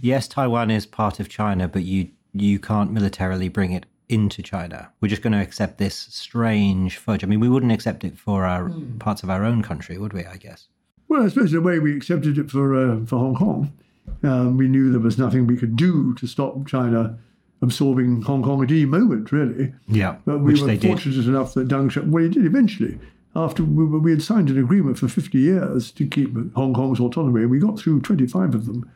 yes, 0.01 0.27
Taiwan 0.27 0.69
is 0.71 0.85
part 0.85 1.19
of 1.19 1.29
China, 1.29 1.67
but 1.67 1.83
you 1.83 2.09
you 2.33 2.59
can't 2.59 2.91
militarily 2.91 3.49
bring 3.49 3.71
it 3.71 3.87
into 4.07 4.43
China. 4.43 4.91
We're 5.01 5.07
just 5.07 5.23
going 5.23 5.33
to 5.33 5.41
accept 5.41 5.77
this 5.79 5.95
strange 5.95 6.97
fudge. 6.97 7.23
I 7.23 7.27
mean, 7.27 7.39
we 7.39 7.49
wouldn't 7.49 7.71
accept 7.71 8.03
it 8.03 8.19
for 8.19 8.45
our 8.45 8.69
mm. 8.69 8.99
parts 8.99 9.23
of 9.23 9.29
our 9.29 9.43
own 9.43 9.63
country, 9.63 9.97
would 9.97 10.13
we? 10.13 10.25
I 10.25 10.37
guess. 10.37 10.67
Well, 11.09 11.23
I 11.23 11.27
suppose 11.27 11.51
in 11.51 11.57
a 11.57 11.61
way 11.61 11.79
we 11.79 11.97
accepted 11.97 12.37
it 12.37 12.49
for 12.51 12.75
uh, 12.75 13.05
for 13.05 13.17
Hong 13.17 13.35
Kong. 13.35 13.73
Um, 14.23 14.57
we 14.57 14.67
knew 14.67 14.91
there 14.91 14.99
was 14.99 15.17
nothing 15.17 15.47
we 15.47 15.57
could 15.57 15.75
do 15.75 16.13
to 16.15 16.27
stop 16.27 16.65
China 16.67 17.17
absorbing 17.61 18.21
Hong 18.21 18.43
Kong 18.43 18.63
at 18.63 18.71
any 18.71 18.85
moment, 18.85 19.31
really. 19.31 19.73
Yeah, 19.87 20.17
but 20.25 20.39
we 20.39 20.53
were 20.53 20.77
fortunate 20.77 21.15
did. 21.15 21.27
enough 21.27 21.53
that 21.55 21.67
Deng 21.67 21.91
Xiaoping, 21.91 22.09
well, 22.09 22.23
he 22.23 22.29
did 22.29 22.45
eventually. 22.45 22.99
After 23.35 23.63
we, 23.63 23.85
we, 23.85 24.11
had 24.11 24.21
signed 24.21 24.49
an 24.49 24.57
agreement 24.57 24.97
for 24.97 25.07
50 25.07 25.37
years 25.37 25.91
to 25.91 26.07
keep 26.07 26.33
Hong 26.55 26.73
Kong's 26.73 26.99
autonomy, 26.99 27.41
and 27.41 27.51
we 27.51 27.59
got 27.59 27.79
through 27.79 28.01
25 28.01 28.55
of 28.55 28.65
them. 28.65 28.89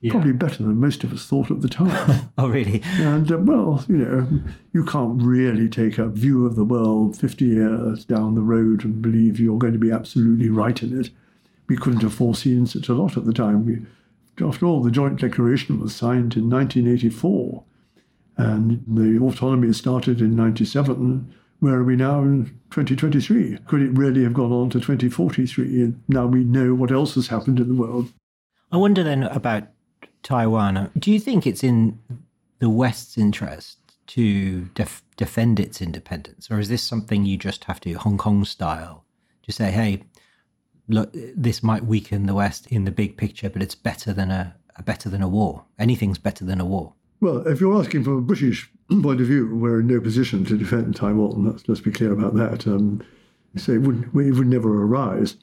Yeah. 0.00 0.12
Probably 0.12 0.32
better 0.32 0.62
than 0.62 0.78
most 0.78 1.02
of 1.02 1.12
us 1.12 1.26
thought 1.26 1.50
at 1.50 1.60
the 1.60 1.68
time. 1.68 2.30
oh, 2.38 2.48
really? 2.48 2.82
And, 2.98 3.30
uh, 3.32 3.38
well, 3.38 3.84
you 3.88 3.96
know, 3.96 4.28
you 4.72 4.84
can't 4.84 5.20
really 5.20 5.68
take 5.68 5.98
a 5.98 6.06
view 6.06 6.46
of 6.46 6.54
the 6.54 6.64
world 6.64 7.16
50 7.16 7.44
years 7.44 8.04
down 8.04 8.36
the 8.36 8.42
road 8.42 8.84
and 8.84 9.02
believe 9.02 9.40
you're 9.40 9.58
going 9.58 9.72
to 9.72 9.78
be 9.78 9.90
absolutely 9.90 10.50
right 10.50 10.80
in 10.84 11.00
it 11.00 11.10
we 11.68 11.76
couldn't 11.76 12.02
have 12.02 12.14
foreseen 12.14 12.66
such 12.66 12.88
a 12.88 12.94
lot 12.94 13.16
at 13.16 13.24
the 13.24 13.32
time. 13.32 13.66
We, 13.66 14.46
after 14.46 14.66
all, 14.66 14.82
the 14.82 14.90
Joint 14.90 15.20
Declaration 15.20 15.80
was 15.80 15.94
signed 15.94 16.36
in 16.36 16.48
1984, 16.48 17.64
and 18.36 18.84
the 18.86 19.22
autonomy 19.22 19.72
started 19.72 20.20
in 20.20 20.34
97. 20.36 21.34
Where 21.60 21.74
are 21.74 21.84
we 21.84 21.96
now 21.96 22.20
in 22.22 22.46
2023? 22.70 23.58
Could 23.66 23.82
it 23.82 23.90
really 23.90 24.22
have 24.22 24.34
gone 24.34 24.52
on 24.52 24.70
to 24.70 24.78
2043? 24.78 25.82
And 25.82 26.02
now 26.08 26.26
we 26.26 26.44
know 26.44 26.74
what 26.74 26.92
else 26.92 27.16
has 27.16 27.28
happened 27.28 27.58
in 27.58 27.68
the 27.68 27.80
world. 27.80 28.12
I 28.70 28.76
wonder 28.76 29.02
then 29.02 29.24
about 29.24 29.64
Taiwan. 30.22 30.90
Do 30.96 31.10
you 31.10 31.18
think 31.18 31.46
it's 31.46 31.64
in 31.64 31.98
the 32.60 32.68
West's 32.68 33.18
interest 33.18 33.78
to 34.08 34.66
def- 34.74 35.02
defend 35.16 35.60
its 35.60 35.82
independence, 35.82 36.50
or 36.50 36.58
is 36.58 36.68
this 36.68 36.82
something 36.82 37.26
you 37.26 37.36
just 37.36 37.64
have 37.64 37.80
to 37.80 37.92
Hong 37.94 38.18
Kong 38.18 38.44
style? 38.44 39.04
Just 39.42 39.58
say, 39.58 39.70
hey, 39.70 40.02
look, 40.88 41.10
this 41.12 41.62
might 41.62 41.84
weaken 41.84 42.26
the 42.26 42.34
West 42.34 42.66
in 42.68 42.84
the 42.84 42.90
big 42.90 43.16
picture, 43.16 43.50
but 43.50 43.62
it's 43.62 43.74
better 43.74 44.12
than 44.12 44.30
a, 44.30 44.56
a 44.76 44.82
better 44.82 45.08
than 45.08 45.22
a 45.22 45.28
war. 45.28 45.64
Anything's 45.78 46.18
better 46.18 46.44
than 46.44 46.60
a 46.60 46.64
war. 46.64 46.94
Well, 47.20 47.46
if 47.46 47.60
you're 47.60 47.78
asking 47.78 48.04
from 48.04 48.18
a 48.18 48.22
British 48.22 48.70
point 49.02 49.20
of 49.20 49.26
view, 49.26 49.54
we're 49.54 49.80
in 49.80 49.86
no 49.86 50.00
position 50.00 50.44
to 50.46 50.56
defend 50.56 50.96
Taiwan. 50.96 51.44
Let's, 51.44 51.68
let's 51.68 51.80
be 51.80 51.90
clear 51.90 52.12
about 52.12 52.34
that. 52.34 52.66
Um, 52.66 53.02
so 53.56 53.72
it 53.72 53.82
would, 53.82 54.04
it 54.14 54.32
would 54.32 54.46
never 54.46 54.82
arise. 54.82 55.36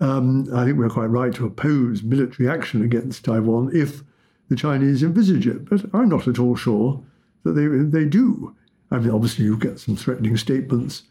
Um, 0.00 0.48
I 0.54 0.64
think 0.64 0.78
we're 0.78 0.88
quite 0.88 1.06
right 1.06 1.34
to 1.34 1.46
oppose 1.46 2.02
military 2.02 2.48
action 2.48 2.82
against 2.82 3.24
Taiwan 3.24 3.70
if 3.74 4.02
the 4.48 4.56
Chinese 4.56 5.02
envisage 5.02 5.46
it. 5.46 5.68
But 5.68 5.84
I'm 5.92 6.08
not 6.08 6.26
at 6.26 6.38
all 6.38 6.56
sure 6.56 7.02
that 7.44 7.52
they, 7.52 7.66
they 7.66 8.08
do. 8.08 8.56
I 8.90 8.98
mean, 8.98 9.10
obviously, 9.10 9.44
you 9.44 9.56
get 9.56 9.78
some 9.78 9.96
threatening 9.96 10.36
statements 10.36 11.02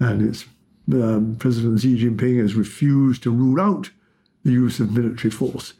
and 0.00 0.22
its 0.22 0.46
um, 0.92 1.36
President 1.38 1.80
Xi 1.80 1.96
Jinping 1.96 2.40
has 2.40 2.54
refused 2.54 3.22
to 3.22 3.30
rule 3.30 3.60
out 3.60 3.90
the 4.44 4.52
use 4.52 4.80
of 4.80 4.92
military 4.92 5.30
force. 5.30 5.74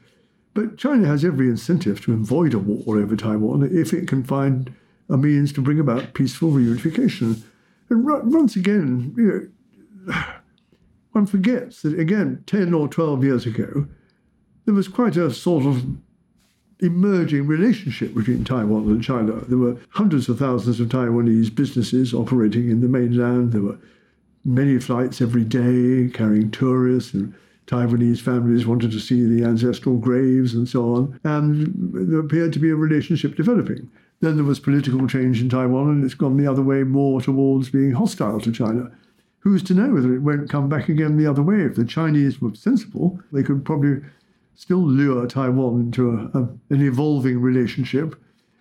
But 0.54 0.76
China 0.76 1.06
has 1.06 1.24
every 1.24 1.48
incentive 1.48 2.00
to 2.02 2.12
avoid 2.12 2.54
a 2.54 2.58
war 2.58 2.98
over 2.98 3.16
Taiwan 3.16 3.62
if 3.72 3.92
it 3.92 4.08
can 4.08 4.24
find 4.24 4.72
a 5.08 5.16
means 5.16 5.52
to 5.52 5.62
bring 5.62 5.80
about 5.80 6.14
peaceful 6.14 6.50
reunification. 6.50 7.42
And 7.88 8.04
once 8.32 8.56
again, 8.56 9.14
you 9.16 9.50
know, 10.06 10.14
one 11.12 11.26
forgets 11.26 11.82
that, 11.82 11.98
again, 11.98 12.42
10 12.46 12.74
or 12.74 12.88
12 12.88 13.24
years 13.24 13.46
ago, 13.46 13.86
there 14.64 14.74
was 14.74 14.88
quite 14.88 15.16
a 15.16 15.32
sort 15.32 15.66
of 15.66 15.84
emerging 16.80 17.46
relationship 17.46 18.14
between 18.14 18.44
Taiwan 18.44 18.84
and 18.84 19.02
China. 19.02 19.32
There 19.48 19.58
were 19.58 19.76
hundreds 19.90 20.28
of 20.28 20.38
thousands 20.38 20.80
of 20.80 20.88
Taiwanese 20.88 21.54
businesses 21.54 22.14
operating 22.14 22.70
in 22.70 22.80
the 22.80 22.88
mainland. 22.88 23.52
There 23.52 23.62
were 23.62 23.78
many 24.44 24.78
flights 24.78 25.20
every 25.20 25.44
day 25.44 26.10
carrying 26.12 26.50
tourists 26.50 27.14
and 27.14 27.34
Taiwanese 27.66 28.20
families 28.20 28.66
wanted 28.66 28.90
to 28.90 28.98
see 28.98 29.24
the 29.24 29.44
ancestral 29.44 29.96
graves 29.96 30.54
and 30.54 30.68
so 30.68 30.94
on. 30.94 31.20
And 31.22 31.72
there 31.92 32.18
appeared 32.18 32.52
to 32.54 32.58
be 32.58 32.70
a 32.70 32.74
relationship 32.74 33.36
developing. 33.36 33.88
Then 34.20 34.36
there 34.36 34.44
was 34.44 34.60
political 34.60 35.06
change 35.06 35.40
in 35.40 35.48
Taiwan, 35.48 35.88
and 35.88 36.04
it's 36.04 36.14
gone 36.14 36.36
the 36.36 36.50
other 36.50 36.62
way 36.62 36.82
more 36.82 37.20
towards 37.20 37.70
being 37.70 37.92
hostile 37.92 38.40
to 38.40 38.52
China. 38.52 38.90
Who's 39.38 39.62
to 39.64 39.74
know 39.74 39.94
whether 39.94 40.14
it 40.14 40.20
won't 40.20 40.50
come 40.50 40.68
back 40.68 40.88
again 40.88 41.16
the 41.16 41.26
other 41.26 41.42
way? 41.42 41.62
If 41.62 41.76
the 41.76 41.84
Chinese 41.84 42.40
were 42.40 42.54
sensible, 42.54 43.20
they 43.32 43.42
could 43.42 43.64
probably 43.64 44.02
still 44.56 44.86
lure 44.86 45.26
Taiwan 45.26 45.80
into 45.80 46.10
a, 46.10 46.38
a, 46.38 46.42
an 46.68 46.86
evolving 46.86 47.40
relationship, 47.40 48.20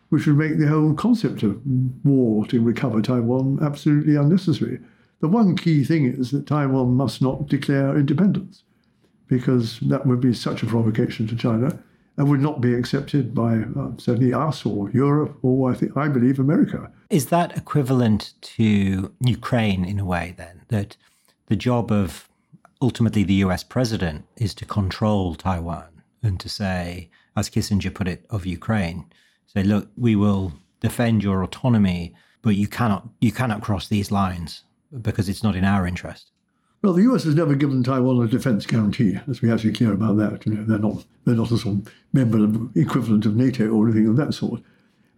which 0.09 0.27
would 0.27 0.37
make 0.37 0.57
the 0.57 0.67
whole 0.67 0.93
concept 0.93 1.43
of 1.43 1.59
war 2.05 2.45
to 2.47 2.61
recover 2.61 3.01
Taiwan 3.01 3.59
absolutely 3.61 4.15
unnecessary. 4.15 4.79
The 5.21 5.27
one 5.27 5.57
key 5.57 5.83
thing 5.83 6.05
is 6.05 6.31
that 6.31 6.47
Taiwan 6.47 6.95
must 6.95 7.21
not 7.21 7.47
declare 7.47 7.97
independence, 7.97 8.63
because 9.27 9.79
that 9.81 10.05
would 10.05 10.21
be 10.21 10.33
such 10.33 10.63
a 10.63 10.65
provocation 10.65 11.27
to 11.27 11.35
China 11.35 11.77
and 12.17 12.29
would 12.29 12.41
not 12.41 12.61
be 12.61 12.73
accepted 12.73 13.35
by 13.35 13.57
uh, 13.57 13.91
certainly 13.97 14.33
us 14.33 14.65
or 14.65 14.89
Europe 14.91 15.37
or 15.41 15.71
I 15.71 15.75
think 15.75 15.95
I 15.95 16.07
believe 16.07 16.39
America. 16.39 16.91
Is 17.09 17.27
that 17.27 17.57
equivalent 17.57 18.33
to 18.41 19.13
Ukraine 19.21 19.85
in 19.85 19.99
a 19.99 20.05
way 20.05 20.35
then 20.37 20.61
that 20.67 20.97
the 21.47 21.55
job 21.55 21.91
of 21.91 22.29
ultimately 22.81 23.23
the 23.23 23.41
US 23.45 23.63
president 23.63 24.25
is 24.37 24.53
to 24.55 24.65
control 24.65 25.35
Taiwan 25.35 26.01
and 26.21 26.39
to 26.39 26.49
say, 26.49 27.09
as 27.35 27.49
Kissinger 27.49 27.93
put 27.93 28.07
it 28.07 28.25
of 28.29 28.45
Ukraine, 28.45 29.05
say, 29.47 29.63
look, 29.63 29.89
we 29.97 30.15
will 30.15 30.53
defend 30.81 31.23
your 31.23 31.43
autonomy, 31.43 32.13
but 32.41 32.55
you 32.55 32.67
cannot 32.67 33.07
you 33.19 33.31
cannot 33.31 33.61
cross 33.61 33.87
these 33.87 34.11
lines 34.11 34.63
because 35.01 35.29
it's 35.29 35.43
not 35.43 35.55
in 35.55 35.63
our 35.63 35.85
interest. 35.85 36.31
Well, 36.81 36.93
the 36.93 37.03
US 37.03 37.23
has 37.23 37.35
never 37.35 37.55
given 37.55 37.83
Taiwan 37.83 38.23
a 38.23 38.27
defence 38.27 38.65
guarantee. 38.65 39.19
Let's 39.27 39.41
be 39.41 39.51
actually 39.51 39.73
clear 39.73 39.93
about 39.93 40.17
that. 40.17 40.45
You 40.45 40.53
know, 40.53 40.63
they're 40.63 40.79
not 40.79 41.05
they're 41.25 41.35
not 41.35 41.51
a 41.51 41.57
sort 41.57 41.79
of 41.79 41.93
member 42.13 42.43
of, 42.43 42.75
equivalent 42.75 43.25
of 43.25 43.35
NATO 43.35 43.69
or 43.69 43.87
anything 43.87 44.07
of 44.07 44.15
that 44.15 44.33
sort. 44.33 44.61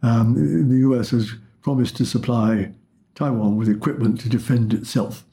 Um, 0.01 0.69
the 0.69 0.78
US 0.89 1.11
has 1.11 1.32
promised 1.61 1.95
to 1.97 2.05
supply 2.05 2.72
Taiwan 3.13 3.57
with 3.57 3.69
equipment 3.69 4.19
to 4.22 4.30
defend 4.30 4.74
itself 4.74 5.24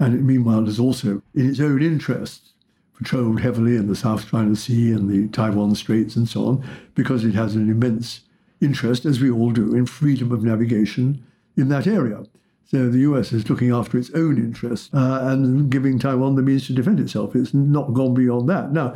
and 0.00 0.14
it 0.14 0.22
meanwhile 0.22 0.64
has 0.64 0.80
also 0.80 1.22
in 1.34 1.48
its 1.48 1.60
own 1.60 1.82
interest 1.82 2.50
patrolled 2.96 3.40
heavily 3.40 3.76
in 3.76 3.86
the 3.86 3.94
South 3.94 4.28
China 4.28 4.56
Sea 4.56 4.92
and 4.92 5.08
the 5.08 5.28
Taiwan 5.28 5.74
Straits 5.74 6.16
and 6.16 6.28
so 6.28 6.46
on, 6.46 6.64
because 6.94 7.24
it 7.24 7.34
has 7.34 7.54
an 7.54 7.70
immense 7.70 8.20
interest, 8.60 9.06
as 9.06 9.20
we 9.20 9.30
all 9.30 9.52
do, 9.52 9.74
in 9.74 9.86
freedom 9.86 10.32
of 10.32 10.42
navigation 10.42 11.24
in 11.56 11.68
that 11.70 11.86
area. 11.86 12.24
So 12.70 12.88
the 12.88 13.00
US 13.00 13.32
is 13.32 13.50
looking 13.50 13.72
after 13.72 13.98
its 13.98 14.12
own 14.14 14.38
interests 14.38 14.90
uh, 14.94 15.18
and 15.24 15.68
giving 15.72 15.98
Taiwan 15.98 16.36
the 16.36 16.42
means 16.42 16.68
to 16.68 16.72
defend 16.72 17.00
itself. 17.00 17.34
It's 17.34 17.52
not 17.52 17.92
gone 17.94 18.14
beyond 18.14 18.48
that. 18.48 18.70
Now, 18.70 18.94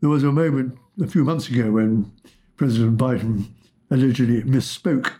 there 0.00 0.10
was 0.10 0.24
a 0.24 0.30
moment 0.30 0.76
a 1.00 1.06
few 1.06 1.24
months 1.24 1.48
ago 1.48 1.70
when 1.70 2.12
President 2.58 2.98
Biden 2.98 3.46
allegedly 3.90 4.42
misspoke. 4.42 5.12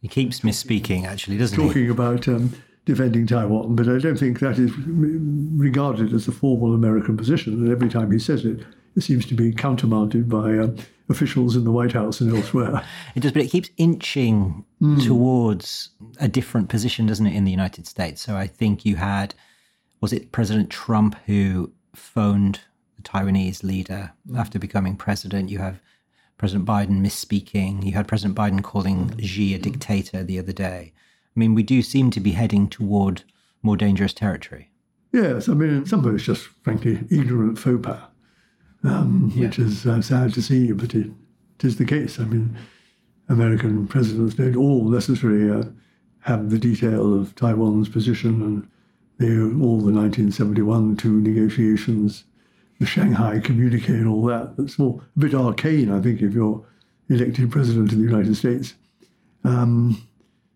He 0.00 0.08
keeps 0.08 0.40
misspeaking, 0.40 1.04
actually, 1.04 1.36
doesn't 1.36 1.54
talking 1.54 1.82
he? 1.82 1.88
Talking 1.88 1.90
about 1.90 2.28
um, 2.28 2.54
defending 2.86 3.26
Taiwan, 3.26 3.76
but 3.76 3.90
I 3.90 3.98
don't 3.98 4.18
think 4.18 4.40
that 4.40 4.58
is 4.58 4.72
regarded 4.78 6.14
as 6.14 6.26
a 6.26 6.32
formal 6.32 6.72
American 6.72 7.14
position. 7.14 7.52
And 7.52 7.70
every 7.70 7.90
time 7.90 8.10
he 8.10 8.18
says 8.18 8.46
it, 8.46 8.64
it 8.96 9.02
seems 9.02 9.26
to 9.26 9.34
be 9.34 9.52
countermanded 9.52 10.30
by 10.30 10.56
uh, 10.56 10.68
officials 11.08 11.56
in 11.56 11.64
the 11.64 11.70
White 11.70 11.92
House 11.92 12.20
and 12.20 12.34
elsewhere. 12.34 12.82
It 13.14 13.20
does, 13.20 13.32
but 13.32 13.42
it 13.42 13.50
keeps 13.50 13.70
inching 13.76 14.64
mm. 14.80 15.04
towards 15.04 15.90
a 16.18 16.28
different 16.28 16.68
position, 16.68 17.06
doesn't 17.06 17.26
it, 17.26 17.34
in 17.34 17.44
the 17.44 17.50
United 17.50 17.86
States? 17.86 18.22
So 18.22 18.36
I 18.36 18.46
think 18.46 18.84
you 18.84 18.96
had, 18.96 19.34
was 20.00 20.12
it 20.12 20.32
President 20.32 20.70
Trump 20.70 21.16
who 21.26 21.72
phoned 21.94 22.60
the 22.96 23.02
Taiwanese 23.02 23.62
leader 23.62 24.12
mm. 24.28 24.38
after 24.38 24.58
becoming 24.58 24.96
president? 24.96 25.50
You 25.50 25.58
have 25.58 25.80
President 26.38 26.66
Biden 26.66 27.00
misspeaking. 27.00 27.84
You 27.84 27.92
had 27.92 28.08
President 28.08 28.36
Biden 28.36 28.62
calling 28.62 29.16
Xi 29.18 29.54
a 29.54 29.58
dictator 29.58 30.24
the 30.24 30.38
other 30.38 30.52
day. 30.52 30.92
I 31.36 31.38
mean, 31.38 31.54
we 31.54 31.62
do 31.62 31.82
seem 31.82 32.10
to 32.12 32.20
be 32.20 32.32
heading 32.32 32.68
toward 32.68 33.22
more 33.62 33.76
dangerous 33.76 34.14
territory. 34.14 34.70
Yes, 35.12 35.48
I 35.48 35.54
mean, 35.54 35.86
some 35.86 36.04
of 36.04 36.14
it's 36.14 36.24
just, 36.24 36.42
frankly, 36.62 36.98
ignorant 37.10 37.58
faux 37.58 37.86
pas, 37.86 38.02
um, 38.84 39.32
yeah. 39.34 39.46
which 39.46 39.58
is 39.58 39.86
uh, 39.86 40.00
sad 40.02 40.34
to 40.34 40.42
see, 40.42 40.72
but 40.72 40.94
it, 40.94 41.10
it 41.58 41.64
is 41.64 41.76
the 41.76 41.84
case. 41.84 42.20
I 42.20 42.24
mean, 42.24 42.56
American 43.28 43.86
presidents 43.86 44.34
don't 44.34 44.56
all 44.56 44.88
necessarily 44.88 45.50
uh, 45.50 45.64
have 46.20 46.50
the 46.50 46.58
detail 46.58 47.18
of 47.18 47.34
Taiwan's 47.34 47.88
position 47.88 48.42
and 48.42 48.68
they, 49.18 49.38
all 49.38 49.78
the 49.78 49.92
1971 49.92 50.96
two 50.96 51.20
negotiations, 51.20 52.24
the 52.80 52.86
Shanghai 52.86 53.38
communique 53.38 53.88
and 53.88 54.08
all 54.08 54.24
that. 54.24 54.56
That's 54.56 54.78
all 54.78 55.02
a 55.16 55.18
bit 55.18 55.34
arcane, 55.34 55.90
I 55.90 56.00
think, 56.00 56.20
if 56.20 56.34
you're 56.34 56.64
elected 57.08 57.50
president 57.50 57.92
of 57.92 57.98
the 57.98 58.04
United 58.04 58.34
States. 58.36 58.74
Um, 59.44 60.06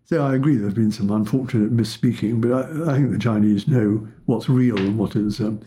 so 0.05 0.25
I 0.25 0.35
agree 0.35 0.55
there's 0.55 0.73
been 0.73 0.91
some 0.91 1.11
unfortunate 1.11 1.75
misspeaking, 1.75 2.41
but 2.41 2.51
I, 2.51 2.91
I 2.91 2.97
think 2.97 3.11
the 3.11 3.19
Chinese 3.19 3.67
know 3.67 4.07
what's 4.25 4.49
real 4.49 4.77
and 4.77 4.97
what 4.97 5.15
is 5.15 5.39
um, 5.39 5.61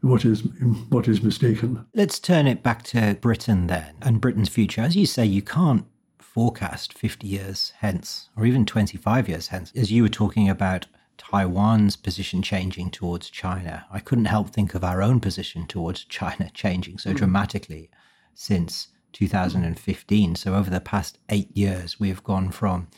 what 0.00 0.24
is 0.24 0.42
what 0.88 1.08
is 1.08 1.22
mistaken. 1.22 1.84
Let's 1.94 2.18
turn 2.18 2.46
it 2.46 2.62
back 2.62 2.82
to 2.84 3.16
Britain 3.20 3.66
then 3.66 3.94
and 4.02 4.20
Britain's 4.20 4.48
future. 4.48 4.82
As 4.82 4.96
you 4.96 5.06
say, 5.06 5.24
you 5.24 5.42
can't 5.42 5.84
forecast 6.18 6.96
50 6.96 7.26
years 7.26 7.72
hence 7.78 8.28
or 8.36 8.46
even 8.46 8.64
25 8.64 9.28
years 9.28 9.48
hence. 9.48 9.72
As 9.74 9.90
you 9.90 10.02
were 10.02 10.08
talking 10.08 10.48
about 10.48 10.86
Taiwan's 11.16 11.96
position 11.96 12.42
changing 12.42 12.90
towards 12.90 13.28
China, 13.28 13.86
I 13.90 13.98
couldn't 13.98 14.26
help 14.26 14.50
think 14.50 14.74
of 14.74 14.84
our 14.84 15.02
own 15.02 15.18
position 15.20 15.66
towards 15.66 16.04
China 16.08 16.50
changing 16.54 16.98
so 16.98 17.10
mm. 17.10 17.16
dramatically 17.16 17.90
since 18.34 18.88
2015. 19.14 20.36
So 20.36 20.54
over 20.54 20.70
the 20.70 20.80
past 20.80 21.18
eight 21.28 21.54
years, 21.56 21.98
we 21.98 22.08
have 22.08 22.22
gone 22.22 22.50
from 22.50 22.88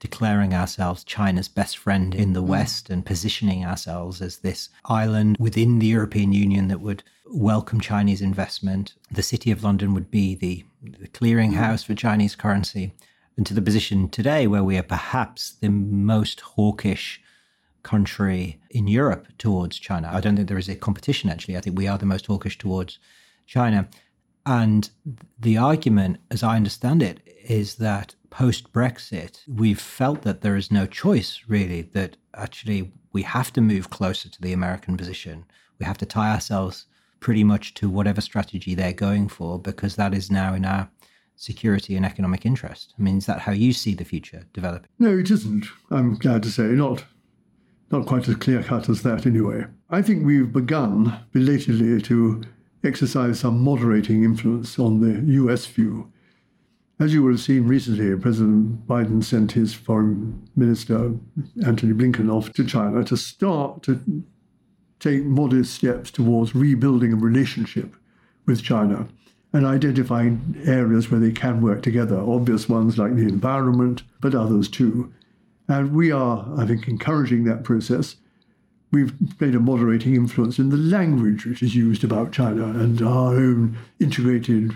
declaring 0.00 0.52
ourselves 0.52 1.04
China's 1.04 1.48
best 1.48 1.78
friend 1.78 2.14
in 2.14 2.32
the 2.32 2.42
mm. 2.42 2.46
West 2.46 2.90
and 2.90 3.06
positioning 3.06 3.64
ourselves 3.64 4.20
as 4.20 4.38
this 4.38 4.68
island 4.84 5.36
within 5.38 5.78
the 5.78 5.86
European 5.86 6.32
Union 6.32 6.68
that 6.68 6.80
would 6.80 7.02
welcome 7.26 7.80
Chinese 7.80 8.20
investment. 8.20 8.94
The 9.10 9.22
City 9.22 9.50
of 9.50 9.64
London 9.64 9.94
would 9.94 10.10
be 10.10 10.34
the, 10.34 10.64
the 10.82 11.08
clearinghouse 11.08 11.82
mm. 11.82 11.86
for 11.86 11.94
Chinese 11.94 12.36
currency. 12.36 12.92
And 13.36 13.46
to 13.46 13.54
the 13.54 13.62
position 13.62 14.08
today 14.08 14.46
where 14.46 14.62
we 14.62 14.78
are 14.78 14.84
perhaps 14.84 15.52
the 15.60 15.68
most 15.68 16.40
hawkish 16.40 17.20
country 17.82 18.60
in 18.70 18.88
Europe 18.88 19.28
towards 19.38 19.78
China. 19.78 20.08
I 20.12 20.20
don't 20.20 20.36
think 20.36 20.48
there 20.48 20.58
is 20.58 20.68
a 20.68 20.74
competition, 20.74 21.30
actually. 21.30 21.56
I 21.56 21.60
think 21.60 21.78
we 21.78 21.86
are 21.86 21.98
the 21.98 22.06
most 22.06 22.26
hawkish 22.26 22.58
towards 22.58 22.98
China. 23.46 23.88
And 24.46 24.90
the 25.38 25.56
argument, 25.56 26.18
as 26.30 26.42
I 26.42 26.56
understand 26.56 27.02
it, 27.02 27.20
is 27.44 27.76
that 27.76 28.14
post 28.34 28.72
Brexit, 28.72 29.42
we've 29.46 29.80
felt 29.80 30.22
that 30.22 30.40
there 30.40 30.56
is 30.56 30.72
no 30.72 30.86
choice, 30.86 31.42
really, 31.46 31.82
that 31.82 32.16
actually 32.34 32.92
we 33.12 33.22
have 33.22 33.52
to 33.52 33.60
move 33.60 33.90
closer 33.90 34.28
to 34.28 34.42
the 34.42 34.52
American 34.52 34.96
position. 34.96 35.44
We 35.78 35.86
have 35.86 35.98
to 35.98 36.06
tie 36.06 36.32
ourselves 36.32 36.86
pretty 37.20 37.44
much 37.44 37.74
to 37.74 37.88
whatever 37.88 38.20
strategy 38.20 38.74
they're 38.74 38.92
going 38.92 39.28
for, 39.28 39.60
because 39.60 39.94
that 39.94 40.12
is 40.12 40.32
now 40.32 40.52
in 40.52 40.64
our 40.64 40.90
security 41.36 41.94
and 41.94 42.04
economic 42.04 42.44
interest. 42.44 42.92
I 42.98 43.02
mean, 43.02 43.18
is 43.18 43.26
that 43.26 43.40
how 43.40 43.52
you 43.52 43.72
see 43.72 43.94
the 43.94 44.04
future 44.04 44.42
developing? 44.52 44.88
No, 44.98 45.16
it 45.16 45.30
isn't. 45.30 45.66
I'm 45.92 46.16
glad 46.16 46.42
to 46.42 46.50
say 46.50 46.64
not. 46.64 47.04
Not 47.92 48.06
quite 48.06 48.28
as 48.28 48.34
clear 48.34 48.64
cut 48.64 48.88
as 48.88 49.02
that, 49.02 49.26
anyway. 49.26 49.66
I 49.90 50.02
think 50.02 50.26
we've 50.26 50.52
begun 50.52 51.20
belatedly 51.30 52.02
to 52.02 52.42
exercise 52.82 53.40
some 53.40 53.60
moderating 53.60 54.24
influence 54.24 54.76
on 54.76 55.00
the 55.00 55.32
US 55.34 55.66
view 55.66 56.10
as 57.00 57.12
you 57.12 57.22
will 57.22 57.32
have 57.32 57.40
seen 57.40 57.66
recently, 57.66 58.16
President 58.16 58.86
Biden 58.86 59.22
sent 59.22 59.52
his 59.52 59.74
foreign 59.74 60.48
minister, 60.54 61.12
Antony 61.66 61.92
Blinken, 61.92 62.32
off 62.32 62.52
to 62.52 62.64
China 62.64 63.02
to 63.04 63.16
start 63.16 63.82
to 63.82 64.00
take 65.00 65.24
modest 65.24 65.74
steps 65.74 66.10
towards 66.10 66.54
rebuilding 66.54 67.12
a 67.12 67.16
relationship 67.16 67.96
with 68.46 68.62
China 68.62 69.08
and 69.52 69.66
identifying 69.66 70.60
areas 70.66 71.10
where 71.10 71.20
they 71.20 71.32
can 71.32 71.60
work 71.60 71.82
together, 71.82 72.18
obvious 72.18 72.68
ones 72.68 72.98
like 72.98 73.14
the 73.14 73.22
environment, 73.22 74.02
but 74.20 74.34
others 74.34 74.68
too. 74.68 75.12
And 75.68 75.94
we 75.94 76.10
are, 76.10 76.46
I 76.56 76.66
think, 76.66 76.88
encouraging 76.88 77.44
that 77.44 77.64
process. 77.64 78.16
we've 78.94 79.12
played 79.38 79.54
a 79.54 79.60
moderating 79.60 80.14
influence 80.14 80.58
in 80.58 80.70
the 80.70 80.76
language 80.76 81.44
which 81.44 81.62
is 81.62 81.74
used 81.74 82.04
about 82.04 82.32
China, 82.32 82.66
and 82.66 83.02
our 83.02 83.34
own 83.34 83.76
integrated 84.00 84.74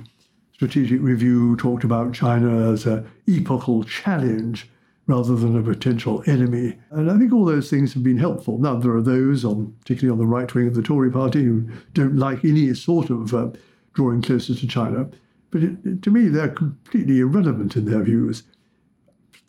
strategic 0.58 1.00
review 1.00 1.54
talked 1.54 1.84
about 1.84 2.12
China 2.12 2.72
as 2.72 2.84
an 2.84 3.08
epochal 3.28 3.84
challenge 3.84 4.68
rather 5.06 5.36
than 5.36 5.56
a 5.56 5.62
potential 5.62 6.20
enemy. 6.26 6.76
And 6.90 7.08
I 7.08 7.16
think 7.16 7.32
all 7.32 7.44
those 7.44 7.70
things 7.70 7.94
have 7.94 8.02
been 8.02 8.18
helpful. 8.18 8.58
Now, 8.58 8.74
there 8.74 8.90
are 8.96 9.00
those, 9.00 9.44
on, 9.44 9.72
particularly 9.78 10.10
on 10.10 10.18
the 10.18 10.26
right 10.26 10.52
wing 10.52 10.66
of 10.66 10.74
the 10.74 10.82
Tory 10.82 11.12
party, 11.12 11.44
who 11.44 11.70
don't 11.94 12.16
like 12.16 12.44
any 12.44 12.74
sort 12.74 13.08
of 13.08 13.32
uh, 13.32 13.50
drawing 13.94 14.20
closer 14.20 14.52
to 14.52 14.66
China. 14.66 15.08
But 15.52 15.62
it, 15.62 16.02
to 16.02 16.10
me, 16.10 16.26
they're 16.26 16.48
completely 16.48 17.20
irrelevant 17.20 17.76
in 17.76 17.84
their 17.84 18.02
views, 18.02 18.42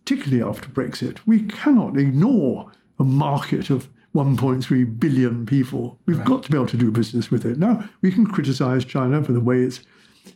particularly 0.05 0.43
after 0.47 0.69
Brexit. 0.69 1.17
We 1.25 1.41
cannot 1.41 1.97
ignore 1.97 2.71
a 2.99 3.03
market 3.03 3.71
of 3.71 3.89
1.3 4.13 4.99
billion 4.99 5.47
people. 5.47 5.97
We've 6.05 6.19
right. 6.19 6.27
got 6.27 6.43
to 6.43 6.51
be 6.51 6.57
able 6.57 6.67
to 6.67 6.77
do 6.77 6.91
business 6.91 7.31
with 7.31 7.45
it. 7.47 7.57
Now, 7.57 7.89
we 8.01 8.11
can 8.11 8.27
criticize 8.27 8.85
China 8.85 9.23
for 9.23 9.31
the 9.31 9.39
way 9.39 9.61
it's 9.61 9.79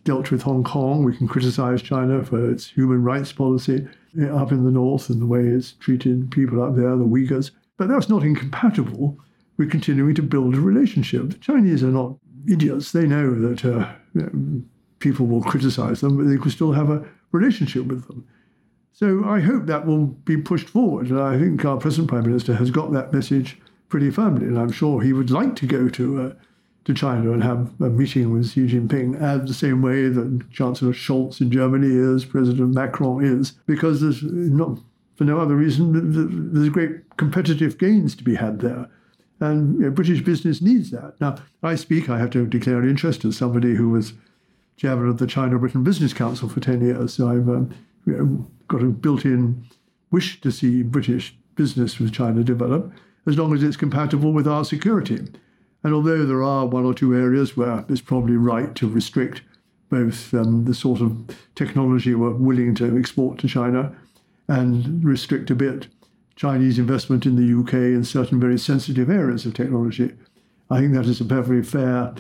dealt 0.04 0.32
with 0.32 0.42
Hong 0.42 0.64
Kong. 0.64 1.04
We 1.04 1.16
can 1.16 1.28
criticize 1.28 1.82
China 1.82 2.24
for 2.24 2.52
its 2.52 2.68
human 2.68 3.04
rights 3.04 3.32
policy 3.32 3.88
up 4.32 4.52
in 4.52 4.64
the 4.64 4.72
north 4.72 5.10
and 5.10 5.22
the 5.22 5.26
way 5.26 5.42
it's 5.42 5.74
treated 5.74 6.32
people 6.32 6.62
up 6.62 6.76
there, 6.76 6.96
the 6.96 7.06
Uyghurs. 7.06 7.52
But 7.78 7.88
that's 7.88 8.10
not 8.10 8.24
incompatible 8.24 9.18
with 9.58 9.72
continuing 9.72 10.16
to 10.16 10.22
build 10.22 10.56
a 10.56 10.60
relationship. 10.60 11.30
The 11.30 11.38
Chinese 11.38 11.84
are 11.84 11.88
not 11.88 12.16
idiots. 12.50 12.92
They 12.92 13.08
know 13.08 13.34
that 13.34 13.66
uh, 13.66 13.88
people 15.00 15.26
will 15.26 15.42
criticize 15.42 16.02
them, 16.02 16.18
but 16.18 16.28
they 16.28 16.38
can 16.38 16.52
still 16.52 16.74
have 16.74 16.90
a 16.90 17.06
relationship 17.32 17.86
with 17.86 18.08
them. 18.08 18.28
So 18.94 19.24
I 19.26 19.40
hope 19.40 19.66
that 19.66 19.88
will 19.88 20.06
be 20.06 20.38
pushed 20.38 20.70
forward. 20.70 21.10
And 21.10 21.20
I 21.20 21.40
think 21.40 21.66
our 21.66 21.78
present 21.78 22.08
Prime 22.08 22.26
Minister 22.26 22.56
has 22.56 22.70
got 22.70 22.92
that 22.94 23.12
message 23.12 23.60
pretty 23.90 24.12
firmly. 24.12 24.46
And 24.46 24.58
I'm 24.58 24.72
sure 24.72 25.02
he 25.02 25.14
would 25.14 25.32
like 25.32 25.56
to 25.58 25.66
go 25.66 25.90
to 25.90 26.22
uh, 26.22 26.34
to 26.86 26.94
China 26.94 27.32
and 27.32 27.44
have 27.44 27.72
a 27.80 27.90
meeting 27.90 28.32
with 28.34 28.50
Xi 28.50 28.68
Jinping, 28.68 29.22
and 29.22 29.48
the 29.48 29.54
same 29.54 29.82
way 29.82 30.10
that 30.10 30.52
Chancellor 30.52 30.92
Scholz 30.92 31.40
in 31.40 31.50
Germany 31.50 31.88
is, 31.88 32.26
President 32.26 32.74
Macron 32.74 33.24
is, 33.24 33.52
because 33.66 34.02
there's 34.02 34.22
not 34.24 34.80
for 35.16 35.24
no 35.24 35.40
other 35.40 35.56
reason. 35.56 36.54
There's 36.54 36.70
great 36.70 37.18
competitive 37.18 37.78
gains 37.78 38.16
to 38.16 38.24
be 38.24 38.36
had 38.36 38.60
there, 38.60 38.90
and 39.40 39.76
you 39.76 39.86
know, 39.86 39.92
British 39.92 40.22
business 40.22 40.62
needs 40.62 40.92
that. 40.92 41.14
Now, 41.22 41.38
I 41.62 41.76
speak. 41.76 42.10
I 42.10 42.20
have 42.20 42.32
to 42.32 42.46
declare 42.46 42.80
an 42.80 42.90
interest 42.90 43.24
as 43.24 43.38
somebody 43.38 43.76
who 43.76 43.90
was 43.90 44.14
chairman 44.76 45.08
of 45.08 45.20
the 45.20 45.28
China-Britain 45.28 45.84
Business 45.84 46.14
Council 46.14 46.50
for 46.50 46.60
ten 46.60 46.82
years. 46.82 47.14
So 47.14 47.30
I've 47.30 47.48
um, 47.48 47.74
you 48.06 48.14
know, 48.14 48.48
got 48.68 48.82
a 48.82 48.88
built-in 48.88 49.66
wish 50.12 50.42
to 50.42 50.52
see 50.52 50.84
British 50.84 51.36
business 51.56 52.00
with 52.00 52.12
China 52.12 52.44
develop, 52.44 52.92
as 53.26 53.38
long 53.38 53.54
as 53.54 53.64
it's 53.64 53.78
compatible 53.78 54.34
with 54.34 54.48
our 54.48 54.66
security. 54.66 55.20
And 55.84 55.94
although 55.94 56.26
there 56.26 56.44
are 56.44 56.66
one 56.66 56.86
or 56.86 56.94
two 56.94 57.14
areas 57.14 57.58
where 57.58 57.86
it's 57.90 58.02
probably 58.02 58.38
right 58.38 58.74
to 58.76 58.88
restrict 58.88 59.42
both 59.90 60.34
um, 60.34 60.66
the 60.66 60.74
sort 60.74 61.02
of 61.02 61.26
technology 61.56 62.16
we're 62.16 62.32
willing 62.32 62.74
to 62.76 62.98
export 62.98 63.38
to 63.40 63.48
China 63.48 63.96
and 64.48 65.04
restrict 65.04 65.52
a 65.52 65.56
bit 65.56 65.88
Chinese 66.36 66.80
investment 66.80 67.26
in 67.26 67.36
the 67.36 67.60
UK 67.60 67.74
in 67.74 68.04
certain 68.04 68.40
very 68.40 68.58
sensitive 68.58 69.10
areas 69.10 69.46
of 69.46 69.54
technology, 69.54 70.12
I 70.70 70.80
think 70.80 70.94
that 70.94 71.06
is 71.06 71.22
a 71.22 71.26
perfectly 71.26 71.62
fair 71.62 72.14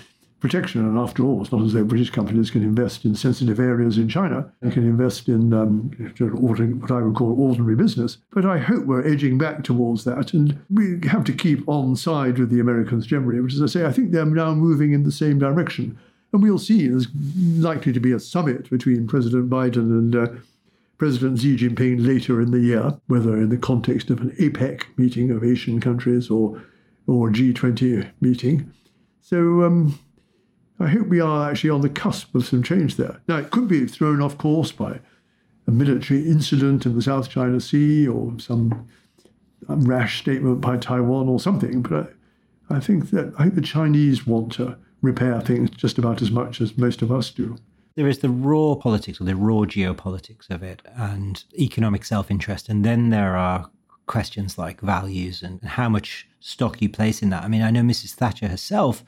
protection. 0.43 0.81
And 0.81 0.97
after 0.97 1.23
all, 1.23 1.41
it's 1.41 1.53
not 1.53 1.61
as 1.61 1.71
though 1.71 1.85
British 1.85 2.09
companies 2.09 2.51
can 2.51 2.63
invest 2.63 3.05
in 3.05 3.15
sensitive 3.15 3.61
areas 3.61 3.97
in 3.97 4.09
China. 4.09 4.51
and 4.61 4.73
can 4.73 4.83
invest 4.83 5.29
in 5.29 5.53
um, 5.53 5.89
what 6.19 6.91
I 6.91 7.01
would 7.01 7.15
call 7.15 7.39
ordinary 7.39 7.77
business. 7.77 8.17
But 8.31 8.45
I 8.45 8.57
hope 8.57 8.85
we're 8.85 9.07
edging 9.07 9.37
back 9.37 9.63
towards 9.63 10.03
that. 10.03 10.33
And 10.33 10.59
we 10.69 10.99
have 11.07 11.23
to 11.23 11.33
keep 11.33 11.67
on 11.69 11.95
side 11.95 12.37
with 12.37 12.49
the 12.49 12.59
Americans 12.59 13.07
generally, 13.07 13.39
which, 13.39 13.53
as 13.53 13.61
I 13.61 13.67
say, 13.67 13.85
I 13.85 13.93
think 13.93 14.11
they're 14.11 14.25
now 14.25 14.53
moving 14.53 14.91
in 14.91 15.03
the 15.03 15.13
same 15.13 15.39
direction. 15.39 15.97
And 16.33 16.43
we'll 16.43 16.59
see. 16.59 16.89
There's 16.89 17.07
likely 17.57 17.93
to 17.93 18.01
be 18.01 18.11
a 18.11 18.19
summit 18.19 18.69
between 18.69 19.07
President 19.07 19.49
Biden 19.49 19.97
and 19.97 20.13
uh, 20.13 20.27
President 20.97 21.39
Xi 21.39 21.55
Jinping 21.55 22.05
later 22.05 22.41
in 22.41 22.51
the 22.51 22.59
year, 22.59 22.99
whether 23.07 23.37
in 23.37 23.47
the 23.47 23.57
context 23.57 24.09
of 24.09 24.19
an 24.19 24.31
APEC 24.31 24.83
meeting 24.97 25.31
of 25.31 25.41
Asian 25.41 25.79
countries 25.79 26.29
or 26.29 26.61
or 27.07 27.29
G20 27.29 28.09
meeting. 28.19 28.71
So 29.21 29.63
um, 29.63 29.99
I 30.79 30.87
hope 30.87 31.07
we 31.07 31.19
are 31.19 31.49
actually 31.49 31.69
on 31.69 31.81
the 31.81 31.89
cusp 31.89 32.33
of 32.35 32.45
some 32.45 32.63
change 32.63 32.97
there. 32.97 33.21
Now, 33.27 33.37
it 33.37 33.51
could 33.51 33.67
be 33.67 33.85
thrown 33.85 34.21
off 34.21 34.37
course 34.37 34.71
by 34.71 34.99
a 35.67 35.71
military 35.71 36.27
incident 36.27 36.85
in 36.85 36.95
the 36.95 37.01
South 37.01 37.29
China 37.29 37.59
Sea 37.59 38.07
or 38.07 38.39
some 38.39 38.87
rash 39.67 40.19
statement 40.19 40.61
by 40.61 40.77
Taiwan 40.77 41.29
or 41.29 41.39
something, 41.39 41.81
but 41.81 42.13
I, 42.69 42.77
I 42.77 42.79
think 42.79 43.11
that 43.11 43.33
I 43.37 43.43
think 43.43 43.55
the 43.55 43.61
Chinese 43.61 44.27
want 44.27 44.51
to 44.53 44.77
repair 45.01 45.39
things 45.41 45.69
just 45.69 45.97
about 45.97 46.21
as 46.21 46.31
much 46.31 46.61
as 46.61 46.77
most 46.77 47.01
of 47.01 47.11
us 47.11 47.29
do. 47.29 47.57
There 47.95 48.07
is 48.07 48.19
the 48.19 48.29
raw 48.29 48.75
politics 48.75 49.21
or 49.21 49.25
the 49.25 49.35
raw 49.35 49.65
geopolitics 49.65 50.49
of 50.49 50.63
it 50.63 50.81
and 50.95 51.43
economic 51.57 52.03
self 52.05 52.31
interest. 52.31 52.67
And 52.69 52.83
then 52.83 53.09
there 53.09 53.37
are 53.37 53.69
questions 54.07 54.57
like 54.57 54.81
values 54.81 55.43
and 55.43 55.61
how 55.63 55.89
much 55.89 56.27
stock 56.39 56.81
you 56.81 56.89
place 56.89 57.21
in 57.21 57.29
that. 57.29 57.43
I 57.43 57.47
mean, 57.47 57.61
I 57.61 57.71
know 57.71 57.81
Mrs. 57.81 58.13
Thatcher 58.13 58.47
herself 58.47 59.03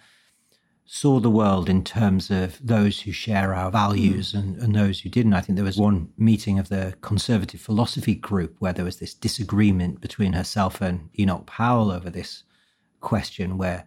saw 0.85 1.19
the 1.19 1.31
world 1.31 1.67
in 1.67 1.83
terms 1.83 2.29
of 2.29 2.59
those 2.65 3.01
who 3.01 3.11
share 3.11 3.55
our 3.55 3.71
values 3.71 4.33
mm. 4.33 4.39
and, 4.39 4.57
and 4.57 4.75
those 4.75 4.99
who 4.99 5.09
didn't. 5.09 5.33
I 5.33 5.41
think 5.41 5.55
there 5.55 5.65
was 5.65 5.77
one 5.77 6.09
meeting 6.17 6.59
of 6.59 6.69
the 6.69 6.93
Conservative 7.01 7.59
Philosophy 7.59 8.13
Group 8.13 8.55
where 8.59 8.73
there 8.73 8.85
was 8.85 8.99
this 8.99 9.13
disagreement 9.13 9.99
between 9.99 10.33
herself 10.33 10.81
and 10.81 11.09
Enoch 11.17 11.47
Powell 11.47 11.91
over 11.91 12.11
this 12.11 12.43
question, 13.01 13.57
where 13.57 13.85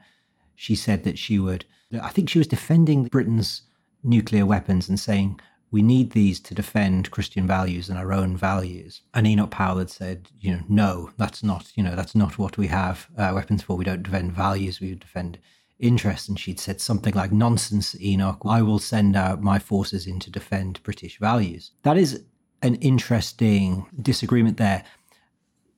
she 0.57 0.74
said 0.74 1.05
that 1.05 1.18
she 1.18 1.38
would, 1.38 1.64
I 2.03 2.09
think 2.09 2.28
she 2.28 2.38
was 2.38 2.49
defending 2.49 3.05
Britain's 3.05 3.62
nuclear 4.03 4.44
weapons 4.44 4.88
and 4.88 4.99
saying, 4.99 5.40
we 5.70 5.82
need 5.82 6.12
these 6.12 6.40
to 6.40 6.55
defend 6.55 7.11
Christian 7.11 7.46
values 7.46 7.88
and 7.88 7.99
our 7.99 8.12
own 8.12 8.36
values. 8.36 9.03
And 9.14 9.26
Enoch 9.26 9.51
Powell 9.51 9.78
had 9.78 9.90
said, 9.90 10.30
you 10.40 10.53
know, 10.53 10.62
no, 10.68 11.11
that's 11.16 11.42
not, 11.44 11.70
you 11.76 11.82
know, 11.82 11.94
that's 11.94 12.14
not 12.14 12.38
what 12.38 12.57
we 12.57 12.68
have 12.68 13.07
uh, 13.16 13.32
weapons 13.34 13.62
for. 13.62 13.76
We 13.76 13.84
don't 13.84 14.03
defend 14.03 14.32
values, 14.32 14.80
we 14.80 14.94
defend 14.94 15.38
interest. 15.78 16.28
And 16.28 16.38
she'd 16.38 16.60
said 16.60 16.80
something 16.80 17.14
like, 17.14 17.32
Nonsense, 17.32 17.98
Enoch, 18.00 18.40
I 18.44 18.62
will 18.62 18.78
send 18.78 19.16
out 19.16 19.42
my 19.42 19.58
forces 19.58 20.06
in 20.06 20.18
to 20.20 20.30
defend 20.30 20.82
British 20.82 21.18
values. 21.18 21.72
That 21.82 21.96
is 21.96 22.24
an 22.62 22.74
interesting 22.76 23.86
disagreement 24.00 24.56
there. 24.56 24.84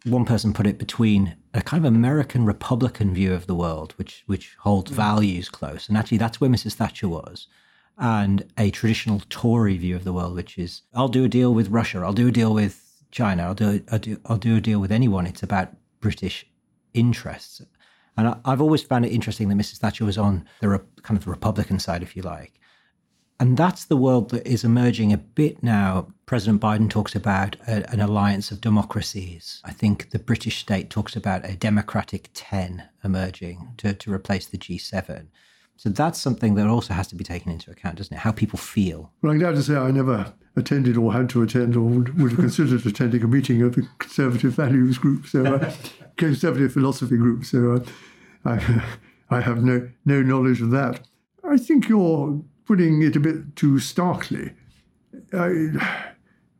One 0.04 0.24
person 0.24 0.54
put 0.54 0.66
it 0.66 0.78
between 0.78 1.36
a 1.52 1.60
kind 1.60 1.84
of 1.84 1.92
American 1.92 2.46
Republican 2.46 3.12
view 3.12 3.34
of 3.34 3.46
the 3.46 3.54
world, 3.54 3.92
which 3.96 4.22
which 4.26 4.56
holds 4.60 4.90
mm. 4.90 4.94
values 4.94 5.50
close, 5.50 5.88
and 5.88 5.98
actually 5.98 6.16
that's 6.16 6.40
where 6.40 6.48
Mrs. 6.48 6.72
Thatcher 6.72 7.06
was, 7.06 7.48
and 7.98 8.46
a 8.56 8.70
traditional 8.70 9.20
Tory 9.28 9.76
view 9.76 9.94
of 9.94 10.04
the 10.04 10.14
world, 10.14 10.34
which 10.34 10.56
is 10.56 10.82
I'll 10.94 11.08
do 11.08 11.24
a 11.24 11.28
deal 11.28 11.52
with 11.52 11.68
Russia, 11.68 11.98
I'll 11.98 12.14
do 12.14 12.28
a 12.28 12.32
deal 12.32 12.54
with 12.54 13.02
China, 13.10 13.42
I'll 13.42 13.54
do, 13.54 13.82
I'll 13.92 13.98
do, 13.98 14.16
I'll 14.24 14.38
do 14.38 14.56
a 14.56 14.60
deal 14.60 14.80
with 14.80 14.90
anyone. 14.90 15.26
It's 15.26 15.42
about 15.42 15.74
British 16.00 16.46
interests. 16.94 17.60
And 18.20 18.36
I, 18.44 18.50
have 18.50 18.60
always 18.60 18.82
found 18.82 19.04
it 19.04 19.12
interesting 19.12 19.48
that 19.48 19.56
Mrs. 19.56 19.78
Thatcher 19.78 20.04
was 20.04 20.18
on 20.18 20.46
the 20.60 20.82
kind 21.02 21.18
of 21.18 21.24
the 21.24 21.30
Republican 21.30 21.78
side, 21.78 22.02
if 22.02 22.16
you 22.16 22.22
like. 22.22 22.60
And 23.40 23.56
that's 23.56 23.86
the 23.86 23.96
world 23.96 24.30
that 24.30 24.46
is 24.46 24.64
emerging 24.64 25.14
a 25.14 25.16
bit 25.16 25.62
now. 25.62 26.08
President 26.26 26.60
Biden 26.60 26.90
talks 26.90 27.14
about 27.14 27.56
a, 27.66 27.90
an 27.90 28.00
alliance 28.00 28.50
of 28.50 28.60
democracies. 28.60 29.62
I 29.64 29.72
think 29.72 30.10
the 30.10 30.18
British 30.18 30.58
state 30.58 30.90
talks 30.90 31.16
about 31.16 31.48
a 31.48 31.56
democratic 31.56 32.28
10 32.34 32.86
emerging 33.02 33.72
to, 33.78 33.94
to 33.94 34.12
replace 34.12 34.46
the 34.46 34.58
G7. 34.58 35.28
So 35.76 35.88
that's 35.88 36.20
something 36.20 36.56
that 36.56 36.66
also 36.66 36.92
has 36.92 37.08
to 37.08 37.14
be 37.14 37.24
taken 37.24 37.50
into 37.50 37.70
account, 37.70 37.96
doesn't 37.96 38.14
it? 38.14 38.20
How 38.20 38.32
people 38.32 38.58
feel. 38.58 39.10
Well, 39.22 39.32
I'm 39.32 39.38
glad 39.38 39.54
to 39.54 39.62
say 39.62 39.74
I 39.74 39.90
never 39.90 40.34
attended 40.54 40.98
or 40.98 41.10
had 41.14 41.30
to 41.30 41.42
attend 41.42 41.76
or 41.76 41.80
would, 41.80 42.20
would 42.20 42.32
have 42.32 42.40
considered 42.40 42.84
attending 42.84 43.22
a 43.22 43.26
meeting 43.26 43.62
of 43.62 43.74
the 43.74 43.88
Conservative 43.98 44.52
Values 44.52 44.98
Group, 44.98 45.26
so 45.26 45.46
uh, 45.46 45.72
Conservative 46.18 46.74
Philosophy 46.74 47.16
Group. 47.16 47.46
So 47.46 47.76
uh, 47.76 47.84
I, 48.44 48.82
I 49.30 49.40
have 49.40 49.62
no, 49.62 49.88
no 50.04 50.22
knowledge 50.22 50.60
of 50.60 50.70
that. 50.70 51.00
I 51.44 51.56
think 51.56 51.88
you're 51.88 52.42
putting 52.66 53.02
it 53.02 53.16
a 53.16 53.20
bit 53.20 53.56
too 53.56 53.78
starkly. 53.78 54.52
I, 55.32 56.06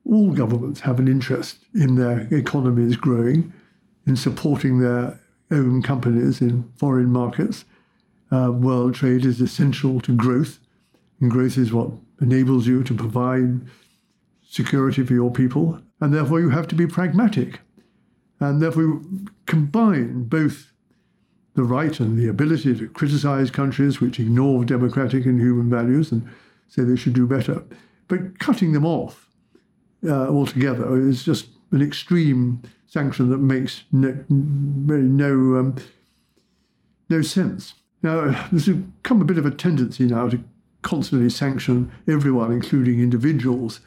all 0.05 0.33
governments 0.33 0.81
have 0.81 0.99
an 0.99 1.09
interest 1.09 1.59
in 1.75 1.95
their 1.97 2.27
economies 2.33 2.97
growing, 2.97 3.53
in 4.07 4.17
supporting 4.17 4.81
their 4.81 5.21
own 5.51 5.83
companies 5.83 6.41
in 6.41 6.71
foreign 6.77 7.13
markets. 7.13 7.65
Uh, 8.33 8.51
world 8.53 8.95
trade 8.95 9.25
is 9.25 9.41
essential 9.41 10.01
to 10.01 10.17
growth, 10.17 10.59
and 11.21 11.31
growth 11.31 11.59
is 11.59 11.73
what 11.73 11.91
enables 12.21 12.67
you 12.67 12.83
to 12.85 12.95
provide 12.95 13.61
security 14.49 15.05
for 15.05 15.15
your 15.15 15.31
people, 15.31 15.81
and 16.01 16.13
therefore 16.13 16.41
you 16.41 16.51
have 16.51 16.69
to 16.69 16.75
be 16.75 16.87
pragmatic. 16.87 17.61
And 18.39 18.63
therefore, 18.63 19.03
combine 19.47 20.25
both 20.25 20.70
the 21.61 21.67
right 21.67 22.01
and 22.01 22.19
the 22.19 22.27
ability 22.27 22.75
to 22.75 22.89
criticize 22.89 23.51
countries 23.51 24.01
which 24.01 24.19
ignore 24.19 24.65
democratic 24.65 25.27
and 25.27 25.39
human 25.39 25.69
values 25.69 26.11
and 26.11 26.27
say 26.69 26.83
they 26.83 26.97
should 26.97 27.13
do 27.13 27.27
better. 27.27 27.63
But 28.09 28.39
cutting 28.39 28.73
them 28.73 28.87
off 28.87 29.29
uh, 30.07 30.29
altogether 30.29 30.97
is 30.97 31.23
just 31.23 31.49
an 31.71 31.83
extreme 31.83 32.63
sanction 32.87 33.29
that 33.29 33.39
makes 33.39 33.85
no, 33.93 34.25
no 34.31 35.33
um, 35.59 35.77
no 37.11 37.21
sense. 37.21 37.75
Now, 38.03 38.49
there's 38.51 38.69
become 38.69 39.21
a 39.21 39.27
bit 39.27 39.37
of 39.37 39.45
a 39.45 39.51
tendency 39.51 40.07
now 40.07 40.31
to 40.31 40.43
constantly 40.81 41.29
sanction 41.29 41.93
everyone, 42.09 42.53
including 42.53 43.01
individuals. 43.01 43.81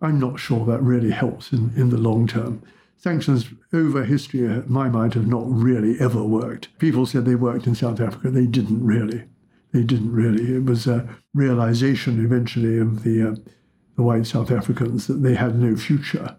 I'm 0.00 0.20
not 0.20 0.38
sure 0.38 0.64
that 0.66 0.80
really 0.82 1.10
helps 1.10 1.52
in, 1.52 1.72
in 1.74 1.90
the 1.90 1.96
long 1.96 2.28
term. 2.28 2.62
Sanctions 2.98 3.46
over 3.72 4.04
history, 4.04 4.40
in 4.40 4.64
my 4.66 4.88
mind, 4.88 5.14
have 5.14 5.28
not 5.28 5.44
really 5.46 5.98
ever 6.00 6.22
worked. 6.24 6.76
People 6.78 7.06
said 7.06 7.24
they 7.24 7.36
worked 7.36 7.68
in 7.68 7.76
South 7.76 8.00
Africa. 8.00 8.30
They 8.30 8.46
didn't 8.46 8.84
really. 8.84 9.24
They 9.72 9.84
didn't 9.84 10.12
really. 10.12 10.56
It 10.56 10.64
was 10.64 10.86
a 10.88 11.08
realization 11.32 12.24
eventually 12.24 12.78
of 12.78 13.04
the, 13.04 13.30
uh, 13.30 13.34
the 13.96 14.02
white 14.02 14.26
South 14.26 14.50
Africans 14.50 15.06
that 15.06 15.22
they 15.22 15.34
had 15.34 15.56
no 15.56 15.76
future 15.76 16.36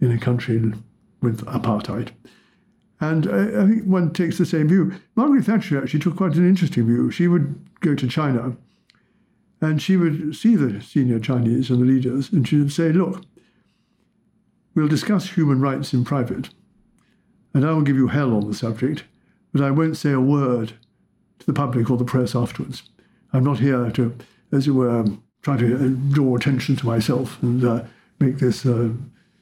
in 0.00 0.12
a 0.12 0.18
country 0.18 0.72
with 1.20 1.44
apartheid. 1.46 2.10
And 3.00 3.26
I, 3.26 3.62
I 3.62 3.66
think 3.66 3.84
one 3.84 4.12
takes 4.12 4.38
the 4.38 4.46
same 4.46 4.68
view. 4.68 4.94
Margaret 5.16 5.44
Thatcher 5.44 5.82
actually 5.82 6.00
took 6.00 6.16
quite 6.16 6.36
an 6.36 6.48
interesting 6.48 6.86
view. 6.86 7.10
She 7.10 7.26
would 7.26 7.68
go 7.80 7.96
to 7.96 8.06
China 8.06 8.56
and 9.60 9.82
she 9.82 9.96
would 9.96 10.36
see 10.36 10.54
the 10.54 10.80
senior 10.80 11.18
Chinese 11.18 11.70
and 11.70 11.80
the 11.80 11.86
leaders, 11.86 12.30
and 12.30 12.46
she 12.46 12.58
would 12.58 12.72
say, 12.72 12.92
Look, 12.92 13.24
we'll 14.76 14.86
discuss 14.86 15.30
human 15.30 15.60
rights 15.60 15.92
in 15.92 16.04
private, 16.04 16.50
and 17.54 17.64
I 17.64 17.72
will 17.72 17.82
give 17.82 17.96
you 17.96 18.08
hell 18.08 18.36
on 18.36 18.46
the 18.46 18.54
subject, 18.54 19.02
but 19.52 19.62
I 19.62 19.72
won't 19.72 19.96
say 19.96 20.12
a 20.12 20.20
word 20.20 20.74
to 21.40 21.46
the 21.46 21.54
public 21.54 21.90
or 21.90 21.96
the 21.96 22.04
press 22.04 22.36
afterwards. 22.36 22.84
I'm 23.32 23.42
not 23.42 23.58
here 23.58 23.90
to, 23.90 24.14
as 24.52 24.68
it 24.68 24.72
were, 24.72 25.06
try 25.42 25.56
to 25.56 25.74
uh, 25.74 25.88
draw 26.12 26.36
attention 26.36 26.76
to 26.76 26.86
myself 26.86 27.42
and 27.42 27.64
uh, 27.64 27.84
make 28.20 28.38
this 28.38 28.66
uh, 28.66 28.90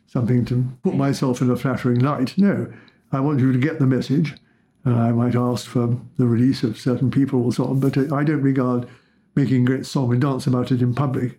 something 0.06 0.44
to 0.46 0.64
put 0.82 0.94
myself 0.94 1.42
in 1.42 1.50
a 1.50 1.56
flattering 1.56 1.98
light. 1.98 2.38
No, 2.38 2.72
I 3.12 3.20
want 3.20 3.40
you 3.40 3.52
to 3.52 3.58
get 3.58 3.78
the 3.78 3.86
message. 3.86 4.34
And 4.84 4.94
I 4.96 5.12
might 5.12 5.34
ask 5.34 5.66
for 5.66 5.98
the 6.18 6.26
release 6.26 6.62
of 6.62 6.78
certain 6.78 7.10
people 7.10 7.42
or 7.42 7.52
so 7.52 7.64
on, 7.64 7.80
but 7.80 7.96
I 7.96 8.22
don't 8.22 8.42
regard 8.42 8.86
making 9.34 9.62
a 9.62 9.64
great 9.64 9.86
song 9.86 10.12
and 10.12 10.20
dance 10.20 10.46
about 10.46 10.70
it 10.70 10.82
in 10.82 10.94
public 10.94 11.38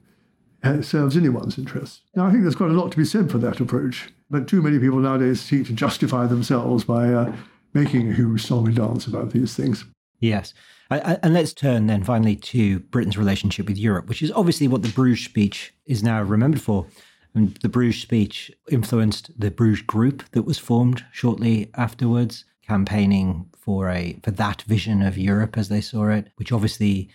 serves 0.81 1.17
anyone's 1.17 1.57
interests. 1.57 2.01
Now, 2.15 2.25
I 2.25 2.31
think 2.31 2.43
there's 2.43 2.55
quite 2.55 2.71
a 2.71 2.73
lot 2.73 2.91
to 2.91 2.97
be 2.97 3.05
said 3.05 3.31
for 3.31 3.37
that 3.39 3.59
approach, 3.59 4.09
but 4.29 4.47
too 4.47 4.61
many 4.61 4.79
people 4.79 4.99
nowadays 4.99 5.41
seek 5.41 5.67
to 5.67 5.73
justify 5.73 6.25
themselves 6.27 6.83
by 6.83 7.13
uh, 7.13 7.35
making 7.73 8.09
a 8.09 8.13
huge 8.13 8.43
song 8.43 8.67
and 8.67 8.75
dance 8.75 9.07
about 9.07 9.31
these 9.31 9.55
things. 9.55 9.85
Yes. 10.19 10.53
And 10.89 11.33
let's 11.33 11.53
turn 11.53 11.87
then 11.87 12.03
finally 12.03 12.35
to 12.35 12.79
Britain's 12.79 13.17
relationship 13.17 13.67
with 13.67 13.77
Europe, 13.77 14.07
which 14.07 14.21
is 14.21 14.31
obviously 14.31 14.67
what 14.67 14.83
the 14.83 14.89
Bruges 14.89 15.25
speech 15.25 15.73
is 15.85 16.03
now 16.03 16.21
remembered 16.21 16.61
for. 16.61 16.85
And 17.33 17.55
the 17.57 17.69
Bruges 17.69 18.01
speech 18.01 18.51
influenced 18.69 19.31
the 19.37 19.51
Bruges 19.51 19.81
group 19.81 20.23
that 20.31 20.43
was 20.43 20.57
formed 20.57 21.03
shortly 21.11 21.69
afterwards, 21.75 22.45
campaigning 22.65 23.49
for 23.57 23.89
a 23.89 24.19
for 24.23 24.31
that 24.31 24.61
vision 24.63 25.01
of 25.01 25.17
Europe 25.17 25.57
as 25.57 25.69
they 25.69 25.81
saw 25.81 26.09
it, 26.09 26.29
which 26.35 26.51
obviously 26.51 27.09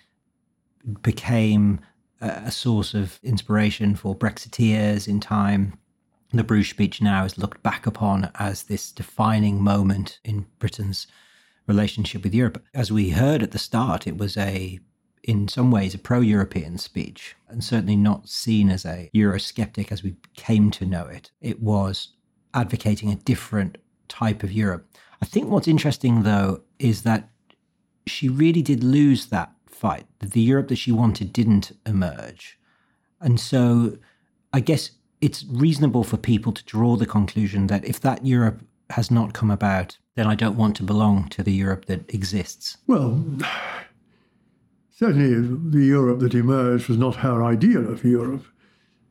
became 1.03 1.81
a 2.21 2.51
source 2.51 2.95
of 2.95 3.19
inspiration 3.23 3.95
for 3.95 4.15
Brexiteers 4.15 5.09
in 5.09 5.21
time. 5.21 5.79
The 6.33 6.45
Bruges 6.45 6.71
speech 6.71 7.03
now 7.03 7.25
is 7.25 7.39
looked 7.39 7.63
back 7.63 7.87
upon 7.87 8.31
as 8.37 8.65
this 8.65 8.93
defining 8.93 9.63
moment 9.63 10.21
in 10.25 10.47
Britain's 10.59 11.07
relationship 11.67 12.23
with 12.23 12.35
Europe. 12.35 12.63
As 12.75 12.93
we 12.93 13.11
heard 13.11 13.43
at 13.43 13.53
the 13.53 13.59
start, 13.59 14.07
it 14.07 14.17
was 14.17 14.37
a 14.37 14.81
in 15.23 15.49
some 15.49 15.71
ways 15.71 15.95
a 15.95 15.99
pro-European 15.99 16.79
speech 16.79 17.37
and 17.49 17.63
certainly 17.63 17.97
not 17.97 18.29
seen 18.29 18.71
as 18.71 18.87
a 18.87 19.11
Eurosceptic 19.15 19.93
as 19.93 20.03
we 20.03 20.17
came 20.35 20.71
to 20.71 20.87
know 20.87 21.05
it. 21.05 21.31
It 21.43 21.61
was 21.61 22.09
advocating 22.55 23.11
a 23.11 23.17
different 23.17 23.77
type 24.09 24.43
of 24.43 24.51
Europe. 24.51 24.87
I 25.21 25.27
think 25.27 25.49
what's 25.49 25.69
interesting 25.69 26.23
though 26.23 26.63
is 26.79 27.03
that 27.03 27.29
she 28.07 28.29
really 28.29 28.63
did 28.63 28.83
lose 28.83 29.27
that 29.27 29.53
fight. 29.75 30.07
The 30.21 30.41
Europe 30.41 30.69
that 30.69 30.77
she 30.77 30.93
wanted 30.93 31.33
didn't 31.33 31.73
emerge. 31.87 32.59
And 33.21 33.39
so 33.39 33.99
I 34.53 34.61
guess 34.61 34.93
it's 35.21 35.45
reasonable 35.45 36.05
for 36.05 36.17
people 36.17 36.53
to 36.53 36.65
draw 36.65 36.97
the 36.97 37.07
conclusion 37.07 37.67
that 37.67 37.85
if 37.85 38.01
that 38.01 38.25
Europe 38.25 38.63
has 38.91 39.11
not 39.11 39.33
come 39.33 39.51
about, 39.51 39.99
then 40.15 40.27
I 40.27 40.35
don't 40.35 40.57
want 40.57 40.77
to 40.77 40.83
belong 40.83 41.29
to 41.29 41.43
the 41.43 41.53
Europe 41.53 41.87
that 41.87 42.13
exists. 42.13 42.79
Well, 42.87 43.25
certainly 44.91 45.35
the 45.71 45.85
Europe 45.85 46.21
that 46.21 46.35
emerged 46.35 46.89
was 46.89 46.99
not 46.99 47.17
her 47.17 47.45
ideal 47.45 47.91
of 47.91 48.05
Europe, 48.05 48.45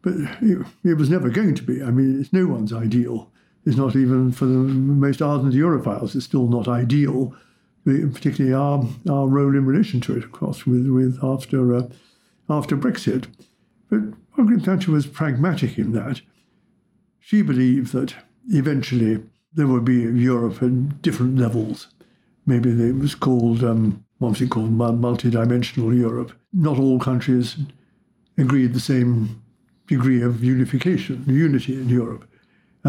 but 0.01 0.14
it, 0.41 0.66
it 0.84 0.97
was 0.97 1.10
never 1.10 1.30
going 1.30 1.55
to 1.55 1.64
be. 1.64 1.82
I 1.82 1.91
mean, 1.91 2.20
it's 2.20 2.34
no 2.34 2.47
one's 2.47 2.74
ideal. 2.74 3.32
It's 3.66 3.78
not 3.78 3.95
even 3.95 4.32
for 4.32 4.45
the 4.45 4.53
most 4.53 5.22
ardent 5.22 5.53
Europhiles, 5.53 6.16
it's 6.16 6.26
still 6.26 6.47
not 6.47 6.68
ideal 6.68 7.36
particularly 8.07 8.53
our, 8.53 8.87
our 9.09 9.27
role 9.27 9.55
in 9.55 9.65
relation 9.65 9.99
to 10.01 10.17
it, 10.17 10.23
of 10.23 10.31
course, 10.31 10.65
with, 10.65 10.87
with 10.87 11.19
after, 11.23 11.75
uh, 11.75 11.87
after 12.49 12.77
Brexit. 12.77 13.27
But 13.89 14.01
Margaret 14.37 14.63
Thatcher 14.63 14.91
was 14.91 15.07
pragmatic 15.07 15.77
in 15.77 15.91
that. 15.93 16.21
She 17.19 17.41
believed 17.41 17.93
that 17.93 18.15
eventually 18.47 19.23
there 19.53 19.67
would 19.67 19.85
be 19.85 20.01
Europe 20.01 20.61
at 20.61 21.01
different 21.01 21.37
levels. 21.37 21.87
Maybe 22.45 22.69
it 22.69 22.95
was 22.95 23.15
called, 23.15 23.63
um, 23.63 24.05
what 24.19 24.29
was 24.29 24.41
it 24.41 24.49
called, 24.49 24.71
multidimensional 24.71 25.97
Europe. 25.97 26.31
Not 26.53 26.79
all 26.79 26.99
countries 26.99 27.57
agreed 28.37 28.73
the 28.73 28.79
same 28.79 29.41
degree 29.87 30.21
of 30.21 30.43
unification, 30.43 31.25
unity 31.27 31.73
in 31.73 31.89
Europe. 31.89 32.28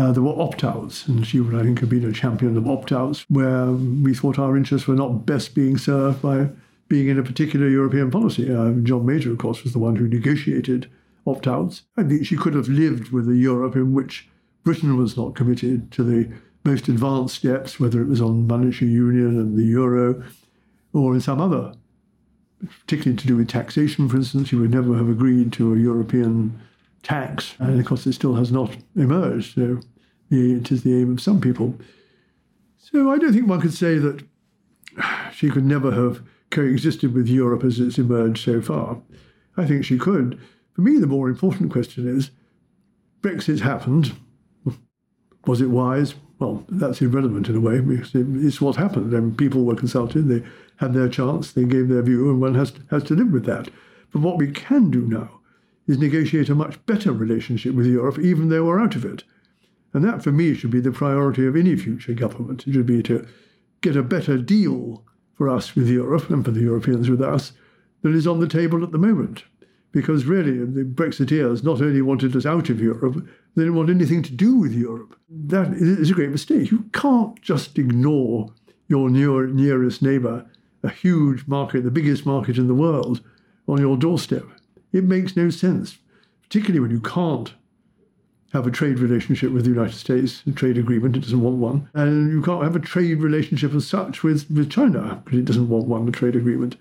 Uh, 0.01 0.13
there 0.13 0.23
were 0.23 0.41
opt 0.41 0.65
outs, 0.65 1.07
and 1.09 1.27
she 1.27 1.41
would, 1.41 1.55
I 1.55 1.63
think, 1.63 1.81
have 1.81 1.91
been 1.91 2.09
a 2.09 2.13
champion 2.13 2.57
of 2.57 2.67
opt 2.67 2.91
outs, 2.91 3.27
where 3.29 3.71
we 3.71 4.15
thought 4.15 4.39
our 4.39 4.57
interests 4.57 4.89
were 4.89 4.95
not 4.95 5.27
best 5.27 5.55
being 5.55 5.77
served 5.77 6.23
by 6.23 6.49
being 6.89 7.09
in 7.09 7.19
a 7.19 7.23
particular 7.23 7.69
European 7.69 8.11
policy. 8.11 8.51
Uh, 8.51 8.73
John 8.83 9.05
Major, 9.05 9.31
of 9.31 9.37
course, 9.37 9.63
was 9.63 9.75
the 9.75 9.79
one 9.79 9.97
who 9.97 10.09
negotiated 10.09 10.91
opt 11.27 11.47
outs. 11.47 11.83
I 11.99 12.05
think 12.05 12.25
she 12.25 12.37
could 12.39 12.55
have 12.55 12.69
lived 12.69 13.13
with 13.13 13.29
a 13.29 13.37
Europe 13.37 13.77
in 13.77 13.93
which 13.93 14.27
Britain 14.65 14.97
was 14.97 15.19
not 15.19 15.35
committed 15.35 15.91
to 15.93 16.03
the 16.03 16.33
most 16.65 16.89
advanced 16.89 17.35
steps, 17.35 17.79
whether 17.79 18.01
it 18.01 18.09
was 18.09 18.23
on 18.23 18.47
monetary 18.47 18.91
union 18.91 19.39
and 19.39 19.59
the 19.59 19.65
euro 19.65 20.23
or 20.95 21.15
in 21.15 21.21
some 21.21 21.43
other, 21.43 21.75
particularly 22.81 23.19
to 23.19 23.27
do 23.27 23.37
with 23.37 23.49
taxation, 23.49 24.09
for 24.09 24.17
instance. 24.17 24.49
She 24.49 24.57
would 24.57 24.71
never 24.71 24.97
have 24.97 25.11
agreed 25.11 25.53
to 25.55 25.75
a 25.75 25.79
European 25.79 26.59
tax. 27.03 27.55
And 27.59 27.79
of 27.79 27.87
course, 27.87 28.07
it 28.07 28.15
still 28.15 28.35
has 28.37 28.51
not 28.51 28.77
emerged. 28.97 29.55
So 29.55 29.81
it 30.31 30.71
is 30.71 30.83
the 30.83 30.95
aim 30.95 31.13
of 31.13 31.21
some 31.21 31.41
people. 31.41 31.75
So 32.79 33.11
I 33.11 33.19
don't 33.19 33.33
think 33.33 33.49
one 33.49 33.61
could 33.61 33.75
say 33.75 33.99
that 33.99 34.25
she 35.33 35.51
could 35.51 35.65
never 35.65 35.93
have 35.93 36.23
coexisted 36.51 37.15
with 37.15 37.29
Europe 37.29 37.65
as 37.65 37.79
it's 37.79 37.99
emerged 37.99 38.45
so 38.45 38.61
far. 38.61 38.99
I 39.57 39.67
think 39.67 39.85
she 39.85 39.99
could. 39.99 40.41
For 40.73 40.81
me, 40.83 40.99
the 40.99 41.07
more 41.07 41.29
important 41.29 41.71
question 41.71 42.09
is 42.09 42.31
Brexit 43.23 43.61
happened. 43.61 44.13
Was 45.47 45.61
it 45.61 45.67
wise? 45.67 46.15
Well, 46.39 46.65
that's 46.69 47.03
irrelevant 47.03 47.49
in 47.49 47.57
a 47.57 47.61
way 47.61 47.81
because 47.81 48.13
it's 48.15 48.61
what 48.61 48.77
happened. 48.77 49.37
People 49.37 49.65
were 49.65 49.75
consulted, 49.75 50.29
they 50.29 50.43
had 50.77 50.95
their 50.95 51.09
chance, 51.09 51.53
they 51.53 51.65
gave 51.65 51.89
their 51.89 52.03
view, 52.03 52.31
and 52.31 52.41
one 52.41 52.55
has 52.55 52.71
to, 52.73 52.81
has 52.91 53.05
to 53.05 53.15
live 53.15 53.31
with 53.31 53.45
that. 53.45 53.69
But 54.13 54.23
what 54.23 54.39
we 54.39 54.51
can 54.51 54.91
do 54.91 55.03
now 55.03 55.41
is 55.87 55.99
negotiate 55.99 56.49
a 56.49 56.55
much 56.55 56.85
better 56.87 57.13
relationship 57.13 57.75
with 57.75 57.87
Europe, 57.87 58.19
even 58.19 58.49
though 58.49 58.65
we're 58.65 58.81
out 58.81 58.97
of 58.97 59.05
it. 59.05 59.25
And 59.93 60.05
that, 60.05 60.23
for 60.23 60.31
me, 60.31 60.55
should 60.55 60.71
be 60.71 60.81
the 60.81 60.93
priority 60.93 61.47
of 61.47 61.57
any 61.57 61.77
future 61.77 62.15
government. 62.15 62.67
It 62.67 62.75
should 62.75 62.87
be 62.87 63.03
to 63.05 63.27
get 63.81 63.97
a 63.97 64.03
better 64.03 64.39
deal 64.39 65.05
for 65.35 65.49
us 65.49 65.75
with 65.75 65.89
Europe 65.89 66.31
and 66.31 66.45
for 66.45 66.51
the 66.51 66.61
Europeans 66.61 67.09
with 67.09 67.23
us 67.23 67.53
than 68.03 68.15
is 68.15 68.27
on 68.27 68.41
the 68.41 68.49
table 68.49 68.85
at 68.85 68.93
the 68.93 68.99
moment. 68.99 69.45
Because 69.93 70.25
really, 70.25 70.59
the 70.59 70.85
Brexiteers 70.85 71.65
not 71.65 71.83
only 71.83 72.01
wanted 72.03 72.37
us 72.37 72.47
out 72.47 72.71
of 72.71 72.81
Europe, 72.81 73.27
they 73.57 73.63
didn't 73.63 73.75
want 73.75 73.91
anything 73.91 74.23
to 74.23 74.33
do 74.33 74.55
with 74.55 74.73
Europe. 74.73 75.19
That 75.29 75.73
is 75.73 76.11
a 76.11 76.15
great 76.15 76.31
mistake. 76.31 76.71
You 76.71 76.85
can't 76.93 77.41
just 77.43 77.77
ignore 77.77 78.53
your 78.87 79.11
near, 79.11 79.47
nearest 79.49 80.03
neighbour, 80.03 80.47
a 80.85 80.91
huge 80.91 81.47
market, 81.49 81.83
the 81.83 81.91
biggest 81.91 82.25
market 82.25 82.57
in 82.57 82.69
the 82.69 82.75
world, 82.75 83.21
on 83.67 83.81
your 83.81 83.97
doorstep. 83.97 84.45
It 84.93 85.05
makes 85.05 85.37
no 85.37 85.51
sense, 85.51 85.99
particularly 86.43 86.81
when 86.81 86.91
you 86.91 87.01
can't 87.01 87.55
have 88.53 88.67
a 88.67 88.71
trade 88.71 88.99
relationship 88.99 89.53
with 89.53 89.65
the 89.65 89.71
United 89.71 89.95
States, 89.97 90.43
a 90.47 90.53
trade 90.53 90.77
agreement, 90.77 91.17
it 91.17 91.21
doesn't 91.21 91.41
want 91.41 91.57
one. 91.57 91.89
And 91.95 92.33
you 92.33 92.43
can't 92.43 92.65
have 92.65 92.77
a 92.77 92.81
trade 92.81 93.21
relationship 93.21 93.75
as 93.75 93.87
such 93.87 94.23
with, 94.23 94.51
with 94.51 94.71
China, 94.71 95.23
because 95.25 95.39
it 95.39 95.45
doesn't 95.45 95.69
want 95.69 95.87
one, 95.87 96.09
a 96.09 96.13
trade 96.13 96.37
agreement. 96.37 96.77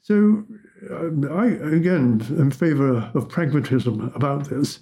So 0.00 0.44
uh, 0.90 1.32
I, 1.32 1.46
again, 1.46 2.24
am 2.30 2.40
in 2.40 2.50
favour 2.50 3.10
of 3.14 3.28
pragmatism 3.28 4.12
about 4.14 4.48
this 4.48 4.80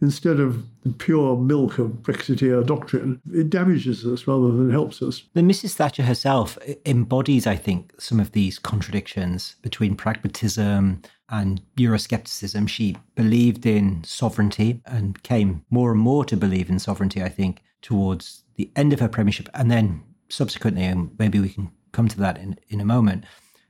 instead 0.00 0.40
of 0.40 0.64
the 0.82 0.92
pure 0.92 1.36
milk 1.36 1.78
of 1.78 1.90
Brexiteer 2.02 2.64
doctrine. 2.64 3.20
It 3.32 3.50
damages 3.50 4.06
us 4.06 4.26
rather 4.26 4.50
than 4.50 4.70
helps 4.70 5.02
us. 5.02 5.24
The 5.34 5.42
Mrs. 5.42 5.74
Thatcher 5.74 6.04
herself 6.04 6.56
embodies, 6.86 7.46
I 7.46 7.56
think, 7.56 7.92
some 8.00 8.18
of 8.18 8.32
these 8.32 8.58
contradictions 8.58 9.56
between 9.60 9.94
pragmatism 9.96 11.02
and 11.30 11.62
Euroscepticism. 11.76 12.68
She 12.68 12.96
believed 13.14 13.64
in 13.64 14.04
sovereignty 14.04 14.82
and 14.84 15.22
came 15.22 15.64
more 15.70 15.92
and 15.92 16.00
more 16.00 16.24
to 16.26 16.36
believe 16.36 16.68
in 16.68 16.78
sovereignty, 16.78 17.22
I 17.22 17.28
think, 17.28 17.62
towards 17.82 18.44
the 18.56 18.70
end 18.76 18.92
of 18.92 19.00
her 19.00 19.08
premiership. 19.08 19.48
And 19.54 19.70
then 19.70 20.02
subsequently, 20.28 20.84
and 20.84 21.10
maybe 21.18 21.40
we 21.40 21.48
can 21.48 21.70
come 21.92 22.08
to 22.08 22.18
that 22.18 22.38
in, 22.38 22.58
in 22.68 22.80
a 22.80 22.84
moment. 22.84 23.24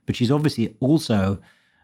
But 0.05 0.15
she's 0.15 0.31
obviously 0.31 0.75
also 0.79 1.39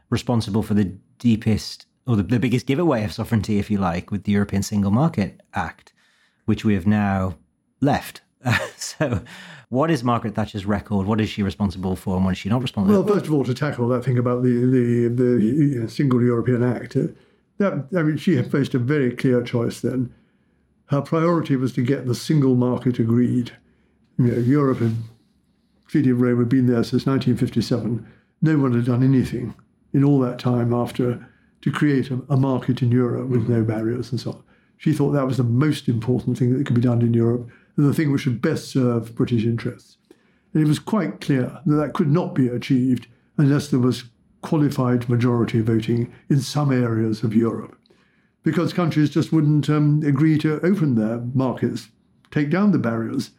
responsible 0.10 0.64
for 0.64 0.74
the 0.74 0.98
deepest 1.20 1.86
or 2.06 2.16
the, 2.16 2.24
the 2.24 2.40
biggest 2.40 2.66
giveaway 2.66 3.04
of 3.04 3.14
sovereignty, 3.14 3.60
if 3.60 3.70
you 3.70 3.78
like, 3.78 4.12
with 4.12 4.24
the 4.24 4.32
European 4.32 4.64
Single 4.64 4.92
Market 4.92 5.42
Act, 5.54 5.94
which 6.46 6.64
we 6.64 6.74
have 6.74 6.88
now 6.88 7.38
left. 7.82 8.22
so, 8.78 9.22
what 9.70 9.92
is 9.92 10.04
Margaret 10.04 10.36
Thatcher's 10.36 10.66
record? 10.66 11.08
What 11.08 11.20
is 11.22 11.30
she 11.30 11.44
responsible 11.44 11.96
for, 11.96 12.16
and 12.16 12.26
what 12.26 12.32
is 12.32 12.38
she 12.38 12.50
not 12.50 12.62
responsible? 12.62 13.02
For? 13.02 13.06
Well, 13.06 13.16
first 13.16 13.28
of 13.28 13.34
all, 13.34 13.44
to 13.44 13.54
tackle 13.54 13.88
that 13.90 14.04
thing 14.04 14.18
about 14.18 14.44
the 14.44 14.50
the, 14.50 15.80
the 15.82 15.90
Single 15.90 16.22
European 16.22 16.64
Act, 16.64 16.96
uh, 16.96 17.08
that 17.58 17.88
I 17.96 18.04
mean, 18.04 18.18
she 18.18 18.36
had 18.36 18.52
faced 18.52 18.74
a 18.74 18.80
very 18.80 19.16
clear 19.16 19.42
choice 19.42 19.82
then. 19.82 20.14
Her 20.86 21.02
priority 21.02 21.58
was 21.58 21.74
to 21.74 21.82
get 21.82 22.06
the 22.06 22.16
single 22.16 22.56
market 22.56 22.98
agreed. 22.98 23.52
You 24.18 24.26
know, 24.26 24.38
Europe 24.38 24.80
had 24.80 24.96
Treaty 25.88 26.10
of 26.10 26.22
Rome 26.22 26.40
had 26.40 26.50
been 26.50 26.68
there 26.68 26.84
since 26.84 27.06
1957. 27.06 28.06
No 28.42 28.58
one 28.58 28.74
had 28.74 28.86
done 28.86 29.04
anything 29.04 29.54
in 29.94 30.04
all 30.04 30.20
that 30.20 30.40
time 30.40 30.74
after 30.74 31.28
to 31.62 31.72
create 31.72 32.12
a, 32.12 32.22
a 32.30 32.38
market 32.38 32.82
in 32.82 32.92
Europe 32.92 33.28
with 33.30 33.50
no 33.50 33.64
barriers 33.64 34.12
and 34.12 34.20
so 34.20 34.32
on. 34.32 34.44
She 34.78 34.94
thought 34.94 35.12
that 35.12 35.26
was 35.26 35.38
the 35.38 35.44
most 35.44 35.88
important 35.88 36.38
thing 36.38 36.56
that 36.56 36.66
could 36.66 36.76
be 36.76 36.82
done 36.82 37.02
in 37.02 37.14
Europe 37.14 37.42
and 37.42 37.52
the 37.78 37.94
thing 37.94 38.12
which 38.12 38.26
would 38.26 38.42
best 38.42 38.70
serve 38.70 39.16
British 39.16 39.46
interests. 39.46 39.98
And 40.54 40.64
it 40.64 40.68
was 40.68 40.80
quite 40.80 41.22
clear 41.22 41.60
that 41.66 41.76
that 41.76 41.94
could 41.94 42.12
not 42.12 42.34
be 42.34 42.48
achieved 42.48 43.08
unless 43.38 43.68
there 43.68 43.80
was 43.80 44.06
qualified 44.42 45.08
majority 45.08 45.62
voting 45.62 46.12
in 46.30 46.42
some 46.42 46.72
areas 46.72 47.24
of 47.24 47.36
Europe, 47.36 47.78
because 48.44 48.74
countries 48.74 49.10
just 49.10 49.32
wouldn't 49.32 49.70
um, 49.70 50.02
agree 50.04 50.38
to 50.40 50.60
open 50.62 50.96
their 50.96 51.20
markets, 51.34 51.90
take 52.32 52.50
down 52.50 52.72
the 52.72 52.80
barriers, 52.80 53.32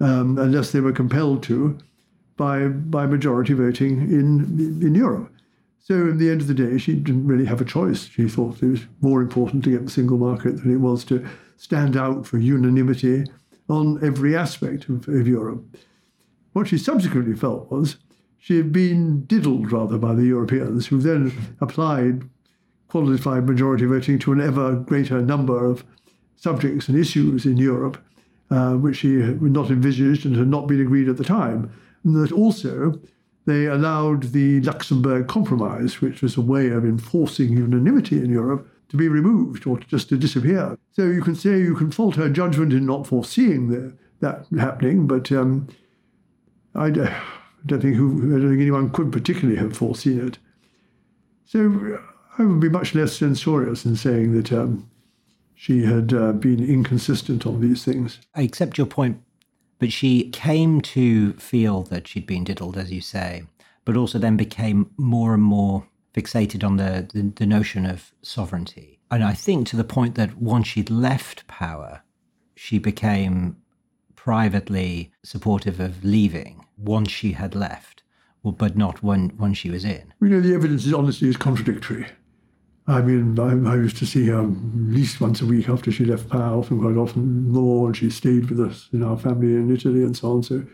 um, 0.00 0.38
unless 0.38 0.70
they 0.70 0.80
were 0.80 0.92
compelled 0.92 1.42
to 1.44 1.78
by, 2.36 2.66
by 2.66 3.06
majority 3.06 3.52
voting 3.52 4.00
in, 4.02 4.80
in 4.82 4.94
Europe. 4.94 5.32
So, 5.80 6.10
at 6.10 6.18
the 6.18 6.28
end 6.28 6.42
of 6.42 6.48
the 6.48 6.54
day, 6.54 6.76
she 6.76 6.94
didn't 6.94 7.26
really 7.26 7.46
have 7.46 7.62
a 7.62 7.64
choice. 7.64 8.08
She 8.08 8.28
thought 8.28 8.62
it 8.62 8.66
was 8.68 8.86
more 9.00 9.22
important 9.22 9.64
to 9.64 9.70
get 9.70 9.86
the 9.86 9.90
single 9.90 10.18
market 10.18 10.62
than 10.62 10.72
it 10.72 10.80
was 10.80 11.02
to 11.04 11.26
stand 11.56 11.96
out 11.96 12.26
for 12.26 12.36
unanimity 12.36 13.24
on 13.68 14.02
every 14.04 14.36
aspect 14.36 14.88
of, 14.88 15.06
of 15.08 15.28
Europe. 15.28 15.64
What 16.52 16.68
she 16.68 16.78
subsequently 16.78 17.34
felt 17.34 17.70
was 17.70 17.96
she 18.38 18.56
had 18.56 18.72
been 18.72 19.24
diddled 19.26 19.72
rather 19.72 19.98
by 19.98 20.14
the 20.14 20.24
Europeans, 20.24 20.86
who 20.86 21.00
then 21.00 21.32
applied 21.60 22.28
qualified 22.88 23.46
majority 23.46 23.84
voting 23.84 24.18
to 24.18 24.32
an 24.32 24.40
ever 24.40 24.76
greater 24.76 25.20
number 25.20 25.64
of 25.64 25.84
subjects 26.36 26.88
and 26.88 26.98
issues 26.98 27.44
in 27.44 27.58
Europe, 27.58 28.02
uh, 28.50 28.74
which 28.74 28.98
she 28.98 29.20
had 29.20 29.42
not 29.42 29.70
envisaged 29.70 30.24
and 30.24 30.36
had 30.36 30.48
not 30.48 30.66
been 30.66 30.80
agreed 30.80 31.08
at 31.08 31.18
the 31.18 31.24
time. 31.24 31.70
And 32.04 32.16
that 32.16 32.32
also 32.32 32.98
they 33.44 33.66
allowed 33.66 34.32
the 34.32 34.60
Luxembourg 34.60 35.26
Compromise, 35.26 36.00
which 36.00 36.22
was 36.22 36.36
a 36.36 36.40
way 36.40 36.68
of 36.68 36.84
enforcing 36.84 37.56
unanimity 37.56 38.18
in 38.18 38.30
Europe, 38.30 38.68
to 38.88 38.96
be 38.96 39.08
removed 39.08 39.66
or 39.66 39.78
just 39.78 40.08
to 40.08 40.16
disappear. 40.16 40.78
So 40.92 41.04
you 41.04 41.22
can 41.22 41.34
say 41.34 41.58
you 41.58 41.74
can 41.74 41.90
fault 41.90 42.16
her 42.16 42.28
judgment 42.28 42.72
in 42.72 42.86
not 42.86 43.06
foreseeing 43.06 43.68
the, 43.68 43.96
that 44.20 44.46
happening, 44.58 45.06
but 45.06 45.30
um, 45.32 45.68
I, 46.74 46.90
don't, 46.90 47.12
think 47.66 47.96
who, 47.96 48.34
I 48.34 48.40
don't 48.40 48.48
think 48.48 48.62
anyone 48.62 48.90
could 48.90 49.12
particularly 49.12 49.58
have 49.58 49.76
foreseen 49.76 50.26
it. 50.26 50.38
So 51.44 52.00
I 52.38 52.44
would 52.44 52.60
be 52.60 52.68
much 52.68 52.94
less 52.94 53.16
censorious 53.16 53.84
in 53.84 53.96
saying 53.96 54.32
that 54.32 54.52
um, 54.52 54.90
she 55.54 55.82
had 55.82 56.12
uh, 56.12 56.32
been 56.32 56.64
inconsistent 56.64 57.46
on 57.46 57.60
these 57.60 57.84
things. 57.84 58.20
I 58.34 58.42
accept 58.42 58.78
your 58.78 58.86
point 58.86 59.22
but 59.78 59.92
she 59.92 60.28
came 60.30 60.80
to 60.80 61.34
feel 61.34 61.82
that 61.84 62.08
she'd 62.08 62.26
been 62.26 62.44
diddled, 62.44 62.76
as 62.76 62.90
you 62.90 63.00
say, 63.00 63.44
but 63.84 63.96
also 63.96 64.18
then 64.18 64.36
became 64.36 64.90
more 64.96 65.34
and 65.34 65.42
more 65.42 65.86
fixated 66.14 66.64
on 66.64 66.76
the, 66.76 67.08
the, 67.12 67.32
the 67.36 67.46
notion 67.46 67.86
of 67.86 68.12
sovereignty. 68.22 68.98
And 69.10 69.24
I 69.24 69.32
think 69.32 69.66
to 69.68 69.76
the 69.76 69.84
point 69.84 70.14
that 70.16 70.36
once 70.36 70.66
she'd 70.68 70.90
left 70.90 71.46
power, 71.46 72.02
she 72.54 72.78
became 72.78 73.56
privately 74.14 75.12
supportive 75.22 75.80
of 75.80 76.04
leaving 76.04 76.66
once 76.76 77.10
she 77.10 77.32
had 77.32 77.54
left, 77.54 78.02
but 78.44 78.76
not 78.76 79.02
when, 79.02 79.30
when 79.30 79.54
she 79.54 79.70
was 79.70 79.84
in. 79.84 80.12
You 80.20 80.28
know, 80.28 80.40
the 80.40 80.54
evidence 80.54 80.84
is 80.84 80.92
honestly 80.92 81.28
is 81.28 81.36
contradictory. 81.36 82.06
I 82.86 83.02
mean, 83.02 83.38
I, 83.38 83.70
I, 83.70 83.76
used 83.76 83.98
to 83.98 84.06
see 84.06 84.26
her 84.28 84.40
at 84.40 84.48
least 84.48 85.20
once 85.20 85.42
a 85.42 85.46
week 85.46 85.68
after 85.68 85.92
she 85.92 86.06
left 86.06 86.30
power, 86.30 86.56
often 86.58 86.80
quite 86.80 86.96
often 86.96 87.50
more, 87.50 87.86
and 87.86 87.96
she 87.96 88.08
stayed 88.08 88.48
with 88.48 88.60
us 88.60 88.88
in 88.94 89.02
our 89.02 89.18
family 89.18 89.54
in 89.54 89.70
Italy 89.70 90.02
and 90.02 90.16
so 90.16 90.32
on. 90.32 90.42
So 90.42 90.64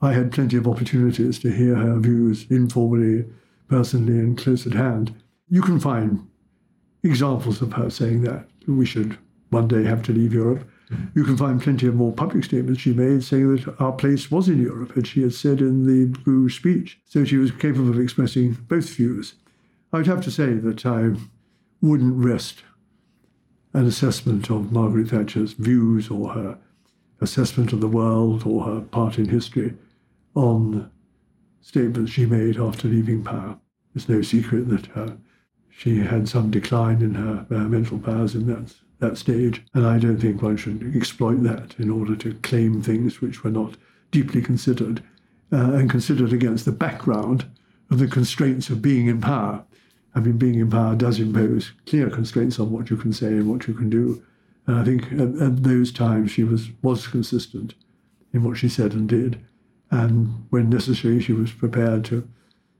I 0.00 0.12
had 0.12 0.30
plenty 0.30 0.56
of 0.56 0.68
opportunities 0.68 1.40
to 1.40 1.50
hear 1.50 1.74
her 1.74 1.98
views 1.98 2.46
informally, 2.48 3.24
personally, 3.68 4.18
and 4.18 4.38
close 4.38 4.66
at 4.66 4.74
hand. 4.74 5.14
You 5.48 5.62
can 5.62 5.80
find 5.80 6.26
examples 7.02 7.60
of 7.62 7.72
her 7.74 7.90
saying 7.90 8.22
that 8.22 8.46
we 8.66 8.86
should 8.86 9.18
one 9.50 9.68
day 9.68 9.84
have 9.84 10.02
to 10.04 10.12
leave 10.12 10.32
Europe. 10.32 10.68
Mm-hmm. 10.90 11.18
You 11.18 11.24
can 11.24 11.36
find 11.36 11.62
plenty 11.62 11.86
of 11.86 11.94
more 11.94 12.12
public 12.12 12.44
statements 12.44 12.80
she 12.80 12.92
made 12.92 13.22
saying 13.22 13.56
that 13.56 13.80
our 13.80 13.92
place 13.92 14.30
was 14.30 14.48
in 14.48 14.60
Europe, 14.60 14.96
as 14.96 15.06
she 15.06 15.22
had 15.22 15.34
said 15.34 15.60
in 15.60 15.86
the 15.86 16.16
Bruges 16.20 16.56
speech. 16.56 16.98
So 17.04 17.24
she 17.24 17.36
was 17.36 17.50
capable 17.50 17.90
of 17.90 18.00
expressing 18.00 18.52
both 18.68 18.88
views. 18.90 19.34
I 19.92 19.98
would 19.98 20.06
have 20.06 20.24
to 20.24 20.30
say 20.30 20.54
that 20.54 20.84
I 20.84 21.12
wouldn't 21.80 22.24
rest 22.24 22.64
an 23.72 23.86
assessment 23.86 24.50
of 24.50 24.72
Margaret 24.72 25.08
Thatcher's 25.08 25.52
views 25.52 26.08
or 26.08 26.30
her 26.30 26.58
assessment 27.20 27.72
of 27.72 27.80
the 27.80 27.88
world 27.88 28.44
or 28.46 28.64
her 28.64 28.80
part 28.80 29.18
in 29.18 29.28
history 29.28 29.74
on 30.34 30.90
statements 31.64 32.12
she 32.12 32.26
made 32.26 32.58
after 32.58 32.86
leaving 32.86 33.24
power. 33.24 33.58
It's 33.94 34.08
no 34.08 34.22
secret 34.22 34.68
that 34.68 34.96
uh, 34.96 35.12
she 35.68 35.98
had 35.98 36.28
some 36.28 36.50
decline 36.50 37.02
in 37.02 37.14
her 37.14 37.46
uh, 37.50 37.54
mental 37.54 37.98
powers 37.98 38.34
in 38.34 38.46
that, 38.46 38.74
that 39.00 39.18
stage, 39.18 39.64
and 39.74 39.86
I 39.86 39.98
don't 39.98 40.18
think 40.18 40.42
one 40.42 40.56
should 40.56 40.94
exploit 40.94 41.42
that 41.42 41.74
in 41.78 41.90
order 41.90 42.14
to 42.16 42.34
claim 42.34 42.82
things 42.82 43.20
which 43.20 43.42
were 43.42 43.50
not 43.50 43.76
deeply 44.10 44.42
considered 44.42 45.02
uh, 45.52 45.72
and 45.72 45.90
considered 45.90 46.32
against 46.32 46.64
the 46.64 46.72
background 46.72 47.46
of 47.90 47.98
the 47.98 48.08
constraints 48.08 48.70
of 48.70 48.82
being 48.82 49.08
in 49.08 49.20
power 49.20 49.64
I 50.14 50.20
mean, 50.20 50.38
being 50.38 50.60
in 50.60 50.70
power 50.70 50.94
does 50.94 51.18
impose 51.18 51.72
clear 51.86 52.08
constraints 52.08 52.60
on 52.60 52.70
what 52.70 52.88
you 52.88 52.96
can 52.96 53.12
say 53.12 53.28
and 53.28 53.48
what 53.50 53.66
you 53.66 53.74
can 53.74 53.90
do. 53.90 54.22
And 54.66 54.78
I 54.78 54.84
think 54.84 55.12
at, 55.12 55.42
at 55.42 55.62
those 55.64 55.92
times 55.92 56.30
she 56.30 56.44
was, 56.44 56.68
was 56.82 57.06
consistent 57.06 57.74
in 58.32 58.44
what 58.44 58.56
she 58.56 58.68
said 58.68 58.92
and 58.92 59.08
did. 59.08 59.44
And 59.90 60.46
when 60.50 60.70
necessary, 60.70 61.20
she 61.20 61.32
was 61.32 61.52
prepared 61.52 62.04
to 62.06 62.28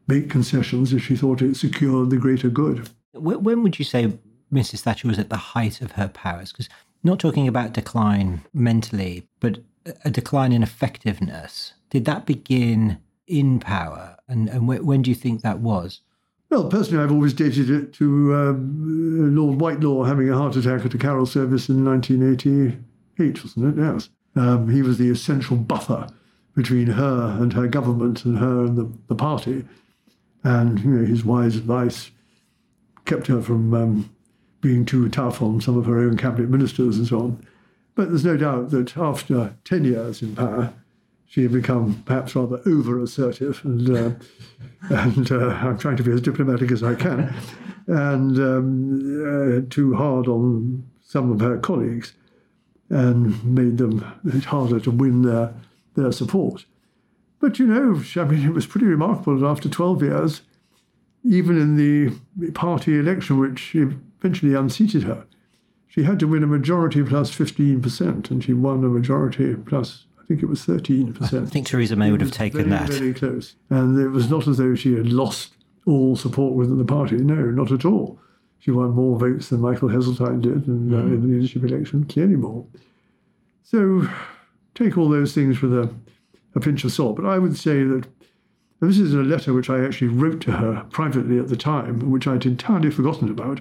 make 0.07 0.31
concessions 0.31 0.93
if 0.93 1.05
she 1.05 1.17
thought 1.17 1.43
it 1.43 1.57
secured 1.57 2.11
the 2.11 2.17
greater 2.17 2.49
good. 2.49 2.89
When 3.13 3.63
would 3.63 3.79
you 3.79 3.85
say 3.85 4.19
Mrs. 4.53 4.81
Thatcher 4.81 5.09
was 5.09 5.19
at 5.19 5.31
the 5.31 5.37
height 5.37 5.81
of 5.81 5.93
her 5.93 6.09
powers? 6.09 6.53
Because 6.53 6.69
not 7.03 7.19
talking 7.19 7.47
about 7.47 7.73
decline 7.73 8.43
mentally, 8.53 9.29
but 9.41 9.59
a 10.05 10.11
decline 10.11 10.53
in 10.53 10.63
effectiveness. 10.63 11.75
Did 11.91 12.05
that 12.07 12.27
begin 12.27 12.99
in 13.27 13.61
power? 13.61 14.17
And, 14.29 14.49
and 14.49 14.67
when 14.67 15.03
do 15.03 15.11
you 15.11 15.15
think 15.15 15.43
that 15.43 15.61
was? 15.61 16.01
Well, 16.51 16.69
personally, 16.69 17.03
I've 17.03 17.13
always 17.13 17.35
dated 17.35 17.71
it 17.71 17.93
to 17.95 18.35
um, 18.35 19.35
Lord 19.35 19.61
Whitelaw 19.61 20.05
having 20.05 20.29
a 20.31 20.37
heart 20.37 20.57
attack 20.57 20.85
at 20.85 20.95
a 20.95 20.99
carol 20.99 21.27
service 21.27 21.69
in 21.69 21.85
1988, 21.85 23.45
wasn't 23.45 23.79
it? 23.79 23.83
Yes. 23.83 24.09
Um, 24.37 24.69
he 24.69 24.83
was 24.83 24.99
the 24.99 25.11
essential 25.11 25.57
buffer 25.57 26.09
between 26.55 26.87
her 26.87 27.37
and 27.41 27.53
her 27.53 27.67
government 27.67 28.25
and 28.25 28.39
her 28.39 28.65
and 28.65 28.77
the, 28.77 28.91
the 29.09 29.15
party. 29.15 29.65
And 30.43 30.81
you 30.81 30.91
know, 30.91 31.07
his 31.07 31.25
wise 31.25 31.57
advice 31.57 32.11
kept 33.05 33.27
her 33.27 33.43
from 33.43 33.75
um, 33.75 34.11
being 34.61 34.85
too 34.85 35.09
tough 35.09 35.43
on 35.43 35.61
some 35.61 35.77
of 35.77 35.87
her 35.87 35.99
own 35.99 36.17
cabinet 36.17 36.49
ministers 36.49 36.97
and 36.97 37.07
so 37.07 37.21
on. 37.21 37.47
But 37.95 38.09
there's 38.09 38.25
no 38.25 38.37
doubt 38.37 38.71
that 38.71 38.97
after 38.97 39.55
10 39.65 39.85
years 39.85 40.23
in 40.23 40.35
power, 40.35 40.73
she 41.27 41.43
had 41.43 41.53
become 41.53 42.03
perhaps 42.07 42.37
rather 42.37 42.61
over 42.65 43.01
assertive, 43.01 43.61
and 43.65 43.91
uh, 43.91 44.11
and 44.91 45.33
uh, 45.33 45.49
I'm 45.49 45.79
trying 45.79 45.97
to 45.97 46.05
be 46.05 46.13
as 46.13 46.21
diplomatic 46.21 46.71
as 46.71 46.83
I 46.85 46.95
can, 46.95 47.35
and 47.89 48.39
um, 48.39 49.59
uh, 49.59 49.69
too 49.69 49.95
hard 49.97 50.29
on 50.29 50.89
some 51.03 51.33
of 51.33 51.41
her 51.41 51.59
colleagues, 51.59 52.13
and 52.89 53.45
made 53.45 53.79
them 53.79 53.99
harder 54.47 54.79
to 54.79 54.91
win 54.93 55.23
their 55.23 55.53
their 55.95 56.13
support. 56.13 56.67
But 57.41 57.59
you 57.59 57.67
know, 57.67 58.03
I 58.17 58.25
mean, 58.25 58.47
it 58.47 58.55
was 58.55 58.67
pretty 58.67 58.87
remarkable 58.87 59.39
that 59.39 59.47
after 59.47 59.69
12 59.69 60.03
years, 60.03 60.43
even 61.25 61.59
in 61.61 61.77
the 61.77 62.51
party 62.53 62.99
election, 62.99 63.39
which 63.39 63.75
eventually 63.75 64.55
unseated 64.55 65.05
her, 65.05 65.27
she 65.87 66.03
had 66.03 66.19
to 66.21 66.27
win 66.27 66.43
a 66.43 66.47
majority 66.47 67.03
plus 67.03 67.31
15%, 67.31 68.31
and 68.31 68.43
she 68.43 68.53
won 68.53 68.85
a 68.85 68.89
majority 68.89 69.55
plus 69.55 70.07
I 70.25 70.27
think 70.27 70.43
it 70.43 70.47
was 70.47 70.65
13%. 70.65 71.43
I 71.43 71.47
think 71.51 71.67
Theresa 71.67 71.97
May 71.97 72.11
would 72.11 72.23
have 72.23 72.31
taken 72.31 72.71
very, 72.71 72.71
that. 72.71 72.89
Very 72.89 73.13
close. 73.13 73.57
And 73.69 73.99
it 74.01 74.09
was 74.09 74.31
not 74.31 74.49
as 74.49 74.57
though 74.57 74.75
she 74.75 74.95
had 74.95 75.13
lost 75.13 75.53
all 75.85 76.17
support 76.17 76.55
within 76.55 76.79
the 76.79 76.85
party. 76.85 77.17
No, 77.17 77.35
not 77.35 77.71
at 77.71 77.85
all. 77.85 78.19
She 78.59 78.71
won 78.71 78.93
more 78.93 79.19
votes 79.19 79.51
than 79.51 79.61
Michael 79.61 79.91
Heseltine 79.91 80.41
did 80.41 80.67
in, 80.67 80.89
mm. 80.89 80.95
uh, 80.95 81.07
in 81.07 81.21
the 81.21 81.27
leadership 81.27 81.63
election, 81.65 82.07
clearly 82.07 82.37
more. 82.37 82.65
So 83.65 84.09
take 84.75 84.99
all 84.99 85.09
those 85.09 85.35
things 85.35 85.61
with 85.61 85.73
a, 85.73 85.93
a 86.55 86.61
pinch 86.61 86.85
of 86.85 86.93
salt. 86.93 87.17
But 87.17 87.27
I 87.27 87.39
would 87.39 87.57
say 87.57 87.85
that 87.85 88.07
this 88.81 88.99
is 88.99 89.15
a 89.15 89.19
letter 89.19 89.53
which 89.53 89.71
I 89.71 89.85
actually 89.85 90.09
wrote 90.09 90.41
to 90.43 90.53
her 90.53 90.85
privately 90.91 91.39
at 91.39 91.49
the 91.49 91.57
time, 91.57 92.11
which 92.11 92.27
I'd 92.27 92.47
entirely 92.47 92.91
forgotten 92.91 93.31
about 93.31 93.61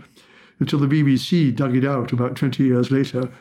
until 0.60 0.80
the 0.80 0.88
BBC 0.88 1.56
dug 1.56 1.76
it 1.76 1.86
out 1.86 2.12
about 2.12 2.36
20 2.36 2.64
years 2.64 2.92
later 2.92 3.32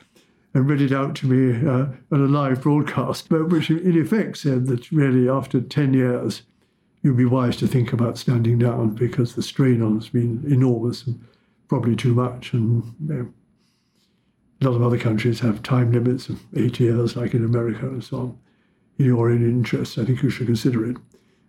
and 0.54 0.68
read 0.68 0.82
it 0.82 0.92
out 0.92 1.14
to 1.16 1.26
me 1.26 1.66
uh, 1.66 1.86
on 2.10 2.20
a 2.20 2.26
live 2.26 2.62
broadcast, 2.62 3.28
but 3.28 3.48
which 3.48 3.70
in 3.70 4.00
effect 4.00 4.36
said 4.36 4.66
that 4.66 4.92
really 4.92 5.28
after 5.28 5.60
10 5.60 5.94
years, 5.94 6.42
you'd 7.02 7.16
be 7.16 7.24
wise 7.24 7.56
to 7.56 7.66
think 7.66 7.92
about 7.92 8.18
standing 8.18 8.58
down 8.58 8.90
because 8.90 9.34
the 9.34 9.42
strain 9.42 9.82
on 9.82 9.94
has 9.96 10.08
been 10.08 10.44
enormous 10.46 11.06
and 11.06 11.24
probably 11.68 11.96
too 11.96 12.14
much. 12.14 12.52
And 12.52 12.84
you 13.00 13.14
know, 13.14 13.32
a 14.62 14.68
lot 14.70 14.76
of 14.76 14.82
other 14.82 14.98
countries 14.98 15.40
have 15.40 15.62
time 15.62 15.92
limits 15.92 16.28
of 16.28 16.40
eight 16.56 16.78
years, 16.78 17.16
like 17.16 17.34
in 17.34 17.44
America 17.44 17.86
and 17.86 18.02
so 18.02 18.16
on. 18.18 18.38
In 18.98 19.06
your 19.06 19.30
own 19.30 19.42
interest, 19.42 19.98
I 19.98 20.04
think 20.04 20.22
you 20.22 20.30
should 20.30 20.46
consider 20.46 20.88
it. 20.88 20.96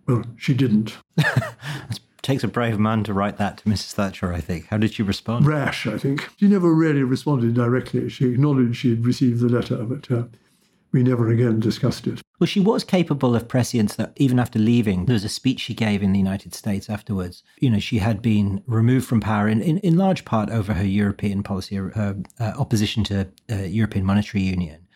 Well, 0.07 0.24
she 0.38 0.53
didn't. 0.53 0.97
it 1.18 1.99
takes 2.22 2.43
a 2.43 2.47
brave 2.47 2.80
man 2.80 3.03
to 3.03 3.14
write 3.14 3.38
that 3.38 3.57
to 3.57 3.66
Mrs. 3.66 3.93
Thatcher, 3.93 4.34
I 4.34 4.41
think. 4.41 4.68
How 4.68 4.78
did 4.78 4.93
she 4.93 5.03
respond? 5.03 5.45
Rash, 5.45 5.86
I 5.86 5.97
think. 5.97 6.30
She 6.38 6.47
never 6.47 6.74
really 6.74 7.03
responded 7.03 7.53
directly. 7.53 8.09
She 8.09 8.26
acknowledged 8.26 8.78
she 8.78 8.91
had 8.91 9.05
received 9.05 9.41
the 9.41 9.49
letter, 9.49 9.78
but 9.84 10.09
uh, 10.11 10.24
we 10.94 11.04
never 11.04 11.30
again 11.30 11.60
discussed 11.60 12.08
it. 12.08 12.22
Well, 12.39 12.48
she 12.48 12.60
was 12.60 12.84
capable 12.84 13.36
of 13.36 13.48
prescience 13.48 13.96
that 13.96 14.14
even 14.16 14.39
after 14.39 14.60
leaving, 14.60 15.06
there 15.06 15.16
was 15.16 15.24
a 15.24 15.30
speech 15.30 15.60
she 15.60 15.74
gave 15.74 16.04
in 16.04 16.14
the 16.14 16.20
United 16.20 16.54
States 16.54 16.89
afterwards. 16.89 17.44
You 17.60 17.72
know, 17.72 17.80
she 17.80 17.98
had 17.98 18.22
been 18.22 18.64
removed 18.68 19.08
from 19.08 19.20
power 19.20 19.48
in, 19.48 19.62
in, 19.62 19.80
in 19.80 19.98
large 19.98 20.24
part 20.24 20.50
over 20.50 20.74
her 20.74 20.86
European 20.86 21.41
policy, 21.41 21.76
her 21.76 22.16
uh, 22.39 22.54
opposition 22.58 23.04
to 23.06 23.28
uh, 23.52 23.56
European 23.56 24.06
Monetary 24.06 24.44
Union. 24.44 24.88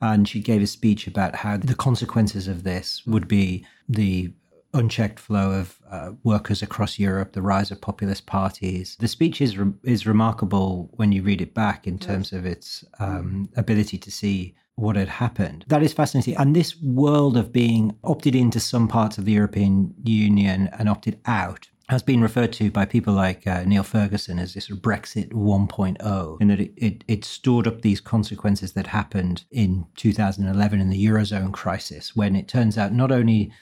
And 0.00 0.28
she 0.28 0.40
gave 0.40 0.60
a 0.60 0.66
speech 0.66 1.06
about 1.06 1.36
how 1.36 1.56
the 1.56 1.74
consequences 1.74 2.48
of 2.48 2.64
this 2.64 3.06
would 3.06 3.28
be 3.28 3.64
the 3.88 4.32
unchecked 4.74 5.20
flow 5.20 5.52
of 5.52 5.80
uh, 5.88 6.10
workers 6.24 6.60
across 6.60 6.98
Europe, 6.98 7.32
the 7.32 7.40
rise 7.40 7.70
of 7.70 7.80
populist 7.80 8.26
parties. 8.26 8.96
The 8.98 9.08
speech 9.08 9.40
is 9.40 9.56
re- 9.56 9.72
is 9.84 10.04
remarkable 10.06 10.90
when 10.94 11.12
you 11.12 11.22
read 11.22 11.40
it 11.40 11.54
back 11.54 11.86
in 11.86 11.98
terms 11.98 12.32
of 12.32 12.44
its 12.44 12.84
um, 12.98 13.48
ability 13.56 13.98
to 13.98 14.10
see 14.10 14.56
what 14.76 14.96
had 14.96 15.08
happened. 15.08 15.64
That 15.68 15.82
is 15.82 15.92
fascinating. 15.92 16.36
And 16.36 16.54
this 16.54 16.80
world 16.82 17.36
of 17.36 17.52
being 17.52 17.96
opted 18.02 18.34
into 18.34 18.60
some 18.60 18.88
parts 18.88 19.18
of 19.18 19.24
the 19.24 19.32
European 19.32 19.94
Union 20.02 20.68
and 20.78 20.88
opted 20.88 21.20
out 21.26 21.68
has 21.88 22.02
been 22.02 22.22
referred 22.22 22.52
to 22.54 22.70
by 22.70 22.86
people 22.86 23.12
like 23.12 23.46
uh, 23.46 23.62
Niall 23.64 23.84
Ferguson 23.84 24.38
as 24.38 24.54
this 24.54 24.70
Brexit 24.70 25.32
1.0, 25.32 26.40
in 26.40 26.48
that 26.48 26.60
it, 26.60 26.72
it, 26.76 27.04
it, 27.06 27.24
stored 27.26 27.66
up 27.66 27.82
these 27.82 28.00
consequences 28.00 28.72
that 28.72 28.86
happened 28.86 29.44
in 29.50 29.86
2011 29.96 30.80
in 30.80 30.88
the 30.88 31.06
Eurozone 31.06 31.52
crisis, 31.52 32.16
when 32.16 32.34
it 32.34 32.48
turns 32.48 32.78
out 32.78 32.94
not 32.94 33.12
only 33.12 33.52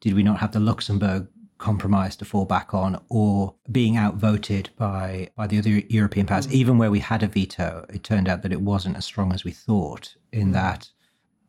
did 0.00 0.14
we 0.14 0.24
not 0.24 0.40
have 0.40 0.50
the 0.50 0.60
Luxembourg 0.60 1.28
compromise 1.58 2.16
to 2.16 2.24
fall 2.24 2.44
back 2.44 2.72
on 2.72 3.00
or 3.08 3.54
being 3.70 3.96
outvoted 3.96 4.70
by 4.76 5.28
by 5.36 5.46
the 5.46 5.58
other 5.58 5.70
European 5.88 6.24
powers. 6.26 6.50
Even 6.52 6.78
where 6.78 6.90
we 6.90 7.00
had 7.00 7.22
a 7.22 7.26
veto, 7.26 7.84
it 7.92 8.04
turned 8.04 8.28
out 8.28 8.42
that 8.42 8.52
it 8.52 8.60
wasn't 8.60 8.96
as 8.96 9.04
strong 9.04 9.32
as 9.32 9.44
we 9.44 9.50
thought, 9.50 10.14
in 10.32 10.50
mm. 10.50 10.52
that 10.54 10.88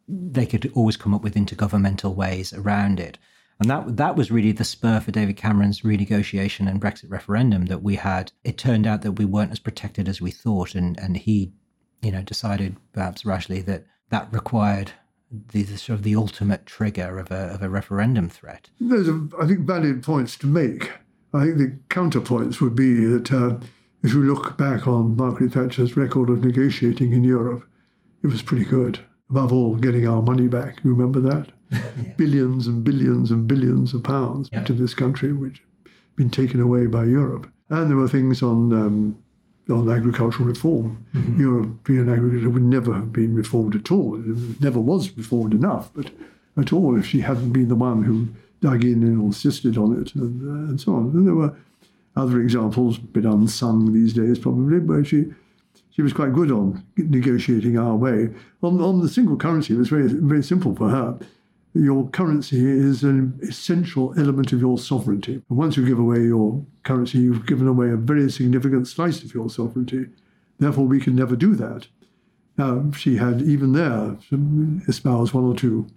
they 0.07 0.45
could 0.45 0.71
always 0.73 0.97
come 0.97 1.13
up 1.13 1.23
with 1.23 1.35
intergovernmental 1.35 2.15
ways 2.15 2.53
around 2.53 2.99
it. 2.99 3.17
And 3.59 3.69
that 3.69 3.97
that 3.97 4.15
was 4.15 4.31
really 4.31 4.53
the 4.53 4.63
spur 4.63 5.01
for 5.01 5.11
David 5.11 5.35
Cameron's 5.35 5.81
renegotiation 5.81 6.69
and 6.69 6.81
Brexit 6.81 7.11
referendum 7.11 7.65
that 7.65 7.83
we 7.83 7.95
had. 7.95 8.31
It 8.43 8.57
turned 8.57 8.87
out 8.87 9.01
that 9.01 9.13
we 9.13 9.25
weren't 9.25 9.51
as 9.51 9.59
protected 9.59 10.07
as 10.07 10.21
we 10.21 10.31
thought, 10.31 10.75
and 10.75 10.97
and 10.97 11.17
he, 11.17 11.51
you 12.01 12.11
know, 12.11 12.21
decided 12.21 12.77
perhaps 12.93 13.25
rashly 13.25 13.61
that 13.63 13.85
that 14.09 14.31
required 14.31 14.93
the, 15.51 15.63
the, 15.63 15.77
sort 15.77 15.99
of 15.99 16.03
the 16.03 16.15
ultimate 16.15 16.65
trigger 16.65 17.19
of 17.19 17.31
a, 17.31 17.53
of 17.53 17.61
a 17.61 17.69
referendum 17.69 18.29
threat. 18.29 18.69
There's, 18.79 19.09
I 19.39 19.45
think, 19.45 19.59
valid 19.59 20.01
points 20.01 20.37
to 20.37 20.47
make. 20.47 20.91
I 21.33 21.43
think 21.43 21.57
the 21.57 21.77
counterpoints 21.89 22.59
would 22.61 22.75
be 22.75 23.05
that 23.05 23.31
uh, 23.31 23.57
if 24.01 24.13
you 24.13 24.23
look 24.23 24.57
back 24.57 24.87
on 24.87 25.15
Margaret 25.15 25.53
Thatcher's 25.53 25.95
record 25.95 26.29
of 26.29 26.43
negotiating 26.43 27.13
in 27.13 27.23
Europe, 27.23 27.68
it 28.23 28.27
was 28.27 28.41
pretty 28.41 28.65
good. 28.65 28.99
Above 29.29 29.53
all, 29.53 29.75
getting 29.75 30.07
our 30.07 30.21
money 30.21 30.47
back. 30.47 30.79
You 30.83 30.93
remember 30.93 31.19
that? 31.19 31.49
yeah. 31.71 31.81
Billions 32.17 32.65
and 32.67 32.83
billions 32.83 33.29
and 33.29 33.47
billions 33.47 33.93
of 33.93 34.03
pounds 34.03 34.49
yeah. 34.51 34.63
to 34.63 34.73
this 34.73 34.93
country, 34.95 35.33
which 35.33 35.61
had 35.83 36.15
been 36.15 36.29
taken 36.29 36.59
away 36.59 36.87
by 36.87 37.03
Europe. 37.03 37.47
And 37.69 37.89
there 37.89 37.97
were 37.97 38.07
things 38.07 38.41
on 38.41 38.73
um, 38.73 39.17
on 39.69 39.89
agricultural 39.89 40.47
reform. 40.47 41.05
Mm-hmm. 41.13 41.39
European 41.39 42.09
agriculture 42.09 42.49
would 42.49 42.63
never 42.63 42.93
have 42.93 43.13
been 43.13 43.35
reformed 43.35 43.75
at 43.75 43.91
all. 43.91 44.15
It 44.15 44.61
never 44.61 44.79
was 44.79 45.15
reformed 45.15 45.53
enough, 45.53 45.91
but 45.93 46.11
at 46.57 46.73
all 46.73 46.97
if 46.97 47.05
she 47.05 47.21
hadn't 47.21 47.51
been 47.51 47.67
the 47.67 47.75
one 47.75 48.03
who 48.03 48.29
dug 48.61 48.83
in 48.83 49.03
and 49.03 49.21
insisted 49.21 49.77
on 49.77 50.01
it 50.01 50.15
and, 50.15 50.41
uh, 50.47 50.69
and 50.69 50.81
so 50.81 50.95
on. 50.95 51.11
And 51.11 51.27
there 51.27 51.35
were 51.35 51.55
other 52.15 52.41
examples, 52.41 52.97
a 52.97 53.01
bit 53.01 53.25
unsung 53.25 53.93
these 53.93 54.13
days 54.13 54.39
probably, 54.39 54.79
where 54.79 55.05
she 55.05 55.33
she 55.99 56.03
was 56.03 56.13
quite 56.13 56.31
good 56.31 56.49
on 56.49 56.81
negotiating 56.95 57.77
our 57.77 57.93
way. 57.93 58.29
On, 58.63 58.79
on 58.79 59.01
the 59.01 59.09
single 59.09 59.35
currency, 59.35 59.73
it 59.73 59.77
was 59.77 59.89
very, 59.89 60.07
very 60.07 60.41
simple 60.41 60.73
for 60.73 60.87
her 60.87 61.19
your 61.73 62.07
currency 62.09 62.65
is 62.65 63.03
an 63.03 63.37
essential 63.43 64.17
element 64.17 64.53
of 64.53 64.61
your 64.61 64.77
sovereignty. 64.77 65.33
And 65.33 65.57
once 65.57 65.75
you 65.75 65.85
give 65.85 65.99
away 65.99 66.21
your 66.21 66.65
currency, 66.83 67.19
you've 67.19 67.45
given 67.45 67.67
away 67.67 67.89
a 67.89 67.97
very 67.97 68.31
significant 68.31 68.87
slice 68.87 69.23
of 69.23 69.33
your 69.33 69.49
sovereignty. 69.49 70.07
Therefore, 70.57 70.85
we 70.85 71.01
can 71.01 71.15
never 71.15 71.35
do 71.35 71.53
that. 71.55 71.87
Now, 72.57 72.91
she 72.91 73.17
had 73.17 73.41
even 73.41 73.73
there 73.73 74.17
espoused 74.87 75.33
one 75.33 75.43
or 75.43 75.53
two 75.53 75.87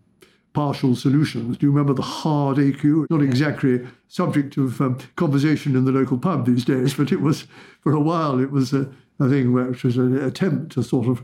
partial 0.53 0.97
solutions. 0.97 1.57
Do 1.57 1.67
you 1.67 1.73
remember 1.73 1.95
the 1.95 2.03
hard 2.03 2.59
ECU? 2.59 3.07
Not 3.09 3.23
exactly 3.23 3.87
subject 4.09 4.57
of 4.57 4.81
um, 4.81 4.99
conversation 5.17 5.77
in 5.77 5.85
the 5.85 5.93
local 5.93 6.19
pub 6.19 6.45
these 6.45 6.65
days, 6.65 6.95
but 6.99 7.13
it 7.13 7.21
was, 7.21 7.47
for 7.81 7.93
a 7.93 8.01
while, 8.01 8.41
it 8.41 8.51
was 8.51 8.73
a, 8.73 8.93
a 9.21 9.29
thing 9.29 9.53
which 9.53 9.85
was 9.85 9.97
an 9.97 10.17
attempt 10.17 10.73
to 10.73 10.83
sort 10.83 11.07
of 11.07 11.23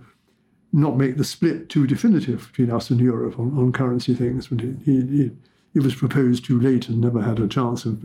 not 0.72 0.96
make 0.96 1.16
the 1.16 1.24
split 1.24 1.68
too 1.68 1.86
definitive 1.86 2.48
between 2.48 2.70
us 2.70 2.90
and 2.90 3.00
Europe 3.00 3.38
on, 3.38 3.56
on 3.56 3.72
currency 3.72 4.14
things. 4.14 4.48
But 4.48 4.60
it, 4.60 4.76
it, 4.86 5.32
it, 5.74 5.82
was 5.82 5.94
proposed 5.94 6.44
too 6.44 6.60
late 6.60 6.88
and 6.88 7.00
never 7.00 7.22
had 7.22 7.38
a 7.38 7.48
chance 7.48 7.84
of, 7.84 8.04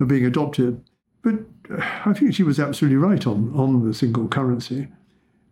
of 0.00 0.08
being 0.08 0.24
adopted. 0.24 0.82
But 1.22 1.34
I 2.04 2.12
think 2.12 2.34
she 2.34 2.42
was 2.42 2.60
absolutely 2.60 2.98
right 2.98 3.26
on, 3.26 3.52
on 3.54 3.86
the 3.86 3.94
single 3.94 4.28
currency. 4.28 4.88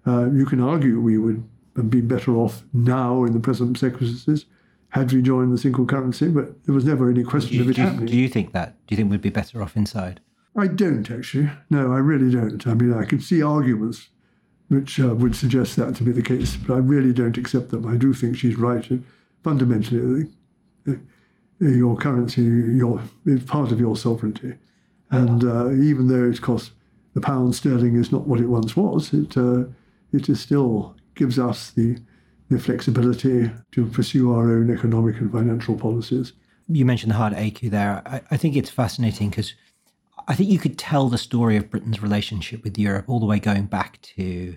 Uh, 0.07 0.31
you 0.31 0.47
can 0.47 0.61
argue 0.61 1.01
we 1.01 1.19
would 1.19 1.43
have 1.77 1.91
been 1.91 2.07
better 2.07 2.37
off 2.37 2.63
now 2.73 3.25
in 3.25 3.33
the 3.33 3.41
present 3.41 3.79
circumstances 3.79 4.47
had 4.91 5.11
we 5.11 5.23
joined 5.23 5.53
the 5.53 5.59
single 5.59 5.87
currency, 5.87 6.29
but 6.29 6.65
there 6.65 6.75
was 6.75 6.85
never 6.85 7.09
any 7.11 7.25
question 7.25 7.57
you, 7.57 7.63
of 7.63 7.71
it 7.71 7.79
happening. 7.79 8.07
Do 8.07 8.17
you 8.17 8.29
think 8.29 8.53
that? 8.53 8.75
Do 8.87 8.93
you 8.93 8.97
think 8.97 9.11
we'd 9.11 9.23
be 9.23 9.31
better 9.31 9.63
off 9.63 9.75
inside? 9.75 10.21
I 10.57 10.67
don't 10.67 11.11
actually. 11.11 11.51
No, 11.71 11.93
I 11.93 11.99
really 11.99 12.31
don't. 12.31 12.67
I 12.67 12.75
mean, 12.75 12.93
I 12.93 13.05
can 13.05 13.21
see 13.21 13.43
arguments 13.43 14.09
which 14.73 14.99
uh, 14.99 15.15
would 15.15 15.37
suggest 15.37 15.77
that 15.77 15.95
to 15.97 16.03
be 16.03 16.13
the 16.13 16.23
case. 16.23 16.57
But 16.57 16.75
I 16.75 16.79
really 16.79 17.13
don't 17.13 17.37
accept 17.37 17.71
them. 17.71 17.87
I 17.87 17.97
do 17.97 18.15
think 18.15 18.37
she's 18.37 18.57
right. 18.57 18.87
Fundamentally, 19.45 20.29
uh, 20.89 20.95
your 21.61 21.97
currency 21.97 22.43
your, 22.43 23.03
is 23.27 23.45
part 23.45 23.71
of 23.71 23.79
your 23.79 23.97
sovereignty. 23.97 24.55
And 25.11 25.45
uh, 25.45 25.71
even 25.73 26.09
though 26.09 26.29
it 26.29 26.41
costs 26.41 26.71
the 27.15 27.21
pound 27.21 27.55
sterling 27.55 27.97
is 27.97 28.11
not 28.11 28.27
what 28.27 28.41
it 28.41 28.47
once 28.47 28.75
was, 28.75 29.13
it, 29.13 29.37
uh, 29.37 29.65
it 30.13 30.29
is 30.29 30.41
still 30.41 30.97
gives 31.15 31.39
us 31.39 31.71
the, 31.73 31.99
the 32.49 32.59
flexibility 32.59 33.51
to 33.73 33.87
pursue 33.87 34.33
our 34.33 34.51
own 34.51 34.71
economic 34.71 35.19
and 35.21 35.31
financial 35.31 35.77
policies. 35.77 36.33
You 36.69 36.87
mentioned 36.87 37.13
the 37.13 37.17
hard 37.17 37.35
ECU 37.35 37.69
there. 37.69 38.01
I, 38.07 38.23
I 38.31 38.37
think 38.39 38.57
it's 38.57 38.71
fascinating 38.71 39.29
because 39.29 39.55
I 40.29 40.35
think 40.35 40.51
you 40.51 40.59
could 40.59 40.79
tell 40.79 41.09
the 41.09 41.19
story 41.19 41.57
of 41.57 41.71
Britain's 41.71 42.03
relationship 42.03 42.65
with 42.65 42.79
Europe 42.79 43.09
all 43.09 43.21
the 43.21 43.27
way 43.27 43.39
going 43.39 43.67
back 43.67 44.01
to 44.17 44.57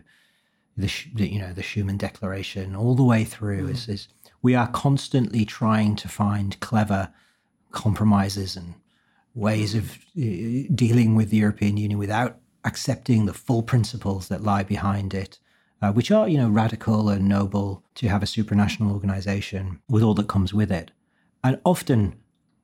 the, 0.77 0.91
you 1.15 1.39
know 1.39 1.53
the 1.53 1.61
Schuman 1.61 1.97
Declaration, 1.97 2.75
all 2.75 2.95
the 2.95 3.03
way 3.03 3.23
through. 3.23 3.67
Mm. 3.67 3.71
Is, 3.71 3.87
is 3.87 4.07
we 4.41 4.55
are 4.55 4.67
constantly 4.67 5.45
trying 5.45 5.95
to 5.97 6.07
find 6.07 6.59
clever 6.59 7.11
compromises 7.71 8.55
and 8.55 8.75
ways 9.33 9.75
of 9.75 9.97
uh, 10.17 10.67
dealing 10.73 11.15
with 11.15 11.29
the 11.29 11.37
European 11.37 11.77
Union 11.77 11.99
without 11.99 12.37
accepting 12.63 13.25
the 13.25 13.33
full 13.33 13.63
principles 13.63 14.27
that 14.27 14.43
lie 14.43 14.63
behind 14.63 15.13
it, 15.13 15.39
uh, 15.81 15.91
which 15.91 16.11
are 16.11 16.27
you 16.27 16.37
know 16.37 16.49
radical 16.49 17.09
and 17.09 17.27
noble 17.27 17.83
to 17.95 18.07
have 18.07 18.23
a 18.23 18.25
supranational 18.27 18.91
organization 18.91 19.79
with 19.89 20.03
all 20.03 20.13
that 20.13 20.27
comes 20.27 20.53
with 20.53 20.71
it, 20.71 20.91
and 21.43 21.59
often 21.63 22.15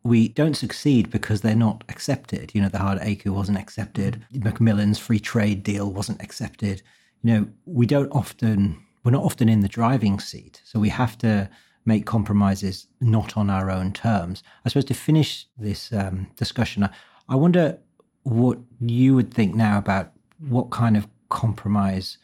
we 0.03 0.29
don't 0.29 0.55
succeed 0.55 1.09
because 1.09 1.41
they're 1.41 1.55
not 1.55 1.83
accepted. 1.89 2.51
You 2.53 2.61
know, 2.61 2.69
the 2.69 2.79
hard 2.79 2.99
ECU 2.99 3.33
wasn't 3.33 3.59
accepted. 3.59 4.25
Macmillan's 4.33 4.97
free 4.97 5.19
trade 5.19 5.63
deal 5.63 5.91
wasn't 5.91 6.21
accepted. 6.21 6.81
You 7.21 7.33
know, 7.33 7.47
we 7.65 7.85
don't 7.85 8.09
often, 8.11 8.83
we're 9.03 9.11
not 9.11 9.23
often 9.23 9.47
in 9.47 9.59
the 9.59 9.67
driving 9.67 10.19
seat. 10.19 10.61
So 10.63 10.79
we 10.79 10.89
have 10.89 11.17
to 11.19 11.49
make 11.85 12.05
compromises 12.05 12.87
not 12.99 13.37
on 13.37 13.49
our 13.49 13.69
own 13.69 13.91
terms. 13.93 14.43
I 14.65 14.69
suppose 14.69 14.85
to 14.85 14.93
finish 14.93 15.47
this 15.57 15.93
um, 15.93 16.27
discussion, 16.35 16.83
I, 16.83 16.89
I 17.29 17.35
wonder 17.35 17.77
what 18.23 18.59
you 18.79 19.15
would 19.15 19.33
think 19.33 19.55
now 19.55 19.77
about 19.77 20.13
what 20.39 20.71
kind 20.71 20.97
of 20.97 21.07
compromise 21.29 22.17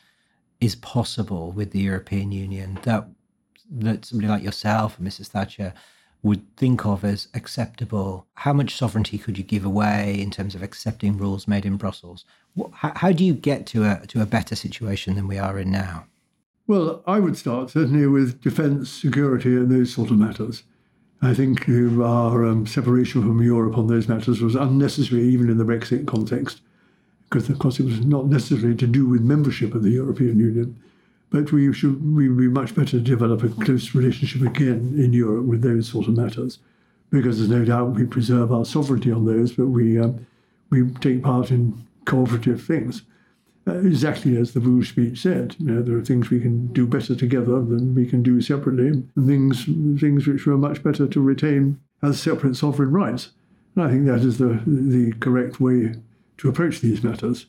is 0.60 0.76
possible 0.76 1.52
with 1.52 1.72
the 1.72 1.80
European 1.80 2.32
Union 2.32 2.80
that 2.84 3.08
that 3.70 4.06
somebody 4.06 4.30
like 4.30 4.44
yourself 4.44 4.98
and 4.98 5.08
Mrs. 5.08 5.28
Thatcher 5.28 5.74
would 6.28 6.56
think 6.56 6.86
of 6.86 7.04
as 7.04 7.28
acceptable? 7.34 8.28
How 8.36 8.54
much 8.54 8.76
sovereignty 8.76 9.18
could 9.18 9.38
you 9.38 9.44
give 9.44 9.66
away 9.66 10.20
in 10.20 10.30
terms 10.30 10.56
of 10.56 10.62
accepting 10.62 11.18
rules 11.18 11.48
made 11.48 11.66
in 11.66 11.78
Brussels? 11.78 12.26
How, 12.74 12.92
how 12.96 13.12
do 13.12 13.24
you 13.24 13.34
get 13.34 13.66
to 13.68 13.84
a 13.84 14.06
to 14.08 14.22
a 14.22 14.26
better 14.26 14.56
situation 14.56 15.16
than 15.16 15.28
we 15.28 15.38
are 15.38 15.58
in 15.58 15.72
now? 15.72 16.06
Well, 16.68 17.02
I 17.08 17.20
would 17.20 17.38
start 17.38 17.70
certainly 17.70 18.08
with 18.08 18.42
defence, 18.42 18.90
security, 18.90 19.56
and 19.56 19.72
those 19.72 19.94
sort 19.94 20.12
of 20.12 20.18
matters. 20.18 20.64
I 21.22 21.34
think 21.34 21.68
our 21.68 22.46
um, 22.46 22.68
separation 22.68 23.22
from 23.22 23.42
Europe 23.42 23.78
on 23.78 23.88
those 23.88 24.08
matters 24.08 24.42
was 24.42 24.54
unnecessary, 24.54 25.24
even 25.24 25.50
in 25.50 25.58
the 25.58 25.64
Brexit 25.64 26.06
context, 26.06 26.62
because 27.30 27.50
of 27.50 27.58
course 27.58 27.80
it 27.80 27.86
was 27.86 28.06
not 28.06 28.28
necessarily 28.28 28.76
to 28.76 28.86
do 28.86 29.08
with 29.08 29.22
membership 29.22 29.74
of 29.74 29.84
the 29.84 29.92
European 29.92 30.40
Union. 30.40 30.78
But 31.30 31.52
we 31.52 31.74
should 31.74 32.16
we 32.16 32.30
would 32.30 32.38
be 32.38 32.48
much 32.48 32.74
better 32.74 32.92
to 32.92 33.00
develop 33.02 33.44
a 33.44 33.50
close 33.50 33.94
relationship 33.94 34.42
again 34.42 34.94
in 34.98 35.12
Europe 35.12 35.46
with 35.46 35.62
those 35.62 35.90
sort 35.90 36.08
of 36.08 36.16
matters, 36.16 36.60
because 37.10 37.38
there's 37.38 37.50
no 37.50 37.66
doubt 37.66 37.96
we 37.96 38.06
preserve 38.06 38.52
our 38.54 38.66
sovereignty 38.66 39.12
on 39.12 39.26
those, 39.26 39.52
but 39.52 39.68
we 39.68 40.00
um, 40.00 40.26
we 40.70 40.90
take 41.02 41.24
part 41.24 41.52
in 41.52 41.86
cooperative 42.06 42.64
things. 42.64 43.04
Uh, 43.68 43.80
exactly 43.80 44.38
as 44.38 44.54
the 44.54 44.62
Bruges 44.62 44.88
speech 44.88 45.22
said, 45.22 45.54
you 45.60 45.66
know, 45.66 45.82
there 45.82 45.98
are 45.98 46.06
things 46.06 46.30
we 46.30 46.40
can 46.40 46.68
do 46.68 46.88
better 46.88 47.14
together 47.14 47.62
than 47.62 47.94
we 47.94 48.06
can 48.06 48.24
do 48.24 48.40
separately, 48.42 48.88
and 48.88 49.28
things 49.28 49.66
things 50.00 50.26
which 50.26 50.46
were 50.46 50.58
much 50.58 50.82
better 50.82 51.06
to 51.08 51.20
retain 51.20 51.78
as 52.02 52.22
separate 52.22 52.56
sovereign 52.56 52.92
rights. 52.92 53.32
And 53.76 53.84
I 53.84 53.90
think 53.90 54.06
that 54.06 54.22
is 54.22 54.38
the 54.38 54.62
the 54.66 55.12
correct 55.20 55.60
way 55.60 55.96
to 56.38 56.48
approach 56.48 56.80
these 56.80 57.04
matters. 57.04 57.48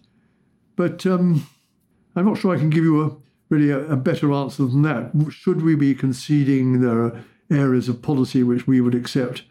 But 0.75 1.07
um, 1.07 1.47
I'm 2.17 2.27
not 2.27 2.39
sure 2.39 2.53
I 2.53 2.59
can 2.59 2.71
give 2.71 2.85
you 2.85 3.05
a 3.05 3.17
really 3.49 3.71
a, 3.71 3.79
a, 3.93 3.97
better 3.97 4.33
answer 4.33 4.65
than 4.67 4.83
that. 4.83 5.13
Should 5.31 5.63
we 5.63 5.75
be 5.75 5.95
conceding 5.95 6.81
there 6.81 7.03
are 7.03 7.25
areas 7.51 7.89
of 7.89 8.03
policy 8.03 8.43
which 8.43 8.67
we 8.67 8.81
would 8.81 8.95
accept 8.95 9.45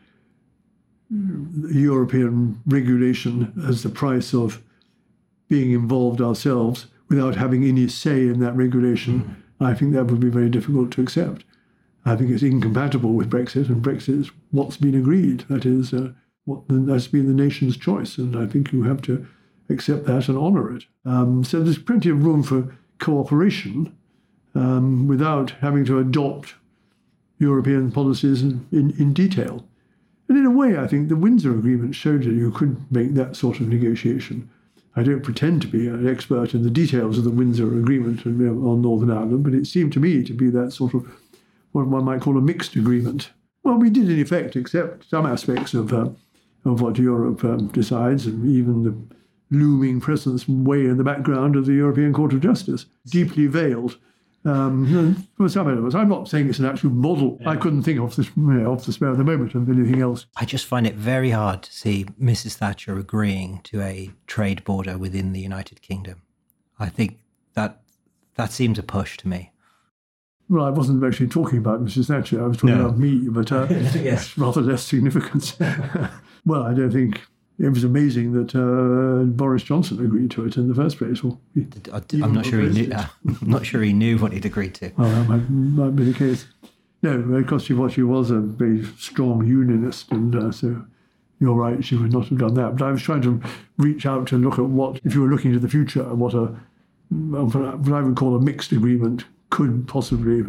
European 1.09 2.61
regulation 2.65 3.53
as 3.67 3.83
the 3.83 3.89
price 3.89 4.33
of 4.33 4.61
being 5.47 5.71
involved 5.71 6.21
ourselves 6.21 6.87
without 7.09 7.35
having 7.35 7.63
any 7.63 7.87
say 7.87 8.27
in 8.27 8.39
that 8.39 8.55
regulation? 8.55 9.43
I 9.59 9.73
think 9.73 9.93
that 9.93 10.05
would 10.05 10.19
be 10.19 10.29
very 10.29 10.49
difficult 10.49 10.91
to 10.91 11.01
accept. 11.01 11.43
I 12.05 12.15
think 12.15 12.29
it's 12.29 12.43
incompatible 12.43 13.13
with 13.13 13.29
Brexit, 13.29 13.67
and 13.67 13.83
Brexit 13.83 14.21
is 14.21 14.31
what's 14.51 14.77
been 14.77 14.95
agreed. 14.95 15.41
That 15.49 15.65
is 15.65 15.93
uh, 15.93 16.11
what 16.45 16.63
has 16.69 17.07
been 17.07 17.27
the 17.27 17.43
nation's 17.43 17.75
choice, 17.75 18.17
and 18.17 18.35
I 18.35 18.45
think 18.45 18.71
you 18.71 18.83
have 18.83 19.01
to 19.03 19.27
accept 19.69 20.05
that 20.05 20.29
and 20.29 20.37
honour 20.37 20.75
it. 20.75 20.85
Um, 21.03 21.43
so 21.43 21.61
there's 21.61 21.77
plenty 21.77 22.09
of 22.09 22.23
room 22.23 22.43
for 22.43 22.77
cooperation 22.99 23.95
um, 24.55 25.07
without 25.07 25.51
having 25.61 25.85
to 25.85 25.99
adopt 25.99 26.55
European 27.39 27.91
policies 27.91 28.41
in, 28.41 28.67
in, 28.71 28.91
in, 28.99 29.13
detail. 29.13 29.65
And 30.27 30.37
in 30.37 30.45
a 30.45 30.51
way, 30.51 30.77
I 30.77 30.87
think 30.87 31.09
the 31.09 31.15
Windsor 31.15 31.51
Agreement 31.51 31.95
showed 31.95 32.23
that 32.23 32.33
you 32.33 32.51
could 32.51 32.91
make 32.91 33.13
that 33.13 33.35
sort 33.35 33.59
of 33.59 33.67
negotiation. 33.67 34.49
I 34.95 35.03
don't 35.03 35.23
pretend 35.23 35.61
to 35.61 35.67
be 35.67 35.87
an 35.87 36.09
expert 36.09 36.55
in 36.55 36.63
the 36.63 36.71
details 36.71 37.19
of 37.19 37.23
the 37.23 37.29
Windsor 37.29 37.77
Agreement 37.77 38.25
on 38.25 38.81
Northern 38.81 39.11
Ireland, 39.11 39.43
but 39.43 39.53
it 39.53 39.67
seemed 39.67 39.93
to 39.93 39.99
me 39.99 40.23
to 40.23 40.33
be 40.33 40.49
that 40.49 40.73
sort 40.73 40.95
of 40.95 41.07
what 41.71 41.87
one 41.87 42.05
might 42.05 42.21
call 42.21 42.37
a 42.37 42.41
mixed 42.41 42.75
agreement. 42.75 43.29
Well, 43.63 43.77
we 43.77 43.91
did 43.91 44.09
in 44.09 44.19
effect 44.19 44.55
accept 44.55 45.07
some 45.07 45.25
aspects 45.25 45.73
of 45.73 45.93
uh, 45.93 46.09
of 46.65 46.81
what 46.81 46.97
Europe 46.97 47.43
um, 47.43 47.67
decides, 47.67 48.25
and 48.25 48.45
even 48.45 48.83
the 48.83 49.15
looming 49.49 49.99
presence 50.01 50.47
way 50.47 50.85
in 50.85 50.97
the 50.97 51.03
background 51.03 51.55
of 51.55 51.65
the 51.65 51.73
European 51.73 52.13
Court 52.13 52.33
of 52.33 52.41
Justice, 52.41 52.85
deeply 53.05 53.47
veiled. 53.47 53.97
Um, 54.45 55.27
for 55.35 55.49
some 55.49 55.67
elements, 55.67 55.93
I'm 55.93 56.07
not 56.07 56.29
saying 56.29 56.47
it's 56.47 56.59
an 56.59 56.65
actual 56.65 56.91
model. 56.91 57.37
Yeah. 57.41 57.49
I 57.49 57.55
couldn't 57.57 57.83
think 57.83 57.99
off 57.99 58.15
the, 58.15 58.23
you 58.23 58.31
know, 58.43 58.71
off 58.71 58.85
the 58.85 58.93
spur 58.93 59.07
of 59.07 59.17
the 59.17 59.23
moment 59.23 59.55
of 59.55 59.69
anything 59.69 60.01
else. 60.01 60.25
I 60.37 60.45
just 60.45 60.65
find 60.65 60.87
it 60.87 60.95
very 60.95 61.31
hard 61.31 61.63
to 61.63 61.73
see 61.73 62.05
Mrs. 62.21 62.53
Thatcher 62.53 62.97
agreeing 62.97 63.59
to 63.65 63.81
a 63.81 64.11
trade 64.25 64.63
border 64.63 64.97
within 64.97 65.33
the 65.33 65.41
United 65.41 65.81
Kingdom. 65.81 66.21
I 66.79 66.87
think 66.87 67.19
that 67.55 67.81
that 68.35 68.51
seems 68.51 68.79
a 68.79 68.83
push 68.83 69.17
to 69.17 69.27
me. 69.27 69.51
Well, 70.49 70.63
I 70.63 70.69
wasn't 70.69 71.03
actually 71.03 71.27
talking 71.27 71.57
about 71.57 71.83
Mrs. 71.83 72.07
Thatcher. 72.07 72.41
I 72.41 72.47
was 72.47 72.57
talking 72.57 72.77
no. 72.77 72.85
about 72.85 72.97
me, 72.97 73.27
but 73.27 73.51
uh, 73.51 73.67
yes. 73.69 74.37
rather 74.37 74.61
less 74.61 74.83
significant. 74.83 75.57
well, 76.45 76.63
I 76.63 76.73
don't 76.73 76.91
think 76.91 77.21
it 77.59 77.69
was 77.69 77.83
amazing 77.83 78.33
that 78.33 78.55
uh, 78.55 79.23
Boris 79.25 79.63
Johnson 79.63 80.03
agreed 80.03 80.31
to 80.31 80.45
it 80.45 80.57
in 80.57 80.67
the 80.67 80.75
first 80.75 80.97
place. 80.97 81.23
Well, 81.23 81.39
he, 81.55 81.65
I'm 82.21 82.33
not 82.33 82.45
sure 82.45 82.61
he 82.61 82.69
knew. 82.69 82.93
Uh, 82.93 83.07
I'm 83.41 83.49
not 83.49 83.65
sure 83.65 83.81
he 83.81 83.93
knew 83.93 84.17
what 84.17 84.31
he'd 84.31 84.45
agreed 84.45 84.75
to. 84.75 84.91
Well, 84.95 85.09
that 85.09 85.27
might, 85.27 85.49
might 85.49 85.95
be 85.95 86.03
the 86.03 86.17
case. 86.17 86.47
No, 87.01 87.57
she 87.57 88.03
was, 88.03 88.31
a 88.31 88.39
very 88.39 88.83
strong 88.97 89.45
unionist, 89.45 90.11
and 90.11 90.35
uh, 90.35 90.51
so 90.51 90.83
you're 91.39 91.53
right, 91.53 91.83
she 91.83 91.95
would 91.95 92.11
not 92.11 92.27
have 92.27 92.37
done 92.39 92.55
that. 92.55 92.75
But 92.75 92.85
I 92.85 92.91
was 92.91 93.01
trying 93.01 93.21
to 93.21 93.41
reach 93.77 94.05
out 94.05 94.27
to 94.27 94.37
look 94.37 94.59
at 94.59 94.65
what, 94.65 94.99
if 95.03 95.13
you 95.13 95.21
were 95.21 95.29
looking 95.29 95.53
to 95.53 95.59
the 95.59 95.69
future, 95.69 96.03
what 96.03 96.33
a 96.33 96.55
what 97.09 97.55
I 97.93 98.01
would 98.01 98.17
call 98.17 98.35
a 98.35 98.41
mixed 98.41 98.71
agreement 98.71 99.25
could 99.49 99.87
possibly 99.87 100.43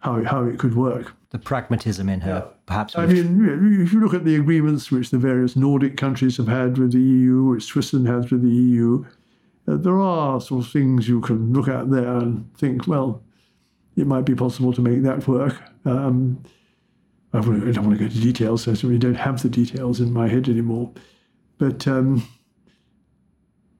how 0.00 0.24
how 0.24 0.44
it 0.44 0.58
could 0.58 0.74
work 0.74 1.14
the 1.30 1.38
pragmatism 1.38 2.08
in 2.08 2.20
her, 2.22 2.44
yeah. 2.44 2.54
perhaps. 2.66 2.96
I 2.96 3.06
mean, 3.06 3.82
if 3.82 3.92
you 3.92 4.00
look 4.00 4.14
at 4.14 4.24
the 4.24 4.36
agreements 4.36 4.90
which 4.90 5.10
the 5.10 5.18
various 5.18 5.54
Nordic 5.54 5.96
countries 5.96 6.36
have 6.38 6.48
had 6.48 6.76
with 6.76 6.92
the 6.92 7.00
EU, 7.00 7.44
which 7.44 7.64
Switzerland 7.64 8.08
has 8.08 8.30
with 8.30 8.42
the 8.42 8.50
EU, 8.50 9.04
uh, 9.68 9.76
there 9.76 10.00
are 10.00 10.40
sort 10.40 10.64
of 10.64 10.72
things 10.72 11.08
you 11.08 11.20
can 11.20 11.52
look 11.52 11.68
at 11.68 11.90
there 11.90 12.16
and 12.16 12.52
think, 12.56 12.88
well, 12.88 13.22
it 13.96 14.06
might 14.06 14.24
be 14.24 14.34
possible 14.34 14.72
to 14.72 14.80
make 14.80 15.02
that 15.02 15.26
work. 15.28 15.62
Um, 15.84 16.42
I, 17.32 17.38
I, 17.38 17.42
don't 17.42 17.84
want 17.84 17.92
to 17.92 17.98
go 17.98 18.04
into 18.06 18.20
details, 18.20 18.64
so 18.64 18.72
I 18.72 18.74
certainly 18.74 18.98
don't 18.98 19.14
have 19.14 19.40
the 19.42 19.48
details 19.48 20.00
in 20.00 20.12
my 20.12 20.26
head 20.26 20.48
anymore. 20.48 20.92
But 21.58 21.86
um, 21.86 22.26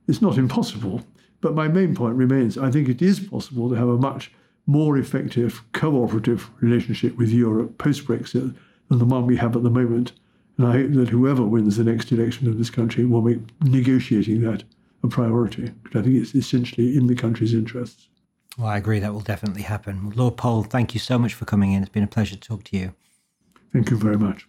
it's 0.07 0.23
not 0.23 0.39
impossible. 0.39 1.03
But 1.41 1.55
my 1.55 1.69
main 1.69 1.95
point 1.95 2.17
remains 2.17 2.59
I 2.59 2.71
think 2.71 2.89
it 2.89 3.03
is 3.03 3.19
possible 3.19 3.71
to 3.71 3.75
have 3.75 3.89
a 3.89 3.97
much 3.97 4.31
more 4.67 4.97
effective 4.99 5.63
cooperative 5.73 6.51
relationship 6.61 7.17
with 7.17 7.31
Europe 7.31 7.79
post 7.79 8.05
Brexit 8.07 8.55
than 8.89 8.99
the 8.99 9.05
one 9.05 9.27
we 9.27 9.37
have 9.37 9.57
at 9.57 9.63
the 9.63 9.71
moment. 9.71 10.13
And 10.57 10.67
I 10.67 10.73
hope 10.73 10.93
that 10.93 11.09
whoever 11.09 11.45
wins 11.45 11.77
the 11.77 11.85
next 11.85 12.13
election 12.13 12.49
of 12.49 12.59
this 12.59 12.71
country 12.71 13.05
will 13.05 13.23
make 13.23 13.39
negotiating 13.63 14.43
that 14.43 14.65
a 15.03 15.09
priority, 15.09 15.71
because 15.83 16.01
I 16.01 16.05
think 16.05 16.17
it's 16.17 16.35
essentially 16.35 16.97
in 16.97 17.07
the 17.07 17.15
country's 17.15 17.55
interests. 17.55 18.09
Well, 18.59 18.67
I 18.67 18.77
agree 18.77 18.99
that 18.99 19.15
will 19.15 19.21
definitely 19.21 19.63
happen. 19.63 20.13
Lord 20.15 20.37
Powell, 20.37 20.65
thank 20.65 20.93
you 20.93 21.01
so 21.01 21.19
much 21.19 21.33
for 21.33 21.47
coming 21.47 21.73
in. 21.73 21.83
It's 21.83 21.91
been 21.91 22.03
a 22.03 22.09
pleasure 22.09 22.37
to 22.37 22.41
talk 22.41 22.65
to 22.65 22.77
you. 22.77 22.95
Thank 23.73 23.91
you 23.91 23.97
very 23.97 24.19
much. 24.19 24.47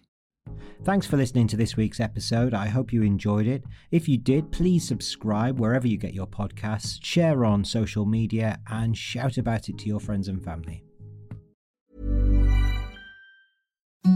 Thanks 0.84 1.06
for 1.06 1.16
listening 1.16 1.46
to 1.48 1.56
this 1.56 1.76
week's 1.76 2.00
episode. 2.00 2.54
I 2.54 2.66
hope 2.66 2.92
you 2.92 3.02
enjoyed 3.02 3.46
it. 3.46 3.62
If 3.92 4.08
you 4.08 4.18
did, 4.18 4.50
please 4.50 4.86
subscribe 4.86 5.60
wherever 5.60 5.86
you 5.86 5.96
get 5.96 6.12
your 6.12 6.26
podcasts, 6.26 6.98
share 7.04 7.44
on 7.44 7.64
social 7.64 8.04
media, 8.04 8.58
and 8.68 8.96
shout 8.96 9.38
about 9.38 9.68
it 9.68 9.78
to 9.78 9.86
your 9.86 10.00
friends 10.00 10.26
and 10.26 10.42
family. 10.42 10.82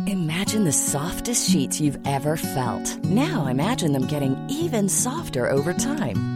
Imagine 0.09 0.65
the 0.65 0.73
softest 0.73 1.49
sheets 1.49 1.81
you've 1.81 1.99
ever 2.05 2.37
felt. 2.37 2.99
Now 3.05 3.47
imagine 3.47 3.93
them 3.93 4.09
getting 4.09 4.37
even 4.51 4.89
softer 4.89 5.49
over 5.49 5.73
time. 5.73 6.36